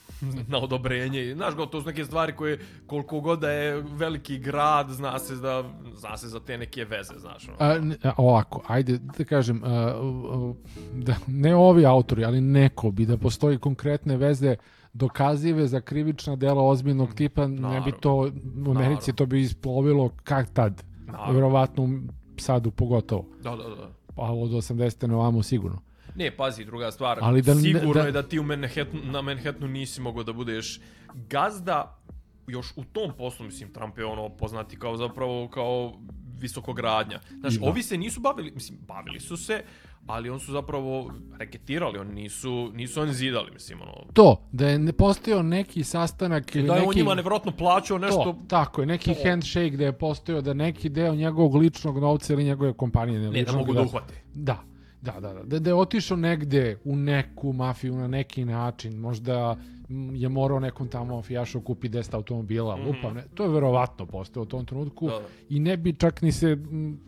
na 0.52 0.58
odobrenje. 0.58 1.34
Znaš, 1.34 1.54
kao, 1.54 1.66
to 1.66 1.80
su 1.80 1.86
neke 1.86 2.04
stvari 2.04 2.36
koje 2.36 2.58
koliko 2.86 3.20
god 3.20 3.40
da 3.40 3.50
je 3.50 3.82
veliki 3.82 4.38
grad, 4.38 4.90
zna 4.90 5.18
se 5.18 5.36
da 5.36 5.64
zna 5.96 6.16
se 6.16 6.28
za 6.28 6.40
te 6.40 6.58
neke 6.58 6.84
veze, 6.84 7.14
znaš. 7.18 7.48
Ono. 7.48 7.56
A, 7.60 8.12
ovako, 8.16 8.62
ajde 8.66 8.98
da 9.18 9.24
kažem, 9.24 9.64
a, 9.64 9.68
a, 9.68 10.52
da, 10.92 11.14
ne 11.26 11.56
ovi 11.56 11.86
autori, 11.86 12.24
ali 12.24 12.40
neko 12.40 12.90
bi 12.90 13.06
da 13.06 13.16
postoji 13.16 13.58
konkretne 13.58 14.16
veze 14.16 14.56
dokazive 14.94 15.66
za 15.66 15.80
krivična 15.80 16.36
dela 16.36 16.62
ozbiljnog 16.62 17.14
tipa, 17.14 17.42
ne 17.42 17.54
bi 17.54 17.60
Naravno. 17.60 17.92
to, 17.92 18.30
u 18.66 18.70
Americi 18.70 19.12
to 19.12 19.26
bi 19.26 19.40
isplovilo 19.40 20.10
kak 20.24 20.48
tad. 20.52 20.82
Naravno. 21.06 21.32
Vjerovatno 21.32 21.88
sadu 22.36 22.70
pogotovo. 22.70 23.24
Da, 23.42 23.50
da, 23.50 23.56
da. 23.56 23.90
Pa 24.14 24.22
od 24.22 24.50
80. 24.50 25.06
na 25.06 25.16
ovamo 25.16 25.42
sigurno. 25.42 25.80
Ne, 26.14 26.30
pazi, 26.30 26.64
druga 26.64 26.90
stvar. 26.90 27.18
Ali 27.20 27.42
da 27.42 27.54
Sigurno 27.54 27.92
da- 27.92 28.00
je 28.00 28.12
da 28.12 28.22
ti 28.22 28.38
u 28.38 28.42
Manhattanu, 28.42 29.02
na 29.04 29.22
Manhattanu 29.22 29.68
nisi 29.68 30.00
mogao 30.00 30.22
da 30.24 30.32
budeš 30.32 30.80
gazda 31.14 31.98
još 32.46 32.72
u 32.76 32.84
tom 32.84 33.12
poslu, 33.18 33.46
mislim, 33.46 33.72
Trump 33.72 33.98
je 33.98 34.04
ono 34.04 34.28
poznati 34.28 34.78
kao 34.78 34.96
zapravo 34.96 35.48
kao 35.48 35.92
visokogradnja. 36.40 37.20
Znaš, 37.40 37.56
Ima. 37.56 37.66
ovi 37.66 37.82
se 37.82 37.96
nisu 37.96 38.20
bavili, 38.20 38.50
mislim, 38.50 38.78
bavili 38.88 39.20
su 39.20 39.36
se, 39.36 39.62
ali 40.06 40.30
on 40.30 40.40
su 40.40 40.52
zapravo 40.52 41.12
reketirali, 41.38 41.98
oni 41.98 42.14
nisu, 42.14 42.70
nisu 42.74 43.00
oni 43.00 43.12
zidali, 43.12 43.50
mislim, 43.52 43.82
ono, 43.82 43.92
To, 44.12 44.48
da 44.52 44.68
je 44.68 44.78
ne 44.78 44.92
postojao 44.92 45.42
neki 45.42 45.84
sastanak 45.84 46.56
ili 46.56 46.66
da 46.66 46.74
je 46.74 46.80
neki... 46.80 46.88
on 46.88 46.96
njima 46.96 47.14
nevjerojatno 47.14 47.52
plaćao 47.52 47.98
nešto, 47.98 48.24
To, 48.24 48.38
tako 48.48 48.80
je, 48.80 48.86
neki 48.86 49.14
handshake 49.24 49.76
da 49.76 49.84
je 49.84 49.98
postojao 49.98 50.40
da 50.40 50.54
neki 50.54 50.88
deo 50.88 51.14
njegovog 51.14 51.54
ličnog 51.54 51.98
novca 51.98 52.32
ili 52.32 52.44
njegove 52.44 52.72
kompanije 52.72 53.20
ne, 53.20 53.30
ne, 53.30 53.42
da 53.42 53.52
mogu 53.52 53.72
da 53.72 53.82
uhvate. 53.82 54.14
Da, 54.34 54.62
da, 55.04 55.20
da, 55.20 55.32
da. 55.32 55.42
Da, 55.42 55.58
da 55.58 55.70
je 55.70 55.74
otišao 55.74 56.16
negde 56.16 56.78
u 56.84 56.96
neku 56.96 57.52
mafiju 57.52 57.94
na 57.96 58.08
neki 58.08 58.44
način, 58.44 58.96
možda 58.96 59.56
mm, 59.88 60.14
je 60.14 60.28
morao 60.28 60.60
nekom 60.60 60.88
tamo 60.88 61.16
mafijašu 61.16 61.60
kupi 61.60 61.88
10 61.88 62.14
automobila, 62.14 62.76
mm 62.76 62.86
lupam, 62.86 63.14
ne, 63.14 63.24
to 63.34 63.42
je 63.42 63.48
verovatno 63.48 64.06
postao 64.06 64.42
u 64.42 64.46
tom 64.46 64.64
trenutku 64.66 65.06
Da, 65.06 65.12
da. 65.12 65.26
i 65.48 65.60
ne 65.60 65.76
bi 65.76 65.92
čak 65.92 66.22
ni 66.22 66.32
se, 66.32 66.54
mm, 66.56 66.98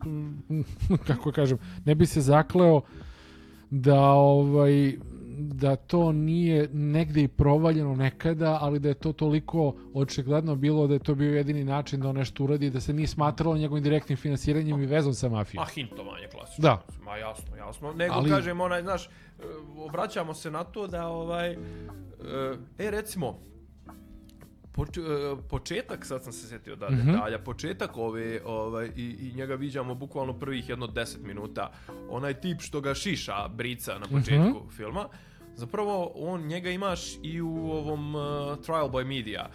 mm, 0.49 0.65
kako 1.09 1.33
kažem, 1.33 1.59
ne 1.85 1.95
bi 1.95 2.07
se 2.07 2.21
zakleo 2.21 2.81
da 3.71 4.01
ovaj 4.11 4.97
da 5.39 5.77
to 5.77 6.13
nije 6.13 6.69
negde 6.69 7.23
i 7.23 7.29
provaljeno 7.29 7.95
nekada, 7.95 8.59
ali 8.61 8.79
da 8.79 8.89
je 8.89 8.95
to 8.97 9.13
toliko 9.15 9.63
očigledno 9.95 10.55
bilo 10.57 10.87
da 10.87 10.95
je 10.95 11.01
to 11.01 11.15
bio 11.15 11.33
jedini 11.33 11.65
način 11.65 12.01
da 12.01 12.09
on 12.09 12.17
nešto 12.17 12.45
uradi, 12.45 12.71
da 12.71 12.81
se 12.81 12.93
nije 12.93 13.07
smatralo 13.09 13.57
njegovim 13.57 13.85
direktnim 13.85 14.19
finansiranjem 14.19 14.83
i 14.83 14.87
vezom 14.87 15.15
sa 15.15 15.29
mafijom. 15.29 15.63
Ma 15.63 15.67
hintovanje 15.67 16.27
klasično. 16.29 16.63
Da. 16.63 16.83
Ma 17.01 17.17
jasno, 17.17 17.57
jasno. 17.57 17.93
Nego 17.93 18.15
Ali- 18.15 18.31
kažem 18.31 18.61
onaj, 18.61 18.83
znaš, 18.83 19.05
e, 19.05 19.09
obraćamo 19.79 20.35
se 20.35 20.51
na 20.51 20.65
to 20.65 20.87
da 20.87 21.07
ovaj 21.07 21.51
e, 21.51 21.57
e 22.79 22.91
recimo 22.91 23.39
e, 24.79 24.91
početak, 25.43 26.05
sad 26.05 26.23
sam 26.23 26.33
se 26.33 26.49
sjetio 26.49 26.77
da 26.77 26.91
Mhm. 26.91 27.07
detalja, 27.07 27.39
početak 27.39 27.97
ove, 27.97 28.41
ovaj, 28.45 28.91
i, 28.97 29.03
i 29.23 29.37
njega 29.37 29.55
viđamo 29.55 29.95
bukvalno 29.95 30.33
prvih 30.35 30.69
jedno 30.69 30.87
10 30.87 31.17
minuta. 31.23 31.71
Onaj 32.11 32.35
tip 32.35 32.61
što 32.61 32.81
ga 32.81 32.95
šiša 32.95 33.49
brica 33.49 33.93
na 33.95 34.07
početku 34.09 34.59
Mhm. 34.59 34.69
filma, 34.69 35.09
zapravo 35.57 36.13
on 36.15 36.47
njega 36.47 36.71
imaš 36.71 37.01
i 37.23 37.41
u 37.41 37.71
ovom 37.71 38.15
uh, 38.15 38.23
Trial 38.65 38.89
by 38.89 39.05
Media. 39.05 39.49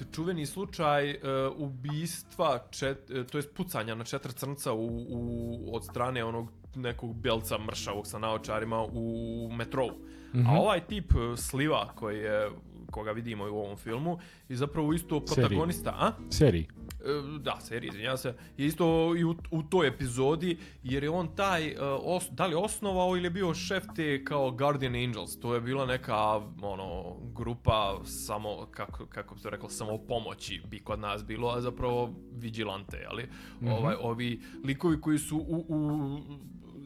Je 0.00 0.06
čuveni 0.12 0.46
slučaj 0.46 1.10
uh, 1.10 1.18
ubistva, 1.56 2.58
čet, 2.70 3.10
uh, 3.10 3.26
to 3.26 3.38
jest 3.38 3.54
pucanja 3.54 3.94
na 3.94 4.04
četiri 4.04 4.32
crnca 4.32 4.72
u, 4.72 4.86
u, 5.08 5.70
od 5.72 5.84
strane 5.84 6.24
onog 6.24 6.52
nekog 6.74 7.14
belca 7.14 7.58
mršavog 7.58 8.06
sa 8.06 8.18
naočarima 8.18 8.82
u 8.82 9.48
metrou. 9.52 9.90
Mhm. 10.34 10.46
A 10.46 10.60
ovaj 10.60 10.80
tip 10.80 11.14
uh, 11.14 11.38
Sliva 11.38 11.92
koji 11.94 12.18
je 12.18 12.50
koga 12.96 13.12
vidimo 13.12 13.46
i 13.46 13.50
u 13.50 13.58
ovom 13.58 13.76
filmu 13.76 14.18
je 14.48 14.56
zapravo 14.56 14.92
isto 14.92 15.22
Seriji. 15.26 15.48
protagonista, 15.48 15.90
a? 15.90 16.12
seriji. 16.30 16.68
E, 17.04 17.38
da, 17.38 17.58
serija, 17.60 17.88
izvinjavam 17.88 18.18
se, 18.18 18.34
je 18.56 18.66
isto 18.66 19.16
i 19.16 19.24
u, 19.24 19.34
u 19.50 19.62
toj 19.62 19.88
epizodi, 19.88 20.56
jer 20.82 21.04
je 21.04 21.10
on 21.10 21.28
taj, 21.36 21.68
e, 21.68 21.76
os, 21.80 22.28
da 22.30 22.46
li 22.46 22.54
osnovao 22.54 23.16
ili 23.16 23.26
je 23.26 23.30
bio 23.30 23.54
šef 23.54 23.84
te 23.96 24.24
kao 24.24 24.50
Guardian 24.50 24.94
Angels, 24.94 25.36
to 25.40 25.54
je 25.54 25.60
bila 25.60 25.86
neka, 25.86 26.16
ono, 26.62 27.16
grupa 27.34 28.00
samo, 28.04 28.66
kako, 28.70 29.06
kako 29.06 29.34
bi 29.34 29.40
se 29.40 29.50
rekao, 29.50 29.68
samo 29.68 29.98
pomoći 29.98 30.62
bi 30.70 30.78
kod 30.78 30.98
nas 30.98 31.24
bilo, 31.24 31.48
a 31.48 31.60
zapravo 31.60 32.14
vigilante, 32.32 33.04
ali 33.08 33.28
ovaj, 33.70 33.94
ovi 34.00 34.40
likovi 34.64 35.00
koji 35.00 35.18
su 35.18 35.36
u, 35.36 35.64
u 35.68 36.20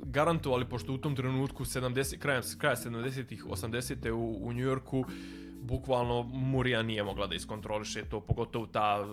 garantovali, 0.04 0.64
pošto 0.64 0.92
u 0.92 0.98
tom 0.98 1.16
trenutku 1.16 1.64
70, 1.64 2.18
krajem, 2.18 2.42
kraja 2.58 2.76
70-ih, 2.76 3.44
80-te 3.44 4.12
u, 4.12 4.46
u 4.46 4.52
New 4.52 4.64
Yorku 4.64 5.04
bukvalno 5.61 6.22
Murija 6.22 6.82
nije 6.82 7.04
mogla 7.04 7.26
da 7.26 7.34
iskontroliše 7.34 8.04
to, 8.04 8.20
pogotovo 8.20 8.66
ta, 8.66 9.06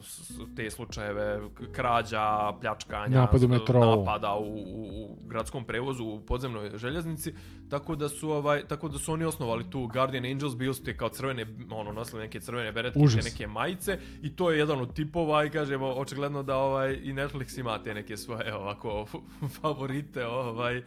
te 0.56 0.70
slučajeve 0.70 1.42
krađa, 1.72 2.54
pljačkanja, 2.62 3.20
Napad 3.20 3.44
u 3.44 3.48
metrou. 3.48 4.00
napada 4.00 4.34
u, 4.34 4.44
u, 4.44 5.04
u 5.04 5.18
gradskom 5.28 5.64
prevozu, 5.66 6.04
u 6.04 6.20
podzemnoj 6.20 6.72
željeznici, 6.78 7.34
tako 7.70 7.96
da 7.96 8.10
su 8.10 8.30
ovaj 8.32 8.64
tako 8.68 8.90
da 8.90 8.98
su 8.98 9.14
oni 9.14 9.26
osnovali 9.26 9.70
tu 9.70 9.88
Guardian 9.88 10.26
Angels, 10.26 10.56
bili 10.56 10.74
su 10.74 10.84
te 10.84 10.98
kao 10.98 11.10
crvene, 11.10 11.46
ono, 11.72 11.92
nosili 11.92 12.22
neke 12.22 12.40
crvene 12.40 12.72
beretke, 12.72 13.00
Užas. 13.00 13.26
te 13.26 13.32
neke 13.32 13.48
majice 13.48 14.00
i 14.22 14.36
to 14.36 14.52
je 14.52 14.58
jedan 14.60 14.82
od 14.82 14.94
tipova 14.94 15.46
i 15.46 15.50
kažemo, 15.50 15.88
očigledno 15.88 16.44
da 16.44 16.58
ovaj 16.58 16.94
i 16.94 17.14
Netflix 17.14 17.60
ima 17.60 17.84
te 17.84 17.94
neke 17.94 18.18
svoje 18.18 18.56
ovako 18.56 19.06
favorite, 19.62 20.26
ovaj 20.26 20.82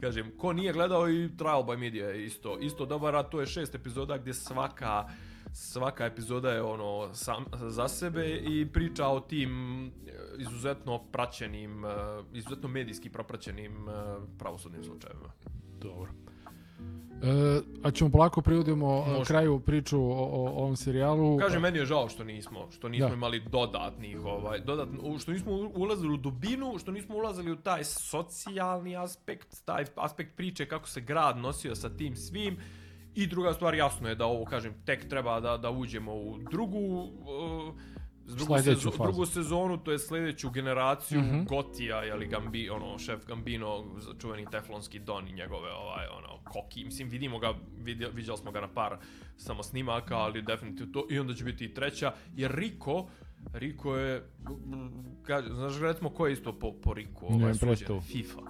kažem, 0.00 0.32
ko 0.38 0.52
nije 0.52 0.72
gledao 0.72 1.10
i 1.10 1.30
Trial 1.36 1.62
by 1.62 1.76
Media 1.76 2.14
isto, 2.14 2.58
isto 2.58 2.86
dobar, 2.86 3.16
a 3.16 3.22
to 3.22 3.40
je 3.40 3.46
šest 3.46 3.74
epizoda 3.74 4.18
gdje 4.18 4.34
svaka 4.34 5.08
svaka 5.52 6.04
epizoda 6.04 6.50
je 6.50 6.62
ono 6.62 7.14
sam, 7.14 7.44
za 7.68 7.88
sebe 7.88 8.36
i 8.36 8.66
priča 8.72 9.06
o 9.06 9.20
tim 9.20 9.84
e, 9.86 9.90
izuzetno 10.38 10.98
praćenim, 11.12 11.84
e, 11.84 11.88
izuzetno 12.32 12.68
medijski 12.68 13.10
propraćenim 13.10 13.88
e, 13.88 13.92
pravosudnim 14.38 14.84
slučajevima. 14.84 15.32
Dobro. 15.80 16.10
E, 17.22 17.60
a 17.82 17.90
ćemo 17.90 18.10
polako 18.10 18.42
privodimo 18.42 19.04
e, 19.06 19.10
Može. 19.10 19.24
kraju 19.24 19.60
priču 19.60 20.00
o, 20.00 20.12
o 20.12 20.48
ovom 20.56 20.76
serijalu. 20.76 21.38
Kaže, 21.38 21.58
meni 21.58 21.78
je 21.78 21.86
žao 21.86 22.08
što 22.08 22.24
nismo, 22.24 22.66
što 22.70 22.88
nismo 22.88 23.08
Da. 23.08 23.14
imali 23.14 23.40
dodatnih, 23.40 24.24
ovaj, 24.24 24.60
dodatno, 24.60 25.18
što 25.18 25.32
nismo 25.32 25.52
ulazili 25.74 26.14
u 26.14 26.16
dubinu, 26.16 26.78
što 26.78 26.90
nismo 26.90 27.16
ulazili 27.16 27.52
u 27.52 27.56
taj 27.56 27.84
socijalni 27.84 28.96
aspekt, 28.96 29.64
taj 29.64 29.84
aspekt 29.96 30.36
priče 30.36 30.66
kako 30.66 30.88
se 30.88 31.00
grad 31.00 31.36
nosio 31.36 31.74
sa 31.74 31.96
tim 31.96 32.16
svim. 32.16 32.56
I 33.14 33.26
druga 33.26 33.52
stvar, 33.52 33.74
jasno 33.74 34.08
je 34.08 34.14
da 34.14 34.26
ovo, 34.26 34.44
kažem, 34.44 34.74
tek 34.84 35.08
treba 35.08 35.40
da, 35.40 35.56
da 35.56 35.70
uđemo 35.70 36.14
u 36.14 36.38
drugu, 36.50 36.78
uh, 36.78 37.74
drugu, 38.26 38.54
sezo- 38.56 38.74
drugu 39.02 39.26
sezonu, 39.26 39.76
to 39.78 39.92
je 39.92 39.98
sledeću 39.98 40.50
generaciju 40.50 41.20
Mhm. 41.20 41.44
Gotija, 41.44 41.96
jeli 41.98 42.26
Gambi, 42.26 42.70
ono, 42.70 42.98
šef 42.98 43.26
Gambino, 43.26 43.84
čuveni 44.18 44.46
teflonski 44.46 44.98
Don 45.00 45.28
i 45.28 45.32
njegove, 45.32 45.72
ovaj, 45.72 46.06
ono, 46.08 46.42
koki, 46.44 46.84
mislim, 46.84 47.08
vidimo 47.08 47.38
ga, 47.38 47.54
vidio, 47.76 48.10
viđali 48.10 48.38
smo 48.38 48.50
ga 48.50 48.60
na 48.60 48.68
par 48.68 48.96
samo 49.36 49.62
snimaka, 49.62 50.16
ali 50.16 50.42
definitivno 50.42 50.92
to, 50.92 51.06
i 51.10 51.18
onda 51.18 51.34
će 51.34 51.44
biti 51.44 51.64
i 51.64 51.74
treća, 51.74 52.12
jer 52.34 52.52
Riko, 52.52 53.06
Riko 53.52 53.96
je, 53.96 54.20
mm, 54.40 54.88
kaže, 55.22 55.48
znaš, 55.48 55.80
recimo, 55.80 56.10
ko 56.10 56.26
je 56.26 56.32
isto 56.32 56.52
po, 56.54 56.72
po 56.74 56.94
Riku, 56.94 57.26
ovaj, 57.26 57.54
suđen? 57.54 58.00
FIFA. 58.02 58.40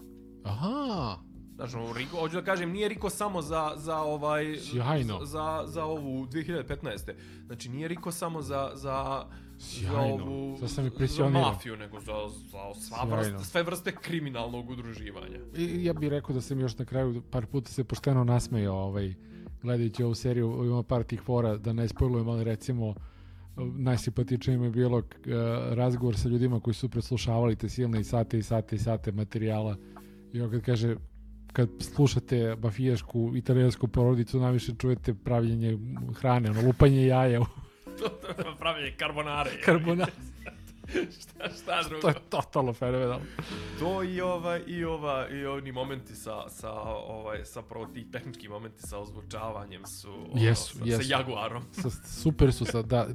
Aha, 0.44 1.16
Znaš, 1.56 1.74
ono, 1.74 1.92
Riko, 1.92 2.16
hoću 2.16 2.34
da 2.34 2.42
kažem, 2.42 2.70
nije 2.70 2.88
Riko 2.88 3.10
samo 3.10 3.42
za, 3.42 3.72
za 3.76 3.96
ovaj... 3.98 4.56
Sjajno. 4.58 5.24
Za, 5.24 5.62
za 5.66 5.84
ovu 5.84 6.26
2015. 6.26 7.12
Znači, 7.46 7.68
nije 7.68 7.88
Riko 7.88 8.10
samo 8.12 8.42
za, 8.42 8.70
za, 8.74 9.24
za 9.58 9.88
Sjajno. 9.88 10.24
ovu... 10.24 10.58
Sad 10.58 10.70
sam 10.70 10.90
za 11.06 11.28
mafiju, 11.28 11.76
nego 11.76 12.00
za, 12.00 12.12
za 12.28 12.80
sva 12.80 13.04
vrste, 13.04 13.44
sve 13.44 13.62
vrste 13.62 13.96
kriminalnog 13.96 14.70
udruživanja. 14.70 15.38
I 15.56 15.84
ja 15.84 15.92
bih 15.92 16.08
rekao 16.08 16.34
da 16.34 16.40
sam 16.40 16.60
još 16.60 16.78
na 16.78 16.84
kraju 16.84 17.22
par 17.30 17.46
puta 17.46 17.70
se 17.70 17.84
pošteno 17.84 18.24
nasmejao 18.24 18.76
ovaj, 18.76 19.14
gledajući 19.62 20.02
ovu 20.02 20.14
seriju, 20.14 20.64
ima 20.64 20.82
par 20.82 21.02
tih 21.02 21.20
fora, 21.20 21.56
da 21.56 21.72
ne 21.72 21.88
spojlujem, 21.88 22.28
ali 22.28 22.44
recimo 22.44 22.94
najsimpatičnije 23.56 24.58
mi 24.58 24.66
je 24.66 24.70
bilo 24.70 24.98
e, 24.98 25.02
razgovor 25.74 26.16
sa 26.16 26.28
ljudima 26.28 26.60
koji 26.60 26.74
su 26.74 26.88
preslušavali 26.88 27.56
te 27.56 27.68
silne 27.68 28.00
i 28.00 28.04
sate 28.04 28.38
i 28.38 28.42
sate 28.42 28.76
i 28.76 28.78
sate 28.78 29.12
materijala 29.12 29.76
i 30.32 30.40
on 30.40 30.50
kad 30.50 30.62
kaže 30.62 30.96
kad 31.52 31.68
slušate 31.80 32.56
mafijašku 32.62 33.32
italijansku 33.36 33.88
porodicu 33.88 34.40
najviše 34.40 34.72
čujete 34.78 35.14
pravljenje 35.14 35.78
hrane, 36.14 36.50
ono 36.50 36.62
lupanje 36.62 37.06
jaja 37.06 37.40
to, 38.42 38.54
pravljenje 38.58 38.96
karbonare. 38.96 39.50
karbonara. 39.64 40.12
šta, 41.20 41.48
šta 41.62 41.82
drugo? 41.88 42.00
to 42.00 42.08
je 42.08 42.14
totalno 42.30 42.72
fenomenalno. 42.72 43.24
To 43.78 44.02
i 44.02 44.20
ova 44.20 44.58
i 44.66 44.84
ova 44.84 45.28
i 45.28 45.46
oni 45.46 45.72
momenti 45.72 46.14
sa 46.14 46.48
sa 46.48 46.72
ovaj 46.72 47.44
sa 47.44 47.62
prvo 47.62 47.86
ti 47.86 48.10
tehnički 48.10 48.48
momenti 48.48 48.82
sa 48.82 48.98
ozvučavanjem 48.98 49.86
su 49.86 50.12
ono, 50.12 50.42
Jesu, 50.42 50.78
sa, 50.78 50.84
jesu. 50.84 51.02
sa 51.02 51.16
Jaguarom. 51.16 51.62
Sa, 51.82 51.90
super 51.90 52.52
su 52.52 52.64
sa, 52.64 52.82
da, 52.82 53.06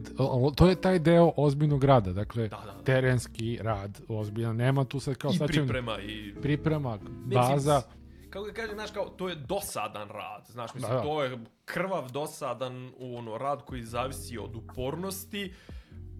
to 0.55 0.67
je 0.67 0.81
taj 0.81 0.99
deo 0.99 1.31
ozbiljnog 1.37 1.83
rada, 1.83 2.13
dakle, 2.13 2.47
Da, 2.47 2.63
da, 2.65 2.71
da. 2.71 2.83
terenski 2.83 3.59
rad, 3.61 4.01
ozbiljan, 4.07 4.55
nema 4.55 4.85
tu 4.85 4.99
sad 4.99 5.15
kao 5.15 5.31
I 5.31 5.37
sad 5.37 5.47
priprema 5.47 5.99
i 5.99 6.33
priprema, 6.41 6.99
baza, 7.25 7.75
mislim, 7.75 8.00
Kako 8.31 8.47
da 8.47 8.53
kažem, 8.53 8.75
znaš, 8.75 8.91
kao, 8.91 9.05
to 9.07 9.29
je 9.29 9.35
dosadan 9.37 10.09
rad. 10.09 10.45
Znaš, 10.47 10.73
mislim, 10.73 10.91
Da, 10.91 10.97
da. 10.97 11.03
to 11.03 11.23
je 11.23 11.37
krvav, 11.65 12.11
dosadan 12.11 12.91
ono, 12.99 13.37
rad 13.37 13.61
koji 13.61 13.83
zavisi 13.83 14.37
od 14.37 14.55
upornosti. 14.55 15.53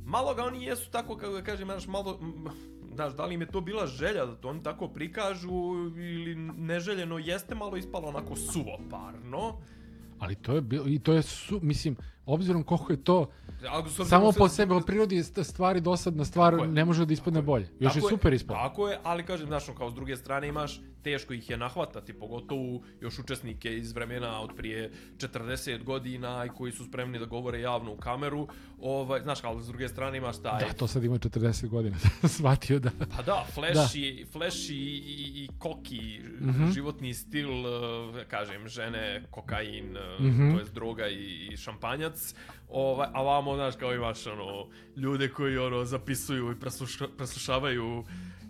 Malo 0.06 0.36
ga 0.36 0.44
oni 0.44 0.64
jesu 0.64 0.92
tako, 0.92 1.18
kako 1.18 1.34
da 1.34 1.42
kažem, 1.44 1.68
znaš, 1.68 1.88
malo... 1.88 2.20
Znaš, 2.94 3.14
da 3.14 3.26
li 3.26 3.34
im 3.34 3.42
je 3.42 3.48
to 3.48 3.62
bila 3.62 3.88
želja 3.88 4.26
da 4.26 4.36
to 4.36 4.50
oni 4.50 4.64
tako 4.64 4.88
prikažu 4.88 5.52
ili 5.98 6.36
neželjeno 6.58 7.18
jeste 7.18 7.56
malo 7.56 7.78
ispalo 7.78 8.08
onako 8.08 8.36
suvoparno. 8.36 9.62
ali 10.20 10.36
to 10.36 10.54
je 10.54 10.62
bilo, 10.62 10.88
i 10.88 11.00
to 11.00 11.14
je, 11.14 11.22
su, 11.22 11.60
mislim, 11.62 11.96
obzirom 12.26 12.64
koliko 12.64 12.94
je 12.94 13.04
to 13.04 13.30
Ali 13.70 13.84
s 13.84 14.00
obzirom 14.00 14.08
samo 14.08 14.32
se- 14.32 14.40
po 14.40 14.48
sebi, 14.50 14.74
od 14.74 14.86
prirodi 14.86 15.16
je 15.16 15.24
st- 15.24 15.44
stvari 15.44 15.82
dosadna 15.82 16.26
stvar, 16.26 16.54
je. 16.54 16.68
ne 16.68 16.86
može 16.86 17.06
da 17.06 17.14
ispadne 17.14 17.42
bolje. 17.42 17.70
Još 17.80 17.96
je 17.96 18.02
Tako 18.02 18.10
super 18.10 18.34
ispalo. 18.34 18.60
Tako 18.60 18.90
je, 18.90 19.00
ali 19.04 19.26
kažem, 19.26 19.48
znaš, 19.48 19.64
kao 19.78 19.90
s 19.90 19.94
druge 19.94 20.16
strane 20.18 20.48
imaš, 20.48 20.82
teško 21.04 21.34
ih 21.34 21.50
je 21.50 21.58
nahvatati, 21.58 22.14
pogotovo 22.14 22.62
još 23.02 23.20
učesnike 23.20 23.78
iz 23.78 23.92
vremena 23.92 24.42
od 24.42 24.50
prije 24.58 24.92
40 25.18 25.84
godina 25.84 26.46
i 26.46 26.50
koji 26.50 26.72
su 26.72 26.86
spremni 26.86 27.20
da 27.20 27.26
govore 27.26 27.62
javno 27.62 27.92
u 27.94 27.98
kameru. 27.98 28.48
Ovaj, 28.80 29.22
znaš, 29.22 29.44
ali 29.44 29.64
s 29.64 29.68
druge 29.68 29.88
strane 29.88 30.18
imaš 30.18 30.42
taj... 30.42 30.60
Da, 30.60 30.74
to 30.74 30.88
sad 30.88 31.04
ima 31.04 31.16
40 31.16 31.68
godina, 31.68 31.98
shvatio 32.38 32.80
da... 32.80 32.90
Pa 33.18 33.24
da, 33.24 33.46
flashy, 33.56 34.26
flashy 34.28 34.74
i, 34.74 35.04
i 35.36 35.50
koki 35.60 36.22
Mhm. 36.42 36.72
životni 36.72 37.14
stil, 37.14 37.50
eh, 37.50 38.26
kažem, 38.28 38.68
žene, 38.68 39.24
kokain, 39.32 39.98
eh, 39.98 40.22
Mhm. 40.22 40.54
to 40.54 40.60
jest 40.60 40.74
droga 40.74 41.08
i, 41.08 41.48
i 41.48 41.58
šampanjac. 41.58 42.36
Ovaj, 42.70 43.08
a 43.14 43.22
vamo, 43.22 43.56
znaš, 43.56 43.76
kao 43.76 43.94
imaš 43.94 44.28
ono, 44.28 44.68
ljude 44.96 45.30
koji 45.30 45.58
ono, 45.58 45.86
zapisuju 45.86 46.52
i 46.52 46.60
presluša, 46.60 47.08
preslušavaju 47.18 48.04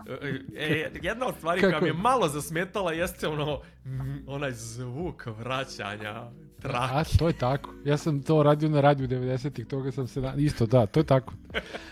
E, 0.08 0.40
e, 0.56 0.90
jedna 1.02 1.26
od 1.26 1.34
stvari 1.36 1.60
koja 1.60 1.72
Kako- 1.72 1.84
mi 1.84 1.88
je 1.88 1.94
malo 1.94 2.28
zasmetala 2.28 2.92
jeste 2.92 3.28
ono, 3.28 3.60
mm, 3.84 4.24
onaj 4.26 4.52
zvuk 4.52 5.26
vraćanja 5.26 6.30
trake. 6.62 6.94
A, 6.94 7.04
to 7.18 7.26
je 7.26 7.32
tako. 7.32 7.70
Ja 7.84 7.96
sam 7.96 8.22
to 8.22 8.42
radio 8.42 8.68
na 8.68 8.80
radiju 8.80 9.08
90-ih, 9.08 9.66
toga 9.66 9.92
sam 9.92 10.06
se... 10.06 10.20
Da, 10.20 10.34
isto, 10.36 10.66
da, 10.66 10.86
to 10.86 11.00
je 11.00 11.04
tako. 11.04 11.34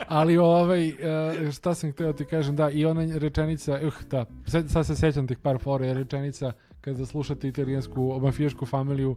Ali 0.08 0.36
ovaj, 0.36 0.88
e, 0.88 1.52
šta 1.52 1.74
sam 1.74 1.92
htio 1.92 2.12
ti 2.12 2.24
kažem, 2.24 2.56
da, 2.56 2.70
i 2.70 2.86
ona 2.86 3.18
rečenica, 3.18 3.80
uh, 3.82 3.94
da, 4.10 4.24
sad, 4.46 4.70
sad 4.70 4.86
se 4.86 4.96
sećam 4.96 5.26
tih 5.26 5.38
par 5.38 5.58
fora, 5.58 5.86
je 5.86 5.94
rečenica 5.94 6.52
kada 6.80 7.06
slušate 7.06 7.48
italijansku 7.48 8.20
mafijašku 8.22 8.66
familiju, 8.66 9.16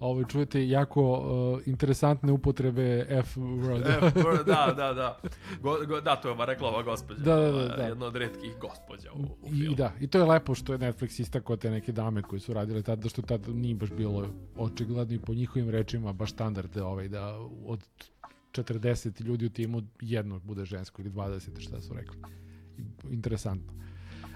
ovaj, 0.00 0.24
čujete 0.28 0.68
jako 0.68 1.02
uh, 1.12 1.66
interesantne 1.66 2.32
upotrebe 2.32 3.06
F 3.08 3.36
word. 3.36 3.86
E, 3.86 4.00
br- 4.00 4.44
da, 4.52 4.74
da, 4.76 4.92
da. 4.94 5.18
Go, 5.62 5.76
go, 5.86 6.00
da, 6.00 6.16
to 6.16 6.28
je 6.28 6.32
ova 6.32 6.44
rekla 6.44 6.68
ova 6.68 6.82
gospođa. 6.82 7.20
Da, 7.20 7.36
da, 7.36 7.52
da, 7.52 7.76
da. 7.76 7.82
Jedna 7.82 8.06
od 8.06 8.16
redkih 8.16 8.54
gospođa 8.60 9.12
u, 9.12 9.22
u 9.22 9.54
I 9.54 9.58
filmu. 9.60 9.76
da, 9.76 9.92
i 10.00 10.06
to 10.06 10.18
je 10.18 10.24
lepo 10.24 10.54
što 10.54 10.72
je 10.72 10.78
Netflix 10.78 11.20
istakao 11.20 11.56
te 11.56 11.70
neke 11.70 11.92
dame 11.92 12.22
koje 12.22 12.40
su 12.40 12.52
radile 12.52 12.82
tada, 12.82 13.08
što 13.08 13.22
tad 13.22 13.48
nije 13.48 13.74
baš 13.74 13.90
bilo 13.90 14.26
očigledno 14.56 15.14
i 15.14 15.18
po 15.18 15.34
njihovim 15.34 15.70
rečima 15.70 16.12
baš 16.12 16.30
standard 16.30 16.76
ovaj, 16.76 17.08
da 17.08 17.38
od 17.66 17.84
40 18.52 19.22
ljudi 19.22 19.46
u 19.46 19.50
timu 19.50 19.82
jedno 20.00 20.38
bude 20.38 20.64
žensko 20.64 21.02
ili 21.02 21.10
20, 21.10 21.60
šta 21.60 21.80
su 21.80 21.94
rekli. 21.94 22.16
Interesantno. 23.10 23.72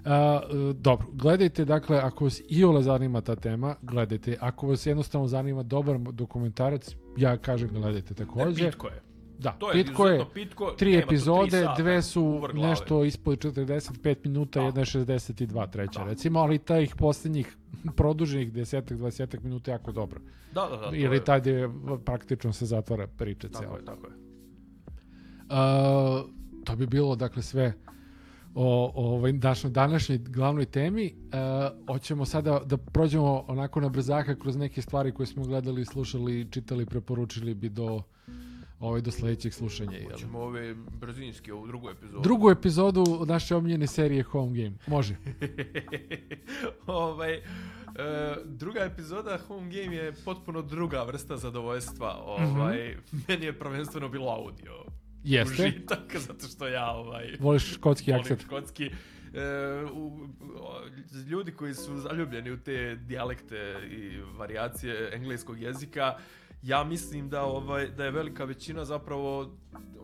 Uh, 0.04 0.08
uh, 0.08 0.76
dobro, 0.76 1.06
gledajte, 1.12 1.64
dakle, 1.64 1.98
ako 1.98 2.24
vas 2.24 2.40
i 2.48 2.64
ole 2.64 2.82
zanima 2.82 3.20
ta 3.20 3.36
tema, 3.36 3.74
gledajte. 3.82 4.36
Ako 4.40 4.66
vas 4.66 4.86
jednostavno 4.86 5.26
zanima 5.26 5.62
dobar 5.62 5.98
dokumentarac, 6.00 6.90
ja 7.16 7.36
kažem 7.36 7.68
gledajte 7.70 8.14
takođe. 8.16 8.64
Ne, 8.64 8.70
pitko 8.70 8.86
je. 8.86 9.02
Da, 9.38 9.52
To 9.52 9.68
je 9.68 9.72
pitko 9.74 10.06
je, 10.06 10.24
pitko, 10.34 10.64
tri 10.66 10.72
tu 10.72 10.76
tri 10.78 10.96
epizode, 10.98 11.50
sata 11.52 11.74
dve 11.74 12.02
su 12.02 12.40
nešto 12.54 13.04
ispod 13.04 13.38
45 13.38 14.16
minuta, 14.24 14.60
Da. 14.60 14.66
jedna 14.66 14.80
je 14.80 14.84
62, 14.84 15.66
treća 15.66 16.00
Da. 16.00 16.04
recimo, 16.04 16.38
ali 16.40 16.58
tajih 16.58 16.94
posljednjih 16.96 17.56
produženih 17.96 18.52
10 18.52 18.82
20 18.90 19.42
minuta 19.42 19.70
je 19.70 19.74
jako 19.74 19.92
dobro. 19.92 20.20
Da, 20.54 20.60
da, 20.62 20.76
da. 20.80 20.96
Ili 20.96 21.16
je- 21.16 21.24
tad 21.24 21.46
je 21.46 21.70
praktično 22.04 22.52
se 22.52 22.66
zatvara 22.66 23.06
priča 23.08 23.48
Tako 23.48 23.58
cijela. 23.58 23.76
je, 23.76 23.84
tako 23.84 24.06
je. 24.06 24.12
Uh, 25.42 26.30
to 26.64 26.76
bi 26.76 26.86
bilo 26.86 27.16
dakle 27.16 27.42
sve 27.42 27.72
o, 28.54 28.92
o 28.94 29.32
našoj 29.32 29.70
današnjoj 29.70 30.18
glavnoj 30.18 30.64
temi. 30.64 31.14
Uh, 31.14 31.86
hoćemo 31.86 32.24
sada 32.24 32.60
da 32.64 32.76
prođemo 32.76 33.44
onako 33.48 33.80
na 33.80 33.88
brzaka 33.88 34.34
kroz 34.34 34.56
neke 34.56 34.82
stvari 34.82 35.12
koje 35.12 35.26
smo 35.26 35.44
gledali, 35.44 35.84
slušali, 35.84 36.48
čitali, 36.50 36.86
preporučili 36.86 37.54
bi 37.54 37.68
do 37.68 38.02
ovaj, 38.82 39.00
do 39.00 39.10
sledećeg 39.10 39.52
slušanja. 39.52 39.96
jel? 39.96 40.18
Ćemo 40.18 40.38
ove 40.38 40.74
brzinski, 40.74 41.52
ovu 41.52 41.66
drugu 41.66 41.90
epizodu. 41.90 42.20
Drugu 42.22 42.50
epizodu 42.50 43.24
naše 43.26 43.56
omiljene 43.56 43.86
serije 43.86 44.22
Home 44.22 44.62
Game. 44.62 44.76
Može. 44.86 45.16
ovaj, 46.86 47.34
e, 47.34 47.42
druga 48.44 48.80
epizoda 48.80 49.38
Home 49.48 49.70
Game 49.70 49.96
je 49.96 50.12
potpuno 50.24 50.62
druga 50.62 51.02
vrsta 51.02 51.36
zadovoljstva. 51.36 52.22
Ovaj, 52.24 52.96
Meni 53.28 53.46
je 53.46 53.58
prvenstveno 53.58 54.08
bilo 54.08 54.30
audio. 54.30 55.01
Jeste. 55.24 55.62
Užitak, 55.62 56.16
zato 56.26 56.46
što 56.46 56.68
ja 56.68 56.90
ovaj, 56.90 57.36
Voliš 57.40 57.74
škotski 57.74 58.12
akcent. 58.12 58.42
škotski. 58.42 58.84
E, 58.84 59.84
u, 59.92 60.28
ljudi 61.30 61.52
koji 61.52 61.74
su 61.74 61.96
zaljubljeni 61.96 62.50
u 62.50 62.60
te 62.60 62.96
dijalekte 62.96 63.74
i 63.90 64.18
varijacije 64.36 65.10
engleskog 65.12 65.62
jezika, 65.62 66.16
ja 66.62 66.84
mislim 66.84 67.28
da 67.28 67.42
ovaj 67.44 67.86
da 67.86 68.04
je 68.04 68.10
velika 68.10 68.44
većina 68.44 68.84
zapravo 68.84 69.50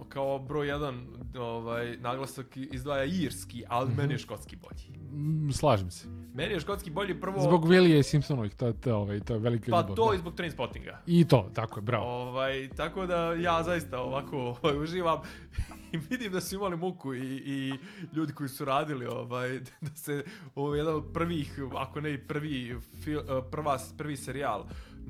kao 0.09 0.39
broj 0.39 0.69
jedan 0.69 1.07
ovaj 1.39 1.97
naglasak 1.97 2.57
izdvaja 2.57 3.05
irski, 3.05 3.65
ali 3.69 3.95
meni 3.97 4.15
je 4.15 4.19
škotski 4.19 4.57
bolji. 4.57 4.99
Mm, 5.13 5.51
slažem 5.51 5.91
se. 5.91 6.09
Meni 6.35 6.53
je 6.53 6.61
škotski 6.61 6.91
bolji 6.91 7.21
prvo 7.21 7.41
Zbog 7.41 7.69
Vilije 7.69 7.99
i 7.99 8.03
Simpsonovih, 8.03 8.55
to, 8.55 8.73
to, 8.73 8.97
ovaj, 8.97 9.21
to 9.21 9.33
je 9.35 9.39
velika 9.39 9.71
pa 9.71 9.81
ljubav. 9.81 9.97
to 9.97 10.09
da. 10.09 10.15
i 10.15 10.19
zbog 10.19 10.35
Trainspottinga. 10.35 11.01
I 11.07 11.29
to, 11.29 11.51
tako 11.55 11.79
je, 11.79 11.83
bravo. 11.83 12.07
Ovaj, 12.07 12.69
tako 12.77 13.07
da 13.07 13.33
ja 13.35 13.63
zaista 13.63 14.01
ovako 14.01 14.57
ovaj, 14.63 14.79
uživam 14.79 15.19
i 15.93 15.97
vidim 16.11 16.33
da 16.33 16.41
su 16.41 16.55
imali 16.55 16.77
muku 16.77 17.15
i, 17.15 17.43
i 17.47 17.73
ljudi 18.13 18.33
koji 18.33 18.49
su 18.49 18.65
radili 18.65 19.07
ovaj, 19.07 19.61
da 19.87 19.91
se 19.95 20.25
ovo 20.55 20.75
je 20.75 20.79
jedan 20.79 20.95
od 20.95 21.05
prvih, 21.15 21.59
ako 21.77 22.01
ne 22.01 22.15
i 22.15 22.19
prvi, 22.19 22.77
fil, 23.05 23.21
prva, 23.51 23.79
prvi 23.99 24.17
serijal 24.17 24.65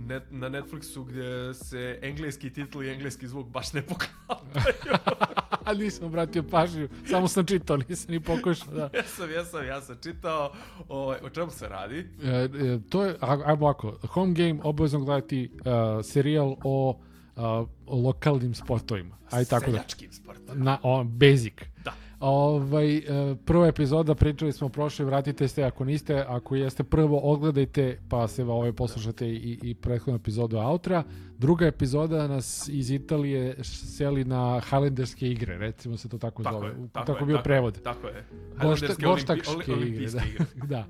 net, 0.07 0.23
na 0.31 0.49
Netflixu 0.49 1.05
gdje 1.05 1.55
se 1.55 1.99
engleski 2.03 2.51
titl 2.51 2.83
i 2.83 2.91
engleski 2.91 3.29
zvuk 3.29 3.49
baš 3.49 3.73
ne 3.73 3.83
poklapaju. 3.83 4.65
A 5.65 5.75
nisam 5.75 6.07
obratio 6.07 6.43
pažnju, 6.43 6.89
samo 7.07 7.29
sam 7.29 7.47
čitao, 7.47 7.77
nisam 7.77 8.11
ni 8.11 8.21
pokušao, 8.21 8.75
da. 8.75 8.91
jesam, 8.99 9.31
jesam, 9.31 9.67
ja 9.67 9.81
sam 9.81 9.97
čitao 10.03 10.53
ovaj, 10.89 11.19
o 11.23 11.31
čemu 11.31 11.51
se 11.51 11.69
radi. 11.69 12.09
E, 12.23 12.29
e, 12.29 12.79
to 12.89 13.05
je, 13.05 13.17
ajmo 13.21 13.67
ovako, 13.67 13.99
Home 14.09 14.35
Game 14.35 14.61
obavezno 14.63 15.01
gledati 15.01 15.51
uh, 15.53 16.05
serijal 16.05 16.57
o, 16.65 17.01
uh, 17.37 17.43
o 17.87 18.01
lokalnim 18.01 18.55
sportovima. 18.55 19.19
Aj 19.31 19.45
tako 19.45 19.71
da. 19.71 19.71
Seljačkim 19.71 20.13
sportom. 20.13 20.63
Na, 20.65 20.79
on, 20.83 21.09
basic. 21.09 21.55
Da. 21.85 21.93
Ovaj, 22.21 22.97
e, 22.97 23.03
prva 23.45 23.67
epizoda, 23.67 24.15
pričali 24.15 24.53
smo 24.53 24.69
prošle, 24.69 25.05
vratite 25.05 25.49
se 25.49 25.63
ako 25.63 25.85
niste, 25.85 26.25
ako 26.29 26.57
jeste 26.57 26.85
prvo 26.85 27.21
ogledajte 27.23 27.99
pa 28.09 28.29
se 28.29 28.45
ovaj 28.45 28.73
poslušate 28.73 29.29
i, 29.29 29.59
i 29.63 29.75
prethodnu 29.75 30.17
epizodu 30.17 30.57
outra. 30.57 31.05
Druga 31.39 31.67
epizoda 31.67 32.29
nas 32.29 32.69
iz 32.69 32.91
Italije 32.91 33.65
seli 33.65 34.25
na 34.25 34.61
Highlanderske 34.61 35.29
igre, 35.29 35.59
recimo 35.59 35.97
se 35.97 36.09
to 36.09 36.19
tako, 36.19 36.43
Tako 36.43 36.57
zove. 36.57 36.69
je, 36.69 36.75
tako 36.93 37.07
tako 37.07 37.19
je, 37.19 37.27
bio 37.27 37.37
tako 37.37 37.45
prevod. 37.45 37.83
Tako 37.83 38.07
je. 38.07 38.25
Highlanderske 38.53 39.07
olimpi- 39.07 39.61
igre, 39.61 39.75
olimpijske 39.75 40.19
da. 40.19 40.25
igre. 40.27 40.47
da. 40.77 40.87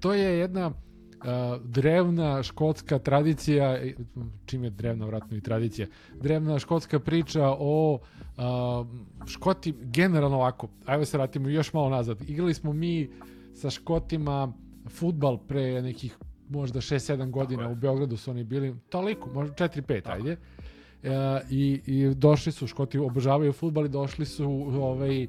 To 0.00 0.14
je 0.14 0.38
jedna 0.38 0.72
drevna 1.64 2.42
škotska 2.42 2.98
tradicija, 2.98 3.78
čim 4.46 4.64
je 4.64 4.70
drevna 4.70 5.06
vratno 5.06 5.36
i 5.36 5.40
tradicija, 5.40 5.86
drevna 6.20 6.58
škotska 6.58 6.98
priča 6.98 7.54
o 7.58 7.98
uh, 8.36 8.86
Škoti, 9.26 9.74
generalno 9.80 10.36
ovako, 10.36 10.68
ajmo 10.86 11.04
se 11.04 11.16
vratimo 11.16 11.48
još 11.48 11.72
malo 11.72 11.88
nazad. 11.88 12.18
Igrali 12.28 12.54
smo 12.54 12.72
mi 12.72 13.10
sa 13.54 13.70
Škotima 13.70 14.52
futbal 14.88 15.38
pre 15.38 15.82
nekih 15.82 16.18
možda 16.48 16.80
6-7 16.80 17.30
godina 17.30 17.68
u 17.68 17.74
Beogradu 17.74 18.16
su 18.16 18.30
oni 18.30 18.44
bili, 18.44 18.74
toliko, 18.88 19.30
možda 19.30 19.54
4-5, 19.54 20.00
ajde. 20.12 20.36
E, 21.02 21.40
i, 21.50 21.80
I 21.86 22.14
došli 22.14 22.52
su, 22.52 22.66
Škoti 22.66 22.98
obožavaju 22.98 23.52
futbal 23.52 23.86
i 23.86 23.88
došli 23.88 24.26
su 24.26 24.44
ovaj, 24.80 25.22
e, 25.22 25.28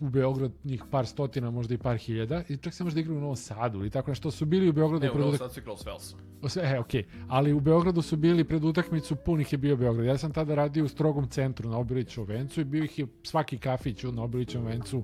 u 0.00 0.08
Beograd 0.08 0.52
njih 0.64 0.82
par 0.90 1.06
stotina, 1.06 1.50
možda 1.50 1.74
i 1.74 1.78
par 1.78 1.96
hiljada 1.96 2.42
i 2.48 2.56
čak 2.56 2.74
se 2.74 2.84
možda 2.84 3.00
igraju 3.00 3.18
u 3.18 3.20
Novom 3.20 3.36
Sadu 3.36 3.78
ili 3.78 3.90
tako 3.90 4.10
nešto 4.10 4.30
su 4.30 4.46
bili 4.46 4.68
u 4.68 4.72
Beogradu 4.72 5.06
Ne, 5.06 5.12
u 5.12 5.18
Novom 5.18 5.36
Sadu 5.36 5.54
su 5.54 5.60
igrali 5.60 5.78
s 5.78 5.86
Velsom. 5.86 6.18
e, 6.62 6.78
okej. 6.78 7.04
Ali 7.28 7.52
u 7.52 7.60
Beogradu 7.60 8.02
su 8.02 8.16
bili 8.16 8.44
pred 8.44 8.64
utakmicu, 8.64 9.16
punih 9.16 9.52
je 9.52 9.58
bio 9.58 9.76
Beograd. 9.76 10.06
Ja 10.06 10.18
sam 10.18 10.32
tada 10.32 10.54
radio 10.54 10.84
u 10.84 10.88
strogom 10.88 11.28
centru 11.28 11.70
na 11.70 11.78
Obilićevom 11.78 12.28
vencu 12.28 12.60
i 12.60 12.64
bio 12.64 12.84
ih 12.84 12.98
je 12.98 13.06
svaki 13.22 13.58
kafić 13.58 14.02
na 14.02 14.22
Obilićevom 14.22 14.66
vencu, 14.66 15.02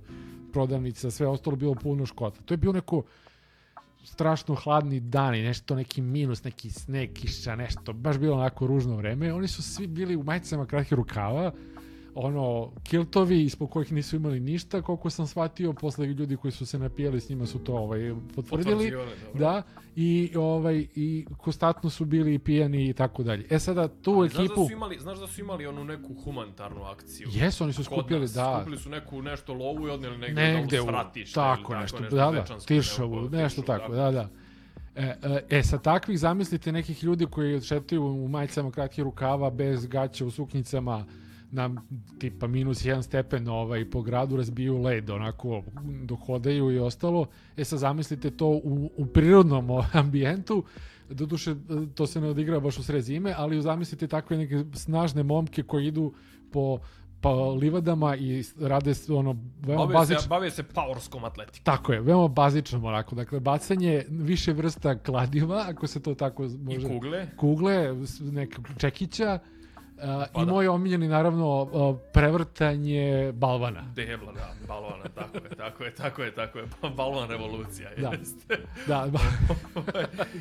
prodavnica, 0.53 1.11
sve 1.11 1.27
ostalo 1.27 1.57
bilo 1.57 1.75
puno 1.75 2.07
škota. 2.07 2.43
To 2.43 2.55
je 2.55 2.59
bio 2.59 2.73
neko 2.73 3.03
strašno 4.07 4.55
hladni 4.55 5.01
dan 5.01 5.35
i 5.35 5.43
nešto, 5.43 5.75
neki 5.75 6.01
minus, 6.01 6.45
neki 6.45 6.71
sneg, 6.71 7.13
kiša, 7.13 7.57
nešto, 7.57 7.93
baš 7.93 8.19
bilo 8.19 8.37
onako 8.37 8.67
ružno 8.67 8.97
vreme. 8.97 9.33
Oni 9.33 9.49
su 9.49 9.63
svi 9.63 9.87
bili 9.87 10.17
u 10.17 10.23
majicama 10.23 10.67
kratkih 10.67 10.93
rukava, 10.93 11.53
ono, 12.19 12.73
kiltovi 12.83 13.43
ispod 13.43 13.71
kojih 13.71 13.93
nisu 13.93 14.17
imali 14.17 14.41
ništa, 14.41 14.83
koliko 14.83 15.11
sam 15.11 15.27
shvatio, 15.27 15.73
posle 15.73 16.07
ljudi 16.07 16.37
koji 16.37 16.53
su 16.53 16.67
se 16.67 16.79
napijali 16.79 17.21
s 17.21 17.29
njima 17.29 17.47
su 17.47 17.59
to 17.59 17.75
ovaj, 17.75 18.15
potvrdili. 18.35 18.93
Da, 19.35 19.63
i 19.97 20.33
ovaj 20.37 20.87
i 20.95 21.27
konstantno 21.39 21.91
su 21.91 22.05
bili 22.05 22.39
pijani 22.39 22.89
i 22.89 22.93
tako 22.93 23.23
dalje. 23.23 23.47
E 23.51 23.59
sada 23.59 23.89
tu 23.89 24.11
Ali 24.13 24.29
Znaš 24.29 24.39
da, 24.39 24.45
ekipu 24.45 24.67
su 24.67 24.73
imali, 24.73 24.99
znaš 25.01 25.19
da 25.19 25.27
su 25.27 25.41
imali 25.41 25.67
onu 25.67 25.85
neku 25.85 26.15
humanitarnu 26.25 26.83
akciju? 26.83 27.29
Jesu, 27.33 27.65
oni 27.65 27.73
su 27.73 27.85
skupili, 27.85 28.21
nas. 28.21 28.33
da. 28.33 28.57
Skupili 28.57 28.79
su 28.79 28.91
neku 28.91 29.23
nešto 29.23 29.55
lovu 29.55 29.89
i 29.89 29.91
odneli 29.91 30.19
negde, 30.19 30.43
negde 30.43 30.77
da 30.77 30.83
u, 30.83 30.87
svratište. 30.87 31.35
tako 31.35 31.73
ili 31.73 31.83
nešto, 31.83 32.01
nešto 32.01 32.17
da, 32.17 32.25
da, 32.25 32.45
nebo, 32.99 33.29
nešto 33.37 33.63
tako, 33.63 33.93
da, 33.93 34.11
da. 34.11 34.29
E, 34.95 35.17
e, 35.23 35.59
e, 35.59 35.63
sa 35.63 35.79
takvih 35.79 36.19
zamislite 36.19 36.73
nekih 36.73 37.05
ljudi 37.05 37.27
koji 37.27 37.61
šetaju 37.61 38.05
u 38.05 38.29
majicama 38.29 38.71
kratkih 38.71 39.05
rukava, 39.05 39.51
bez 39.51 39.87
gaća, 39.87 40.27
u 40.27 40.31
suknjicama, 40.31 41.07
na 41.57 41.71
tipa 42.19 42.47
minus 42.47 42.85
jedan 42.85 43.03
stepen 43.03 43.49
ovaj, 43.49 43.91
po 43.91 44.03
gradu 44.03 44.37
razbiju 44.37 44.79
led, 44.79 45.11
onako 45.11 45.63
dok 46.05 46.21
hodaju 46.27 46.71
i 46.71 46.79
ostalo. 46.79 47.27
E 47.57 47.65
sad 47.65 47.79
zamislite 47.79 48.31
to 48.31 48.47
u, 48.47 48.91
u 48.97 49.07
prirodnom 49.07 49.71
ovaj, 49.71 49.89
ambijentu, 49.93 50.65
doduše 51.11 51.55
to 51.95 52.07
se 52.07 52.21
ne 52.21 52.29
odigra 52.29 52.61
baš 52.61 52.79
u 52.79 52.83
sred 52.83 53.03
zime, 53.03 53.35
ali 53.37 53.63
zamislite 53.63 54.07
takve 54.07 54.37
neke 54.37 54.65
snažne 54.75 55.23
momke 55.23 55.63
koji 55.63 55.87
idu 55.87 56.13
po 56.53 56.79
pa 57.21 57.31
livadama 57.33 58.17
i 58.17 58.45
rade 58.61 58.93
ono 59.09 59.37
veoma 59.61 59.87
Bave 59.87 59.95
bazično. 59.95 60.21
se, 60.21 60.29
bave 60.29 60.51
se 60.51 60.63
powerskom 60.63 61.25
atletikom. 61.25 61.65
Tako 61.65 61.93
je, 61.93 62.01
veoma 62.01 62.29
bazično 62.29 62.87
onako. 62.89 63.15
Dakle, 63.15 63.41
bacanje 63.41 64.05
više 64.09 64.53
vrsta 64.53 64.99
kladiva, 64.99 65.65
ako 65.69 65.87
se 65.87 66.03
to 66.03 66.15
tako 66.15 66.43
može... 66.43 66.81
I 66.81 66.89
kugle. 66.89 67.29
Kugle, 67.37 67.95
neka 68.21 68.63
čekića. 68.79 69.39
Pa 69.97 70.43
I 70.43 70.45
da. 70.45 70.53
moj 70.53 70.69
omiljeni, 70.69 71.09
naravno, 71.09 71.69
prevrtanje 72.13 73.33
balvana. 73.33 73.93
Debla, 73.95 74.33
da, 74.33 74.53
balvana, 74.69 75.05
tako 75.15 75.37
je, 75.39 75.51
tako 75.51 75.85
je, 75.85 75.95
tako 75.95 76.23
je, 76.23 76.35
tako 76.35 76.59
je. 76.59 76.65
Balvan 76.97 77.29
revolucija, 77.31 77.91
Da. 77.99 78.09
jeste. 78.11 78.59
Da, 78.87 79.07
ba, 79.13 79.19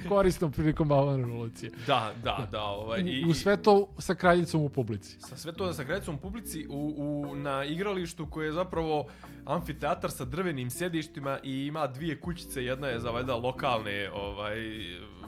korisnom 0.10 0.52
prilikom 0.52 0.88
balvana 0.88 1.18
revolucije. 1.18 1.72
Da, 1.88 2.14
da, 2.24 2.48
da, 2.52 2.64
ovaj, 2.64 3.02
i, 3.02 3.26
U, 3.26 3.34
sve 3.34 3.58
to 3.58 3.88
sa 3.98 4.16
kraljicom 4.16 4.62
u 4.62 4.70
publici. 4.70 5.20
sa 5.20 5.38
sve 5.38 5.54
to 5.54 5.74
sa 5.74 5.84
krecom 5.84 6.16
u 6.16 6.20
publici 6.20 6.68
u, 6.70 6.94
u, 6.98 7.36
na 7.36 7.64
igralištu 7.64 8.30
koje 8.30 8.46
je 8.46 8.52
zapravo 8.52 9.08
amfiteatar 9.46 10.12
sa 10.12 10.26
drvenim 10.26 10.70
sjedištima 10.70 11.40
i 11.44 11.66
ima 11.66 11.88
dvije 11.88 12.20
kućice, 12.20 12.64
jedna 12.64 12.88
je 12.88 13.00
za 13.00 13.10
valjda 13.10 13.36
lokalne 13.36 14.10
ovaj, 14.12 14.56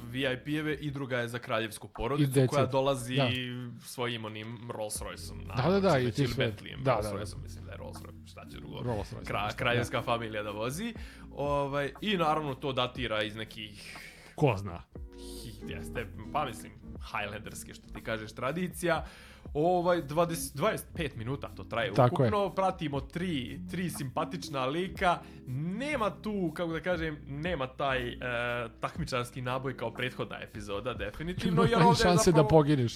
VIP-eve 0.03 0.73
i 0.73 0.91
druga 0.91 1.17
je 1.17 1.27
za 1.27 1.39
kraljevsku 1.39 1.87
porodicu 1.87 2.39
koja 2.47 2.65
dolazi 2.65 3.15
Da. 3.15 3.29
svojim 3.81 4.16
onim 4.25 4.69
Rolls 4.71 5.01
Royceom. 5.01 5.47
Da, 5.47 5.69
da, 5.69 5.79
da, 5.79 5.99
i 5.99 6.11
ti 6.11 6.27
sve. 6.27 6.53
Da, 6.83 6.93
Rolls 6.93 7.29
da, 7.29 7.35
da. 7.35 7.41
Mislim 7.43 7.65
da 7.65 7.71
je 7.71 7.77
Rolls 7.77 7.97
Royce, 7.97 8.31
šta 8.31 8.45
će 8.51 8.57
drugo. 8.57 8.83
Rolls 8.83 9.13
Royce, 9.13 9.25
Kra, 9.27 9.43
nešto, 9.45 9.57
kraljevska 9.57 10.01
familija 10.01 10.43
da 10.43 10.51
vozi. 10.51 10.93
Ovaj, 11.31 11.93
I 12.01 12.17
naravno 12.17 12.55
to 12.55 12.73
datira 12.73 13.23
iz 13.23 13.35
nekih 13.35 13.97
Ko 14.35 14.55
zna? 14.57 14.83
jeste, 15.67 16.07
pa 16.33 16.45
mislim, 16.45 16.71
Highlanderske, 17.11 17.73
što 17.73 17.87
ti 17.87 18.03
kažeš, 18.03 18.33
tradicija. 18.33 19.05
Ovaj, 19.53 20.01
20, 20.03 20.57
25 20.95 21.17
minuta 21.17 21.49
to 21.55 21.63
traje 21.63 21.93
Tako 21.93 22.23
je. 22.23 22.29
ukupno, 22.29 22.49
pratimo 22.49 23.01
tri, 23.01 23.59
tri 23.71 23.89
simpatična 23.89 24.65
lika, 24.65 25.19
nema 25.47 26.09
tu, 26.21 26.51
kako 26.55 26.71
da 26.73 26.79
kažem, 26.79 27.17
nema 27.27 27.67
taj 27.67 28.09
e, 28.09 28.17
takmičarski 28.79 29.41
naboj 29.41 29.77
kao 29.77 29.93
prethodna 29.93 30.39
epizoda, 30.41 30.93
definitivno, 30.93 31.63
jer 31.63 31.75
ovdje 31.75 31.89
je 31.89 32.03
šanse 32.03 32.31
zapravo... 32.31 32.43
da 32.43 32.49
pogineš. 32.49 32.93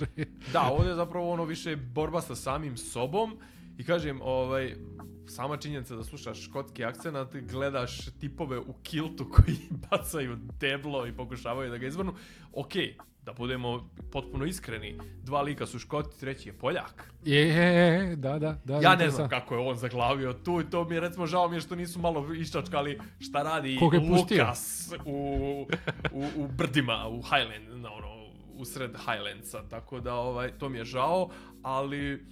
Da, 0.54 0.70
ovdje 0.72 0.90
je 0.90 0.96
zapravo 0.96 1.32
ono 1.32 1.44
više 1.46 1.76
borba 1.76 2.22
sa 2.22 2.36
samim 2.36 2.78
sobom 2.78 3.38
i 3.78 3.84
kažem, 3.84 4.20
ovaj, 4.24 4.76
sama 5.32 5.58
činjenica 5.58 5.96
da 5.96 6.04
slušaš 6.04 6.46
škotski 6.46 6.86
akcenat, 6.86 7.36
gledaš 7.36 8.06
tipove 8.20 8.60
u 8.60 8.74
kiltu 8.84 9.30
koji 9.30 9.58
bacaju 9.90 10.38
deblo 10.60 11.08
i 11.08 11.14
pokušavaju 11.14 11.70
da 11.70 11.78
ga 11.78 11.88
izvrnu, 11.88 12.14
ok, 12.54 12.74
da 13.26 13.34
budemo 13.34 13.90
potpuno 14.12 14.46
iskreni, 14.46 14.98
dva 15.24 15.42
lika 15.42 15.66
su 15.66 15.80
škoti, 15.80 16.20
treći 16.20 16.50
je 16.50 16.54
Poljak. 16.54 17.12
je, 17.26 17.48
je, 17.48 18.16
da, 18.16 18.40
da, 18.40 18.58
da. 18.64 18.80
Ja 18.82 18.96
ne 18.96 19.10
znam 19.10 19.30
kako 19.30 19.56
je 19.56 19.70
on 19.70 19.76
zaglavio 19.76 20.34
tu 20.34 20.62
i 20.62 20.70
to 20.70 20.84
mi 20.84 20.96
je 20.96 21.02
recimo 21.02 21.28
žao 21.28 21.48
mi 21.48 21.56
je 21.56 21.62
što 21.62 21.76
nisu 21.76 22.00
malo 22.00 22.34
iščačkali 22.34 23.00
šta 23.20 23.44
radi? 23.44 23.80
Lukas 24.10 24.92
u, 25.06 25.68
u, 26.12 26.26
u 26.36 26.48
brdima, 26.48 27.08
u 27.08 27.22
Highland, 27.22 27.82
na 27.82 27.94
ono, 27.94 28.22
usred 28.56 28.92
Highlandsa, 28.98 29.64
tako 29.70 30.00
da 30.00 30.16
ovaj, 30.16 30.52
to 30.58 30.70
mi 30.70 30.78
je 30.78 30.86
žao, 30.86 31.30
ali 31.64 32.26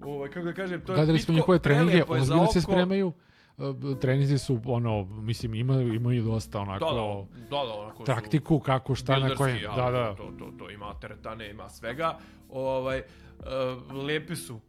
ovaj, 0.00 0.30
kako 0.30 0.46
da 0.46 0.52
kažem, 0.52 0.80
to 0.80 0.92
je 0.92 0.96
Gledali 0.96 1.18
smo 1.18 1.34
njihove 1.34 1.58
treninge, 1.58 2.02
ozbiljno 2.08 2.46
se 2.46 2.60
spremaju. 2.60 3.12
Uh, 3.56 3.98
Treninzi 4.00 4.38
su, 4.38 4.60
ono, 4.64 5.04
mislim, 5.04 5.54
imaju, 5.54 5.94
imaju 5.94 6.22
dosta 6.24 6.50
Da, 6.50 6.60
onako 6.60 6.84
da, 6.84 7.40
da, 7.40 7.64
da, 7.64 7.74
onako 7.74 7.96
su 7.96 8.04
taktiku, 8.04 8.60
kako, 8.60 8.94
šta, 8.94 9.18
na 9.18 9.34
kojem. 9.34 9.58
Da, 9.76 9.90
da. 9.90 10.14
To, 10.16 10.32
to, 10.38 10.52
to 10.58 10.70
ima 10.70 10.94
teretane, 11.00 11.50
ima 11.50 11.68
svega. 11.68 12.18
Ovaj, 12.50 13.02
uh, 13.38 14.04
lepi 14.04 14.36
su 14.36 14.60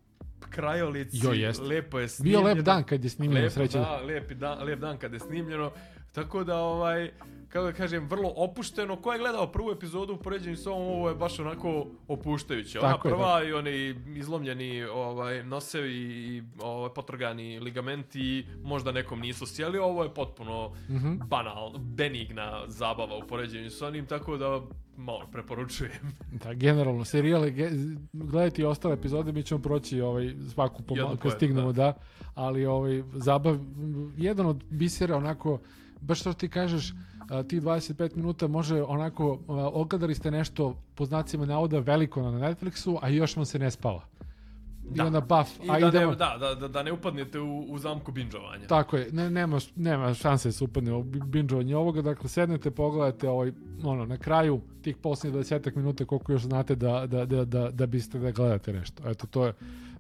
krajolici, 0.50 1.18
Jo, 1.24 1.32
jeste. 1.34 1.64
lepo 1.64 2.00
je 2.00 2.04
Bio 2.04 2.08
snimljeno. 2.10 2.44
lep 2.44 2.58
dan 2.58 2.84
kad 2.84 3.04
je 3.04 3.10
snimljeno, 3.10 3.42
Lepo, 3.42 3.54
sreća. 3.54 3.80
Da, 3.80 3.98
lepi 3.98 4.36
dan, 4.36 4.64
lep 4.64 4.80
dan 4.80 4.98
kad 4.98 5.14
je 5.14 5.20
snimljeno. 5.20 5.72
Tako 6.12 6.44
da, 6.44 6.58
ovaj, 6.58 7.12
kako 7.56 7.66
da 7.66 7.74
kažem, 7.74 8.08
vrlo 8.08 8.34
opušteno. 8.36 8.96
Ko 8.96 9.14
je 9.14 9.20
gledao 9.20 9.48
prvu 9.48 9.72
epizodu 9.72 10.14
u 10.14 10.18
poređenju 10.18 10.56
s 10.58 10.68
ovom, 10.68 10.82
ovo 10.84 11.10
je 11.10 11.16
baš 11.16 11.40
onako 11.40 11.86
opuštajuće. 12.08 12.80
Ona 12.80 12.92
Tako 12.92 13.08
je, 13.08 13.14
prva 13.14 13.44
i 13.44 13.54
oni 13.54 13.96
izlomljeni 14.16 14.84
ovaj, 14.84 15.44
nosevi 15.44 15.94
i 15.94 16.44
ovaj, 16.60 16.90
potrgani 16.90 17.60
ligamenti 17.60 18.46
možda 18.64 18.92
nekom 18.92 19.20
nisu 19.20 19.46
sjeli. 19.46 19.78
Ovo 19.78 20.04
je 20.04 20.14
potpuno 20.14 20.72
Mhm. 20.90 21.16
banal, 21.28 21.78
benigna 21.78 22.64
zabava 22.68 23.18
u 23.18 23.28
poređenju 23.28 23.70
s 23.70 23.82
onim, 23.82 24.06
tako 24.06 24.38
da 24.38 24.62
malo 24.98 25.28
preporučujem. 25.32 25.92
Da, 26.44 26.54
generalno, 26.54 27.06
serijale, 27.06 27.52
ge, 27.52 27.70
gledajte 28.14 28.62
i 28.62 28.66
ostale 28.66 28.94
epizode, 28.94 29.32
mi 29.32 29.44
ćemo 29.44 29.62
proći 29.62 30.02
ovaj, 30.02 30.34
svaku 30.54 30.84
po, 30.84 30.96
Jednu 30.96 31.18
kad 31.18 31.32
stignemo, 31.32 31.72
da. 31.72 31.84
da. 31.84 31.94
Ali 32.36 32.66
ovaj, 32.66 33.04
zabav, 33.14 33.58
jedan 34.18 34.46
od 34.46 34.64
bisera 34.70 35.18
onako, 35.18 35.60
baš 36.02 36.20
što 36.20 36.34
ti 36.34 36.50
kažeš, 36.50 36.94
a, 37.30 37.44
tih 37.44 37.62
25 37.62 38.16
minuta 38.16 38.48
može 38.48 38.84
onako, 38.84 39.40
a, 39.48 39.54
ogledali 39.74 40.16
ste 40.16 40.32
nešto 40.32 40.76
po 40.96 41.06
znacima 41.06 41.46
navoda 41.46 41.80
veliko 41.80 42.22
na 42.22 42.40
Netflixu, 42.40 42.98
a 43.02 43.10
još 43.10 43.36
vam 43.36 43.46
se 43.46 43.60
ne 43.60 43.72
spava. 43.72 44.02
I 44.92 44.98
Da. 44.98 45.06
onda 45.06 45.20
buff, 45.22 45.50
I 45.64 45.70
a 45.70 45.80
da, 45.80 45.88
idemo... 45.88 46.12
ne, 46.12 46.18
da, 46.18 46.38
da, 46.40 46.56
da, 46.56 46.68
da 46.68 46.84
ne 46.84 46.92
upadnete 46.92 47.40
u, 47.40 47.60
u 47.70 47.78
zamku 47.78 48.12
binđovanja. 48.12 48.68
Tako 48.68 48.98
je, 48.98 49.10
ne, 49.12 49.30
nema, 49.30 49.60
nema 49.76 50.14
šanse 50.14 50.48
da 50.48 50.52
se 50.52 50.64
upadne 50.64 50.94
u 50.94 51.04
binđovanje 51.04 51.76
ovoga, 51.76 52.02
dakle 52.02 52.30
sednete, 52.30 52.72
pogledate 52.72 53.30
ovaj, 53.30 53.52
ono, 53.84 54.06
na 54.06 54.18
kraju 54.18 54.62
tih 54.82 54.98
posljednjih 54.98 55.46
20 55.46 55.76
minuta 55.76 56.06
koliko 56.06 56.32
još 56.32 56.42
znate 56.42 56.76
da, 56.76 57.08
da, 57.08 57.26
da, 57.26 57.46
da, 57.46 57.72
da 57.72 57.86
biste 57.86 58.20
da 58.20 58.32
gledate 58.32 58.74
nešto. 58.74 59.10
Eto, 59.10 59.28
to 59.28 59.46
je, 59.46 59.54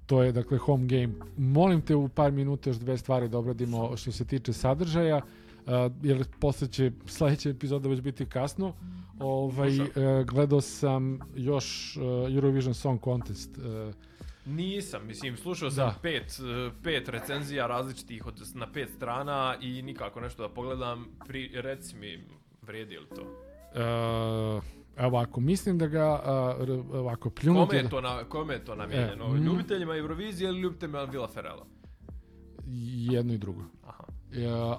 to 0.05 0.23
je 0.23 0.31
dakle 0.31 0.57
home 0.57 0.87
game. 0.87 1.13
Molim 1.37 1.81
te 1.81 1.95
u 1.95 2.07
par 2.07 2.31
minuta 2.31 2.69
još 2.69 2.77
dve 2.77 2.97
stvari 2.97 3.29
da 3.29 3.37
obradimo 3.37 3.97
što 3.97 4.11
se 4.11 4.25
tiče 4.25 4.53
sadržaja, 4.53 5.17
uh, 5.17 5.23
jer 6.03 6.25
posle 6.39 6.67
će 6.67 6.91
sledeća 7.05 7.49
epizoda 7.49 7.89
već 7.89 8.01
biti 8.01 8.25
kasno. 8.25 8.73
Ovaj, 9.19 9.79
uh, 9.79 9.87
gledao 10.25 10.61
sam 10.61 11.19
još 11.35 11.97
uh, 11.97 12.35
Eurovision 12.35 12.73
Song 12.73 13.03
Contest. 13.03 13.57
Uh, 13.57 13.93
Nisam, 14.45 15.07
mislim, 15.07 15.37
slušao 15.37 15.71
sam 15.71 15.87
Da. 15.87 15.95
pet, 16.01 16.39
pet 16.83 17.09
recenzija 17.09 17.67
različitih 17.67 18.27
od, 18.27 18.41
na 18.53 18.71
pet 18.71 18.89
strana 18.95 19.55
i 19.61 19.81
nikako 19.81 20.19
nešto 20.21 20.47
da 20.47 20.53
pogledam. 20.53 21.05
Pri, 21.27 21.51
reci 21.53 21.95
mi, 21.95 22.27
vredi 22.61 22.97
li 22.97 23.05
to? 23.15 23.21
Uh, 23.21 24.63
ovako, 25.05 25.39
mislim 25.39 25.77
da 25.77 25.87
ga 25.87 26.21
uh, 26.59 26.95
ovako 26.95 27.29
pljunuti... 27.29 27.69
Kome 27.69 27.81
je 27.81 27.89
to, 27.89 28.01
na, 28.01 28.23
kome 28.23 28.53
je 28.53 28.65
to 28.65 28.75
namijenjeno? 28.75 29.27
mm. 29.27 29.43
Ljubiteljima 29.43 29.95
Eurovizije 29.95 30.49
ili 30.49 30.61
ljubiteljima 30.61 31.03
Vila 31.03 31.27
Ferela? 31.27 31.65
jedno 32.95 33.33
i 33.33 33.37
drugo. 33.37 33.61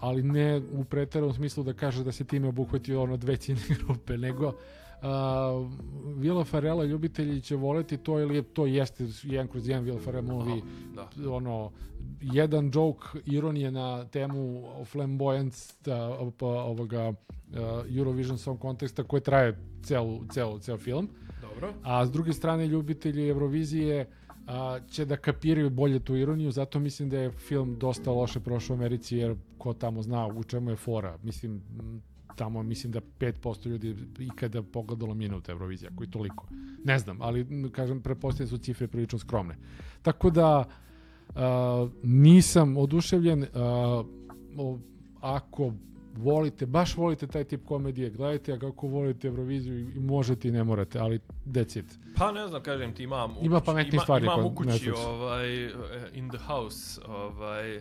Ali 0.00 0.22
ne 0.22 0.62
u 0.72 0.84
preteranom 0.84 1.34
smislu 1.34 1.64
da 1.64 1.72
kaže 1.72 2.04
da 2.04 2.12
se 2.12 2.24
time 2.24 2.48
obuhvati 2.48 2.94
ono 2.94 3.16
dve 3.16 3.36
ciljne 3.36 3.76
grupe, 3.78 4.16
nego 4.26 4.52
a, 5.02 5.66
Vila 6.16 6.44
Farela 6.44 6.84
ljubitelji 6.84 7.40
će 7.40 7.56
voleti 7.56 7.96
to 7.96 8.20
ili 8.20 8.42
to 8.42 8.66
jeste 8.66 9.06
jedan 9.22 9.48
kroz 9.48 9.68
jedan 9.68 9.84
Vila 9.84 9.98
Farela 10.00 10.32
movie 10.34 10.62
da. 10.94 11.30
ono 11.30 11.72
jedan 12.20 12.70
joke 12.74 13.06
ironije 13.24 13.70
na 13.70 14.04
temu 14.04 14.62
flamboyance 14.92 15.74
pa, 16.38 16.46
ovoga 16.46 17.00
a, 17.02 17.12
Eurovision 17.96 18.38
Song 18.38 18.60
Contesta 18.60 19.02
koji 19.02 19.22
traje 19.22 19.58
celu, 19.82 20.20
celu, 20.32 20.58
ceo 20.58 20.78
film 20.78 21.08
Dobro. 21.40 21.72
a 21.82 22.06
s 22.06 22.10
druge 22.10 22.32
strane 22.32 22.66
ljubitelji 22.66 23.28
Eurovizije 23.28 24.06
a, 24.46 24.78
će 24.90 25.04
da 25.04 25.16
kapiraju 25.16 25.70
bolje 25.70 25.98
tu 25.98 26.16
ironiju, 26.16 26.50
zato 26.50 26.78
mislim 26.78 27.10
da 27.10 27.18
je 27.18 27.30
film 27.30 27.78
dosta 27.78 28.10
loše 28.10 28.40
prošao 28.40 28.74
u 28.74 28.78
Americi, 28.78 29.16
jer 29.16 29.34
ko 29.58 29.72
tamo 29.72 30.02
zna 30.02 30.26
u 30.26 30.44
čemu 30.44 30.70
je 30.70 30.76
fora. 30.76 31.18
Mislim, 31.22 31.62
tamo 32.36 32.62
mislim 32.62 32.92
da 32.92 33.00
5% 33.20 33.66
ljudi 33.66 33.96
ikada 34.18 34.62
pogledalo 34.62 35.14
minut 35.14 35.48
Eurovizija, 35.48 35.90
koji 35.96 36.10
toliko. 36.10 36.46
Ne 36.84 36.98
znam, 36.98 37.22
ali 37.22 37.70
kažem, 37.72 38.00
prepostavljam 38.00 38.48
su 38.48 38.58
cifre 38.58 38.86
prilično 38.86 39.18
skromne. 39.18 39.56
Tako 40.02 40.30
da, 40.30 40.64
a, 41.34 41.88
nisam 42.02 42.76
oduševljen, 42.76 43.46
a, 43.54 44.02
o, 44.56 44.78
ako 45.20 45.72
volite, 46.16 46.66
baš 46.66 46.96
volite 46.96 47.26
taj 47.26 47.44
tip 47.44 47.64
komedije, 47.64 48.10
gledajte, 48.10 48.52
a 48.52 48.58
kako 48.58 48.86
volite 48.86 49.28
Euroviziju 49.28 49.78
i 49.78 50.00
možete 50.00 50.48
i 50.48 50.52
ne 50.52 50.64
morate, 50.64 50.98
ali 50.98 51.20
it. 51.76 51.98
Pa 52.16 52.32
ne 52.32 52.48
znam, 52.48 52.62
kažem 52.62 52.94
ti 52.94 53.02
imam 53.02 53.36
u 53.38 53.44
Ima 53.44 53.60
pametnijih 53.60 53.94
ima, 53.94 54.02
stvari 54.02 54.24
Imam 54.24 54.44
u 54.44 54.54
kući 54.54 54.90
ovaj, 54.90 55.64
eh, 55.64 55.70
in 56.12 56.30
the 56.30 56.38
house, 56.38 57.00
ovaj, 57.08 57.78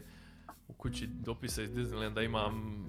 u 0.68 0.74
kući 0.74 1.08
dopisa 1.08 1.64
iz 1.64 1.70
Disneylanda 1.70 2.26
imam 2.26 2.86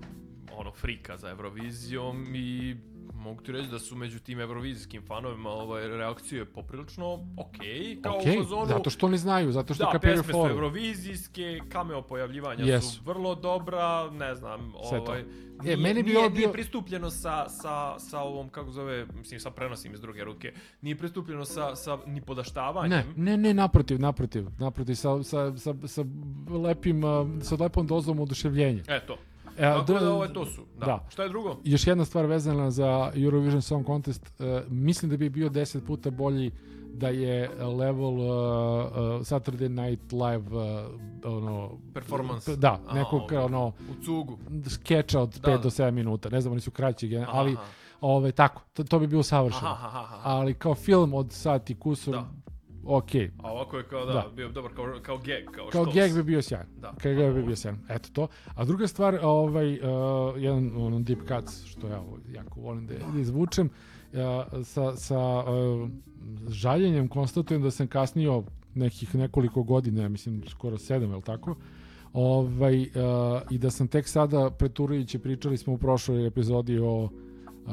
ono 0.57 0.73
frika 0.73 1.17
za 1.17 1.31
Eurovizijom 1.31 2.35
i 2.35 2.77
mogu 3.15 3.43
ti 3.43 3.53
reći 3.53 3.69
da 3.69 3.79
su 3.79 3.97
među 3.97 4.19
tim 4.19 4.41
eurovizijskim 4.41 5.03
fanovima 5.03 5.51
ovaj, 5.51 5.89
reakcije 5.89 6.45
poprilično 6.47 7.15
okej, 7.39 7.99
kao 8.03 8.17
Okej, 8.17 8.33
u 8.33 8.43
fazonu. 8.43 8.67
zato 8.67 8.91
što 8.91 9.07
oni 9.07 9.19
znaju, 9.19 9.53
zato 9.53 9.75
što 9.75 9.85
da, 9.85 9.91
kapiraju 9.91 10.19
pesme 10.19 10.33
su 10.33 10.39
foru. 10.39 10.55
eurovizijske, 10.55 11.61
cameo 11.69 12.03
pojavljivanja 12.03 12.65
Jesu. 12.65 12.89
su 12.89 13.03
vrlo 13.05 13.35
dobra, 13.35 13.77
ne 14.11 14.35
znam, 14.35 14.73
Sve 14.89 14.99
to. 14.99 15.05
ovaj, 15.05 15.21
E, 15.21 15.63
nije, 15.63 15.77
meni 15.79 16.03
bi 16.03 16.07
nije, 16.07 16.19
ovo 16.19 16.29
nije 16.29 16.39
bio- 16.39 16.53
pristupljeno 16.53 17.11
sa, 17.11 17.49
sa, 17.49 17.99
sa 17.99 18.21
ovom, 18.21 18.49
kako 18.49 18.71
zove, 18.71 19.07
mislim, 19.09 19.41
sa 19.41 19.51
prenosim 19.51 19.95
iz 19.95 20.01
druge 20.01 20.25
ruke, 20.25 20.53
nije 20.83 20.97
pristupljeno 20.97 21.45
sa, 21.45 21.77
sa 21.77 21.99
ni 22.07 22.21
podaštavanjem. 22.21 22.91
Ne, 22.91 23.05
ne, 23.17 23.37
ne, 23.39 23.55
naprotiv, 23.55 24.01
naprotiv, 24.01 24.47
naprotiv, 24.59 24.95
sa, 24.95 25.23
sa, 25.23 25.57
sa, 25.57 25.75
sa 25.87 26.05
lepim, 26.59 27.03
sa 27.41 27.57
lepom 27.57 27.87
dozom 27.87 28.21
oduševljenja. 28.21 28.83
Eto. 28.89 29.17
E, 29.57 29.63
Tako 29.63 29.93
da 29.95 30.13
ovo 30.13 30.25
je 30.25 30.33
to 30.33 30.47
su. 30.47 30.63
Da. 30.79 30.87
da. 30.87 31.05
Šta 31.09 31.23
je 31.23 31.29
drugo? 31.29 31.57
Još 31.65 31.87
jedna 31.87 32.05
stvar 32.05 32.27
vezana 32.27 32.71
za 32.71 33.13
Eurovision 33.17 33.63
Song 33.63 33.87
Contest, 33.87 34.41
uh, 34.41 34.47
mislim 34.69 35.11
da 35.11 35.17
bi 35.17 35.29
bio 35.29 35.49
10 35.49 35.81
puta 35.81 36.11
bolji 36.11 36.51
da 36.93 37.09
je 37.09 37.51
level 37.59 38.05
uh, 38.11 38.21
uh, 38.21 38.97
Saturday 39.21 39.69
Night 39.71 40.13
Live 40.13 40.57
uh, 40.57 40.91
ono 41.25 41.71
Performance. 41.95 42.57
da, 42.57 42.81
A, 42.89 42.95
nekog 42.95 43.23
okej. 43.23 43.39
ono 43.39 43.67
U 43.67 44.05
cugu. 44.05 44.39
skeča 44.69 45.21
od 45.21 45.29
5 45.31 45.41
Da. 45.43 45.59
do 45.59 45.71
7 45.71 45.91
minuta. 45.91 46.29
Ne 46.29 46.41
znam, 46.41 46.53
oni 46.53 46.61
su 46.61 46.71
kraći, 46.71 47.25
ali 47.29 47.53
aha. 47.53 47.63
ove 48.01 48.33
tako, 48.33 48.63
to, 48.73 48.85
to 48.85 48.99
bi 48.99 49.07
bilo 49.07 49.23
savršeno. 49.23 49.69
Aha, 49.69 49.87
aha, 49.89 49.99
aha. 50.01 50.21
Ali 50.25 50.55
kao 50.55 50.75
film 50.75 51.15
od 51.15 51.33
sat 51.33 51.71
i 51.71 51.75
kusur, 51.75 52.15
Da. 52.15 52.29
Ok. 52.87 53.11
A 53.39 53.53
ovako 53.53 53.77
je 53.77 53.85
kao 53.85 54.07
da, 54.07 54.13
Da. 54.13 54.27
bio 54.37 54.49
dobar 54.49 54.75
kao, 54.75 54.85
kao 55.03 55.19
gag, 55.19 55.55
kao, 55.55 55.69
Kao 55.73 55.83
štos. 55.85 55.95
gag 55.95 56.15
bi 56.15 56.23
bio 56.23 56.43
sjajan. 56.43 56.67
Da. 56.81 56.95
Kao 57.03 57.15
gag 57.15 57.35
bi 57.35 57.43
bio 57.43 57.57
sjajan. 57.57 57.79
Eto 57.89 58.09
to. 58.13 58.29
A 58.55 58.65
druga 58.65 58.87
stvar, 58.87 59.19
ovaj, 59.23 59.73
uh, 59.73 59.79
jedan 60.37 60.73
ono, 60.77 61.01
deep 61.01 61.19
cuts, 61.29 61.65
što 61.67 61.89
ja 61.89 62.03
jako 62.35 62.61
volim 62.61 62.87
da, 62.87 62.95
da 63.13 63.21
izvučem, 63.21 63.71
uh, 64.13 64.19
sa, 64.65 64.97
sa 64.97 65.19
uh, 65.39 65.89
žaljenjem 66.49 67.09
konstatujem 67.09 67.63
da 67.63 67.71
sam 67.71 67.87
kasnio 67.87 68.43
nekih 68.75 69.15
nekoliko 69.15 69.63
godina, 69.63 70.03
ja 70.03 70.09
mislim 70.09 70.43
skoro 70.49 70.79
sedam, 70.79 71.11
je 71.11 71.17
li 71.17 71.23
tako? 71.23 71.55
Ovaj, 72.13 72.81
uh, 72.83 72.89
I 73.51 73.59
da 73.59 73.71
sam 73.71 73.89
tek 73.89 74.09
sada, 74.09 74.51
preturujući, 74.51 75.19
pričali 75.19 75.57
smo 75.57 75.73
u 75.73 75.79
prošloj 75.79 76.27
epizodi 76.27 76.79
o 76.79 77.09
uh, 77.67 77.73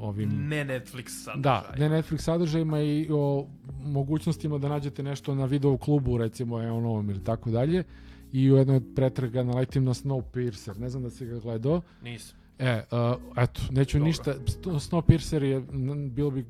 ovim... 0.00 0.48
Ne 0.48 0.64
Netflix 0.64 1.08
sadržaj. 1.08 1.42
Da, 1.42 1.74
ne 1.78 1.88
Netflix 1.88 2.18
sadržajima 2.18 2.80
i 2.80 3.08
o 3.10 3.46
mogućnostima 3.84 4.58
da 4.58 4.68
nađete 4.68 5.02
nešto 5.02 5.34
na 5.34 5.44
video 5.44 5.76
klubu, 5.76 6.18
recimo 6.18 6.58
je 6.58 6.70
onom 6.70 7.10
ili 7.10 7.24
tako 7.24 7.50
dalje. 7.50 7.84
I 8.32 8.52
u 8.52 8.56
jednoj 8.56 8.76
od 8.76 8.84
pretraga 8.96 9.42
naletim 9.42 9.84
na 9.84 9.94
Snowpiercer. 9.94 10.78
Ne 10.78 10.88
znam 10.88 11.02
da 11.02 11.10
si 11.10 11.26
ga 11.26 11.38
gledao. 11.38 11.80
Nisam. 12.02 12.38
E, 12.58 12.82
uh, 12.90 13.42
eto, 13.42 13.60
neću 13.70 13.98
Dobro. 13.98 14.06
ništa. 14.06 14.34
Snowpiercer 14.64 15.42
je, 15.42 15.62
bilo 16.10 16.30
bi 16.30 16.44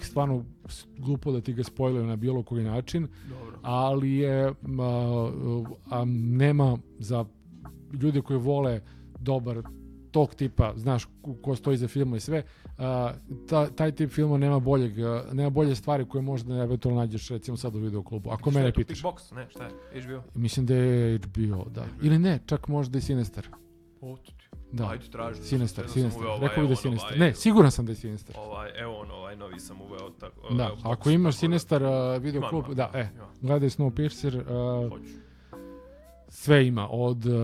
stvarno 0.00 0.44
glupo 0.98 1.32
da 1.32 1.40
ti 1.40 1.52
ga 1.52 1.64
spojluju 1.64 2.06
na 2.06 2.16
bilo 2.16 2.42
koji 2.42 2.64
način, 2.64 3.08
Dobro. 3.28 3.58
ali 3.62 4.14
je, 4.14 4.48
a, 4.48 4.52
a, 5.90 6.04
nema 6.06 6.78
za 6.98 7.24
ljude 7.92 8.20
koji 8.20 8.38
vole 8.38 8.80
dobar 9.20 9.62
tog 10.14 10.34
tipa, 10.34 10.72
znaš 10.76 11.06
ko- 11.42 11.56
stoji 11.56 11.76
za 11.76 11.88
filma 11.88 12.16
i 12.16 12.20
sve, 12.20 12.42
a, 12.78 13.12
ta, 13.48 13.66
taj 13.68 13.92
tip 13.92 14.10
filma 14.10 14.38
nema 14.38 14.58
boljeg, 14.60 14.92
nema 15.32 15.50
bolje 15.50 15.74
stvari 15.74 16.04
koje 16.04 16.22
možda 16.22 16.54
eventualno 16.56 17.00
nađeš 17.00 17.28
recimo 17.28 17.56
sad 17.56 17.74
u 17.74 17.80
videoklubu. 17.80 18.30
Ako 18.30 18.38
Šta 18.40 18.50
mene 18.50 18.68
je 18.68 18.72
to, 18.72 18.76
pitaš. 18.76 18.98
Pickbox? 18.98 19.34
Ne, 19.34 19.46
šta 19.50 19.64
je? 19.64 20.02
HBO? 20.02 20.22
Mislim 20.34 20.66
da 20.66 20.74
je 20.74 21.18
HBO, 21.18 21.64
da. 21.66 21.84
Ili 22.02 22.18
ne, 22.18 22.38
čak 22.46 22.68
možda 22.68 22.98
i 22.98 23.02
Sinister. 23.02 23.48
O, 24.00 24.16
to 24.16 24.32
ti. 24.32 24.44
Da. 24.72 24.88
Ajde, 24.88 25.04
traži. 25.06 25.36
Sam 25.36 25.46
Sinestar. 25.48 25.84
uveo 26.16 26.30
ovaj 26.30 26.48
Rekao 26.48 26.62
bi 26.62 26.68
da 26.68 26.72
je 26.72 26.72
Eon, 26.72 26.76
Sinestar. 26.78 27.08
ovaj- 27.08 27.18
Ne, 27.20 27.34
siguran 27.34 27.70
sam 27.70 27.86
da 27.86 27.92
je 27.92 27.96
Sinestar. 27.96 28.36
Ovaj, 28.38 28.70
evo 28.76 28.98
on, 28.98 29.10
ovaj 29.10 29.36
novi 29.36 29.60
sam 29.60 29.80
uveo. 29.82 30.10
Tako, 30.10 30.54
Da, 30.54 30.70
ako 30.84 31.10
box, 31.10 31.14
imaš 31.14 31.34
da- 31.34 31.38
Sinestar 31.38 31.82
uh, 31.82 31.88
video 32.22 32.38
Imam, 32.38 32.50
klub, 32.50 32.64
imam, 32.64 32.76
da, 32.76 32.90
e, 32.94 33.08
gledaj 33.40 33.68
Snowpiercer, 33.68 34.36
uh, 34.36 34.90
Hoću. 34.90 35.23
Sve 36.34 36.66
ima, 36.66 36.88
od 36.90 37.26
uh, 37.26 37.34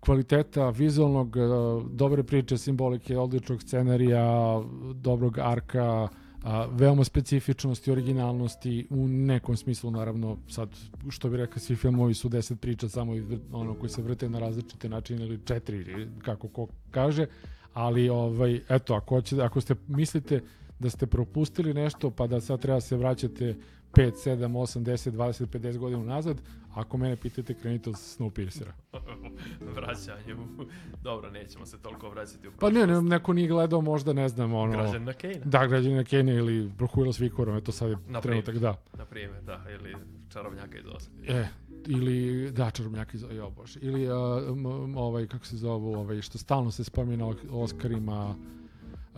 kvaliteta 0.00 0.70
vizualnog, 0.70 1.36
uh, 1.36 1.90
dobre 1.90 2.22
priče, 2.22 2.58
simbolike, 2.58 3.18
odličnog 3.18 3.62
scenarija, 3.62 4.62
dobrog 4.94 5.38
arka, 5.38 6.08
a, 6.44 6.66
veoma 6.70 7.04
specifičnosti, 7.04 7.92
originalnosti, 7.92 8.86
u 8.90 9.08
nekom 9.08 9.56
smislu 9.56 9.90
naravno, 9.90 10.36
sad, 10.48 10.68
što 11.08 11.28
bi 11.28 11.36
rekao, 11.36 11.58
svi 11.58 11.76
filmovi 11.76 12.14
su 12.14 12.28
deset 12.28 12.60
priča 12.60 12.88
samo 12.88 13.12
ono, 13.52 13.74
koji 13.74 13.90
se 13.90 14.02
vrte 14.02 14.28
na 14.28 14.38
različite 14.38 14.88
načine 14.88 15.24
ili 15.24 15.40
četiri, 15.44 15.76
ili 15.76 16.08
kako 16.18 16.48
ko 16.48 16.66
kaže, 16.90 17.26
ali 17.74 18.08
ovaj, 18.08 18.60
eto, 18.68 18.94
ako, 18.94 19.14
hoćete, 19.14 19.42
ako 19.42 19.60
ste 19.60 19.74
mislite 19.88 20.40
da 20.78 20.90
ste 20.90 21.06
propustili 21.06 21.74
nešto, 21.74 22.10
pa 22.10 22.26
da 22.26 22.40
sad 22.40 22.60
treba 22.60 22.80
se 22.80 22.96
vraćate 22.96 23.56
5, 23.92 24.12
7, 24.26 24.46
8, 24.52 24.82
10, 24.82 25.10
20, 25.10 25.46
50 25.46 25.78
godina 25.78 26.04
nazad, 26.04 26.42
ako 26.74 26.96
mene 26.96 27.16
pitate, 27.16 27.54
krenite 27.54 27.90
od 27.90 27.96
Snowpiercera. 27.96 28.72
Vraćanje 29.76 30.34
u... 30.34 30.64
Dobro, 31.02 31.30
nećemo 31.30 31.66
se 31.66 31.78
toliko 31.78 32.10
vraćati 32.10 32.48
u 32.48 32.52
Pa 32.60 32.70
ne, 32.70 32.80
ne, 32.80 32.86
prošlost. 32.86 33.08
neko 33.08 33.32
nije 33.32 33.48
gledao 33.48 33.80
možda, 33.80 34.12
ne 34.12 34.28
znam, 34.28 34.54
ono... 34.54 34.72
Građan 34.72 35.04
na 35.04 35.12
Kane, 35.12 35.40
Da, 35.44 35.66
građani 35.66 35.94
na 35.94 36.04
Kenija 36.04 36.36
ili 36.38 36.68
Brohuila 36.68 37.12
s 37.12 37.20
Vikorom, 37.20 37.56
eto 37.56 37.72
sad 37.72 37.90
je 37.90 37.96
Na 38.08 38.20
trenutak, 38.20 38.58
da. 38.58 38.74
na 38.98 39.04
primjer, 39.04 39.42
da, 39.42 39.64
ili 39.70 39.94
čarobnjaka 40.28 40.78
iz 40.78 40.84
osam. 40.96 41.12
E, 41.28 41.48
ili, 41.86 42.50
da, 42.52 42.70
čarobnjak 42.70 43.14
iz, 43.14 43.24
jo 43.30 43.50
bože, 43.50 43.80
ili 43.82 44.08
a, 44.08 44.42
m, 44.48 44.96
ovaj, 44.96 45.26
kako 45.26 45.46
se 45.46 45.56
zove, 45.56 45.96
ovaj, 45.96 46.22
što 46.22 46.38
stalno 46.38 46.70
se 46.70 46.84
spomina 46.84 47.26
o 47.26 47.34
Oscarima, 47.50 48.34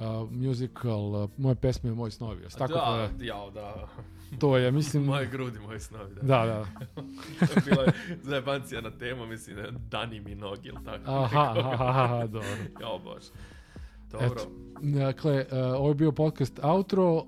a, 0.01 0.27
musical, 0.31 1.17
a, 1.17 1.29
moje 1.37 1.55
pesme, 1.55 1.91
moji 1.91 2.11
snovi, 2.11 2.43
jesi 2.43 2.59
tako 2.59 2.73
da, 2.73 3.09
je? 3.19 3.27
jao, 3.27 3.51
da. 3.51 3.89
To 4.39 4.57
je, 4.57 4.71
mislim, 4.71 5.05
Moje 5.05 5.27
grudi, 5.27 5.59
moji 5.59 5.81
snovi, 5.81 6.15
da. 6.15 6.23
da, 6.23 6.47
da, 6.47 6.65
to 7.47 7.53
je 7.55 7.63
bila 7.65 7.87
zajebancija 8.23 8.81
na 8.81 8.91
temu, 8.91 9.27
mislim, 9.27 9.57
Dani 9.91 10.21
mi 10.21 10.35
nogi, 10.35 10.69
ili 10.69 10.85
tako. 10.85 11.11
aha, 11.11 11.55
aha, 11.59 11.85
aha, 11.89 12.27
dobro. 12.27 12.49
Jao, 12.81 12.99
bože. 12.99 13.31
Dobro. 14.11 14.27
Eto, 14.27 14.51
dakle, 14.81 15.47
uh, 15.53 15.59
ovo 15.59 15.89
je 15.89 15.95
bio 15.95 16.13
podcast 16.13 16.61
outro, 16.63 17.15
uh, 17.15 17.25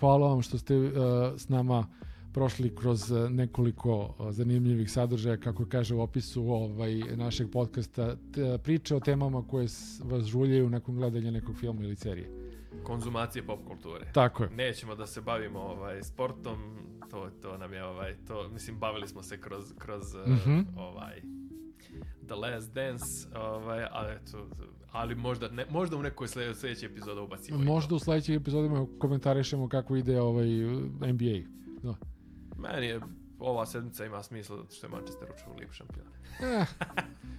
hvala 0.00 0.28
vam 0.28 0.42
što 0.42 0.58
ste 0.58 0.76
uh, 0.76 0.92
s 1.36 1.48
nama 1.48 1.86
prošli 2.36 2.74
kroz 2.76 3.10
uh, 3.10 3.30
nekoliko 3.30 4.14
uh, 4.18 4.30
zanimljivih 4.30 4.90
sadržaja, 4.90 5.36
kako 5.36 5.66
kaže 5.66 5.94
u 5.94 6.00
opisu 6.00 6.42
ovaj, 6.48 6.94
našeg 6.94 7.50
podcasta, 7.50 8.16
priče 8.62 8.96
o 8.96 9.00
temama 9.00 9.42
koje 9.48 9.66
vas 10.04 10.24
žuljaju 10.24 10.70
nakon 10.70 10.94
gledanja 10.94 11.30
nekog 11.30 11.56
filma 11.56 11.82
ili 11.82 11.96
serije. 11.96 12.30
Konzumacije 12.82 13.46
pop 13.46 13.60
kulture. 13.66 14.10
Tako 14.12 14.42
je. 14.42 14.50
Nećemo 14.50 14.94
da 14.94 15.06
se 15.06 15.20
bavimo 15.20 15.58
ovaj 15.58 16.02
sportom, 16.02 16.58
to 17.10 17.30
to 17.42 17.58
nam 17.58 17.72
je 17.72 17.84
ovaj 17.84 18.16
to 18.26 18.48
mislim 18.48 18.78
bavili 18.78 19.08
smo 19.08 19.22
se 19.22 19.40
kroz 19.40 19.72
kroz 19.78 20.14
uh, 20.14 20.28
Mhm. 20.32 20.60
ovaj 20.76 21.22
The 22.26 22.34
Last 22.34 22.72
Dance, 22.74 23.04
ovaj, 23.36 23.86
ali 23.92 24.12
eto, 24.12 24.46
ali 24.92 25.14
možda 25.14 25.48
ne, 25.48 25.66
možda 25.70 25.96
u 25.96 26.02
nekoj 26.02 26.28
slje, 26.28 26.54
sljedećoj 26.54 26.86
epizodi 26.86 27.20
ubacimo. 27.20 27.58
Možda 27.58 27.94
u 27.94 27.98
sledećih 27.98 28.36
epizodima 28.36 28.86
komentarišemo 28.98 29.68
kako 29.68 29.96
ide 29.96 30.20
ovaj 30.20 30.46
NBA. 31.12 31.48
Da. 31.82 31.94
Meni 32.58 32.86
je 32.86 33.00
ova 33.38 33.66
sedmica 33.66 34.04
ima 34.04 34.22
smisla 34.22 34.56
zato 34.56 34.74
što 34.74 34.86
je 34.86 34.90
Manchester 34.90 35.28
učeo 35.34 35.54
Ligu 35.54 35.72
šampiona. 35.72 36.10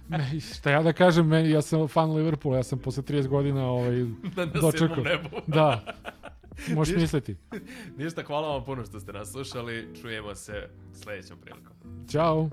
Me, 0.08 0.40
šta 0.40 0.70
ja 0.70 0.82
da 0.82 0.92
kažem, 0.92 1.26
meni, 1.26 1.50
ja 1.50 1.62
sam 1.62 1.88
fan 1.88 2.14
Liverpoola, 2.14 2.56
ja 2.56 2.62
sam 2.62 2.78
posle 2.78 3.02
30 3.02 3.28
godina 3.28 3.66
ovaj, 3.66 3.96
na 4.36 4.46
dočekao. 4.46 4.96
nebu. 4.96 5.28
Da, 5.46 5.94
možeš 6.74 6.94
Ništa. 6.94 7.00
misliti. 7.00 7.36
Ništa, 7.98 8.22
hvala 8.22 8.48
vam 8.48 8.64
puno 8.64 8.84
što 8.84 9.00
ste 9.00 9.12
nas 9.12 9.32
slušali. 9.32 9.88
Čujemo 10.00 10.34
se 10.34 10.68
sljedećom 10.94 11.38
prilikom. 11.38 11.72
Ćao. 12.10 12.48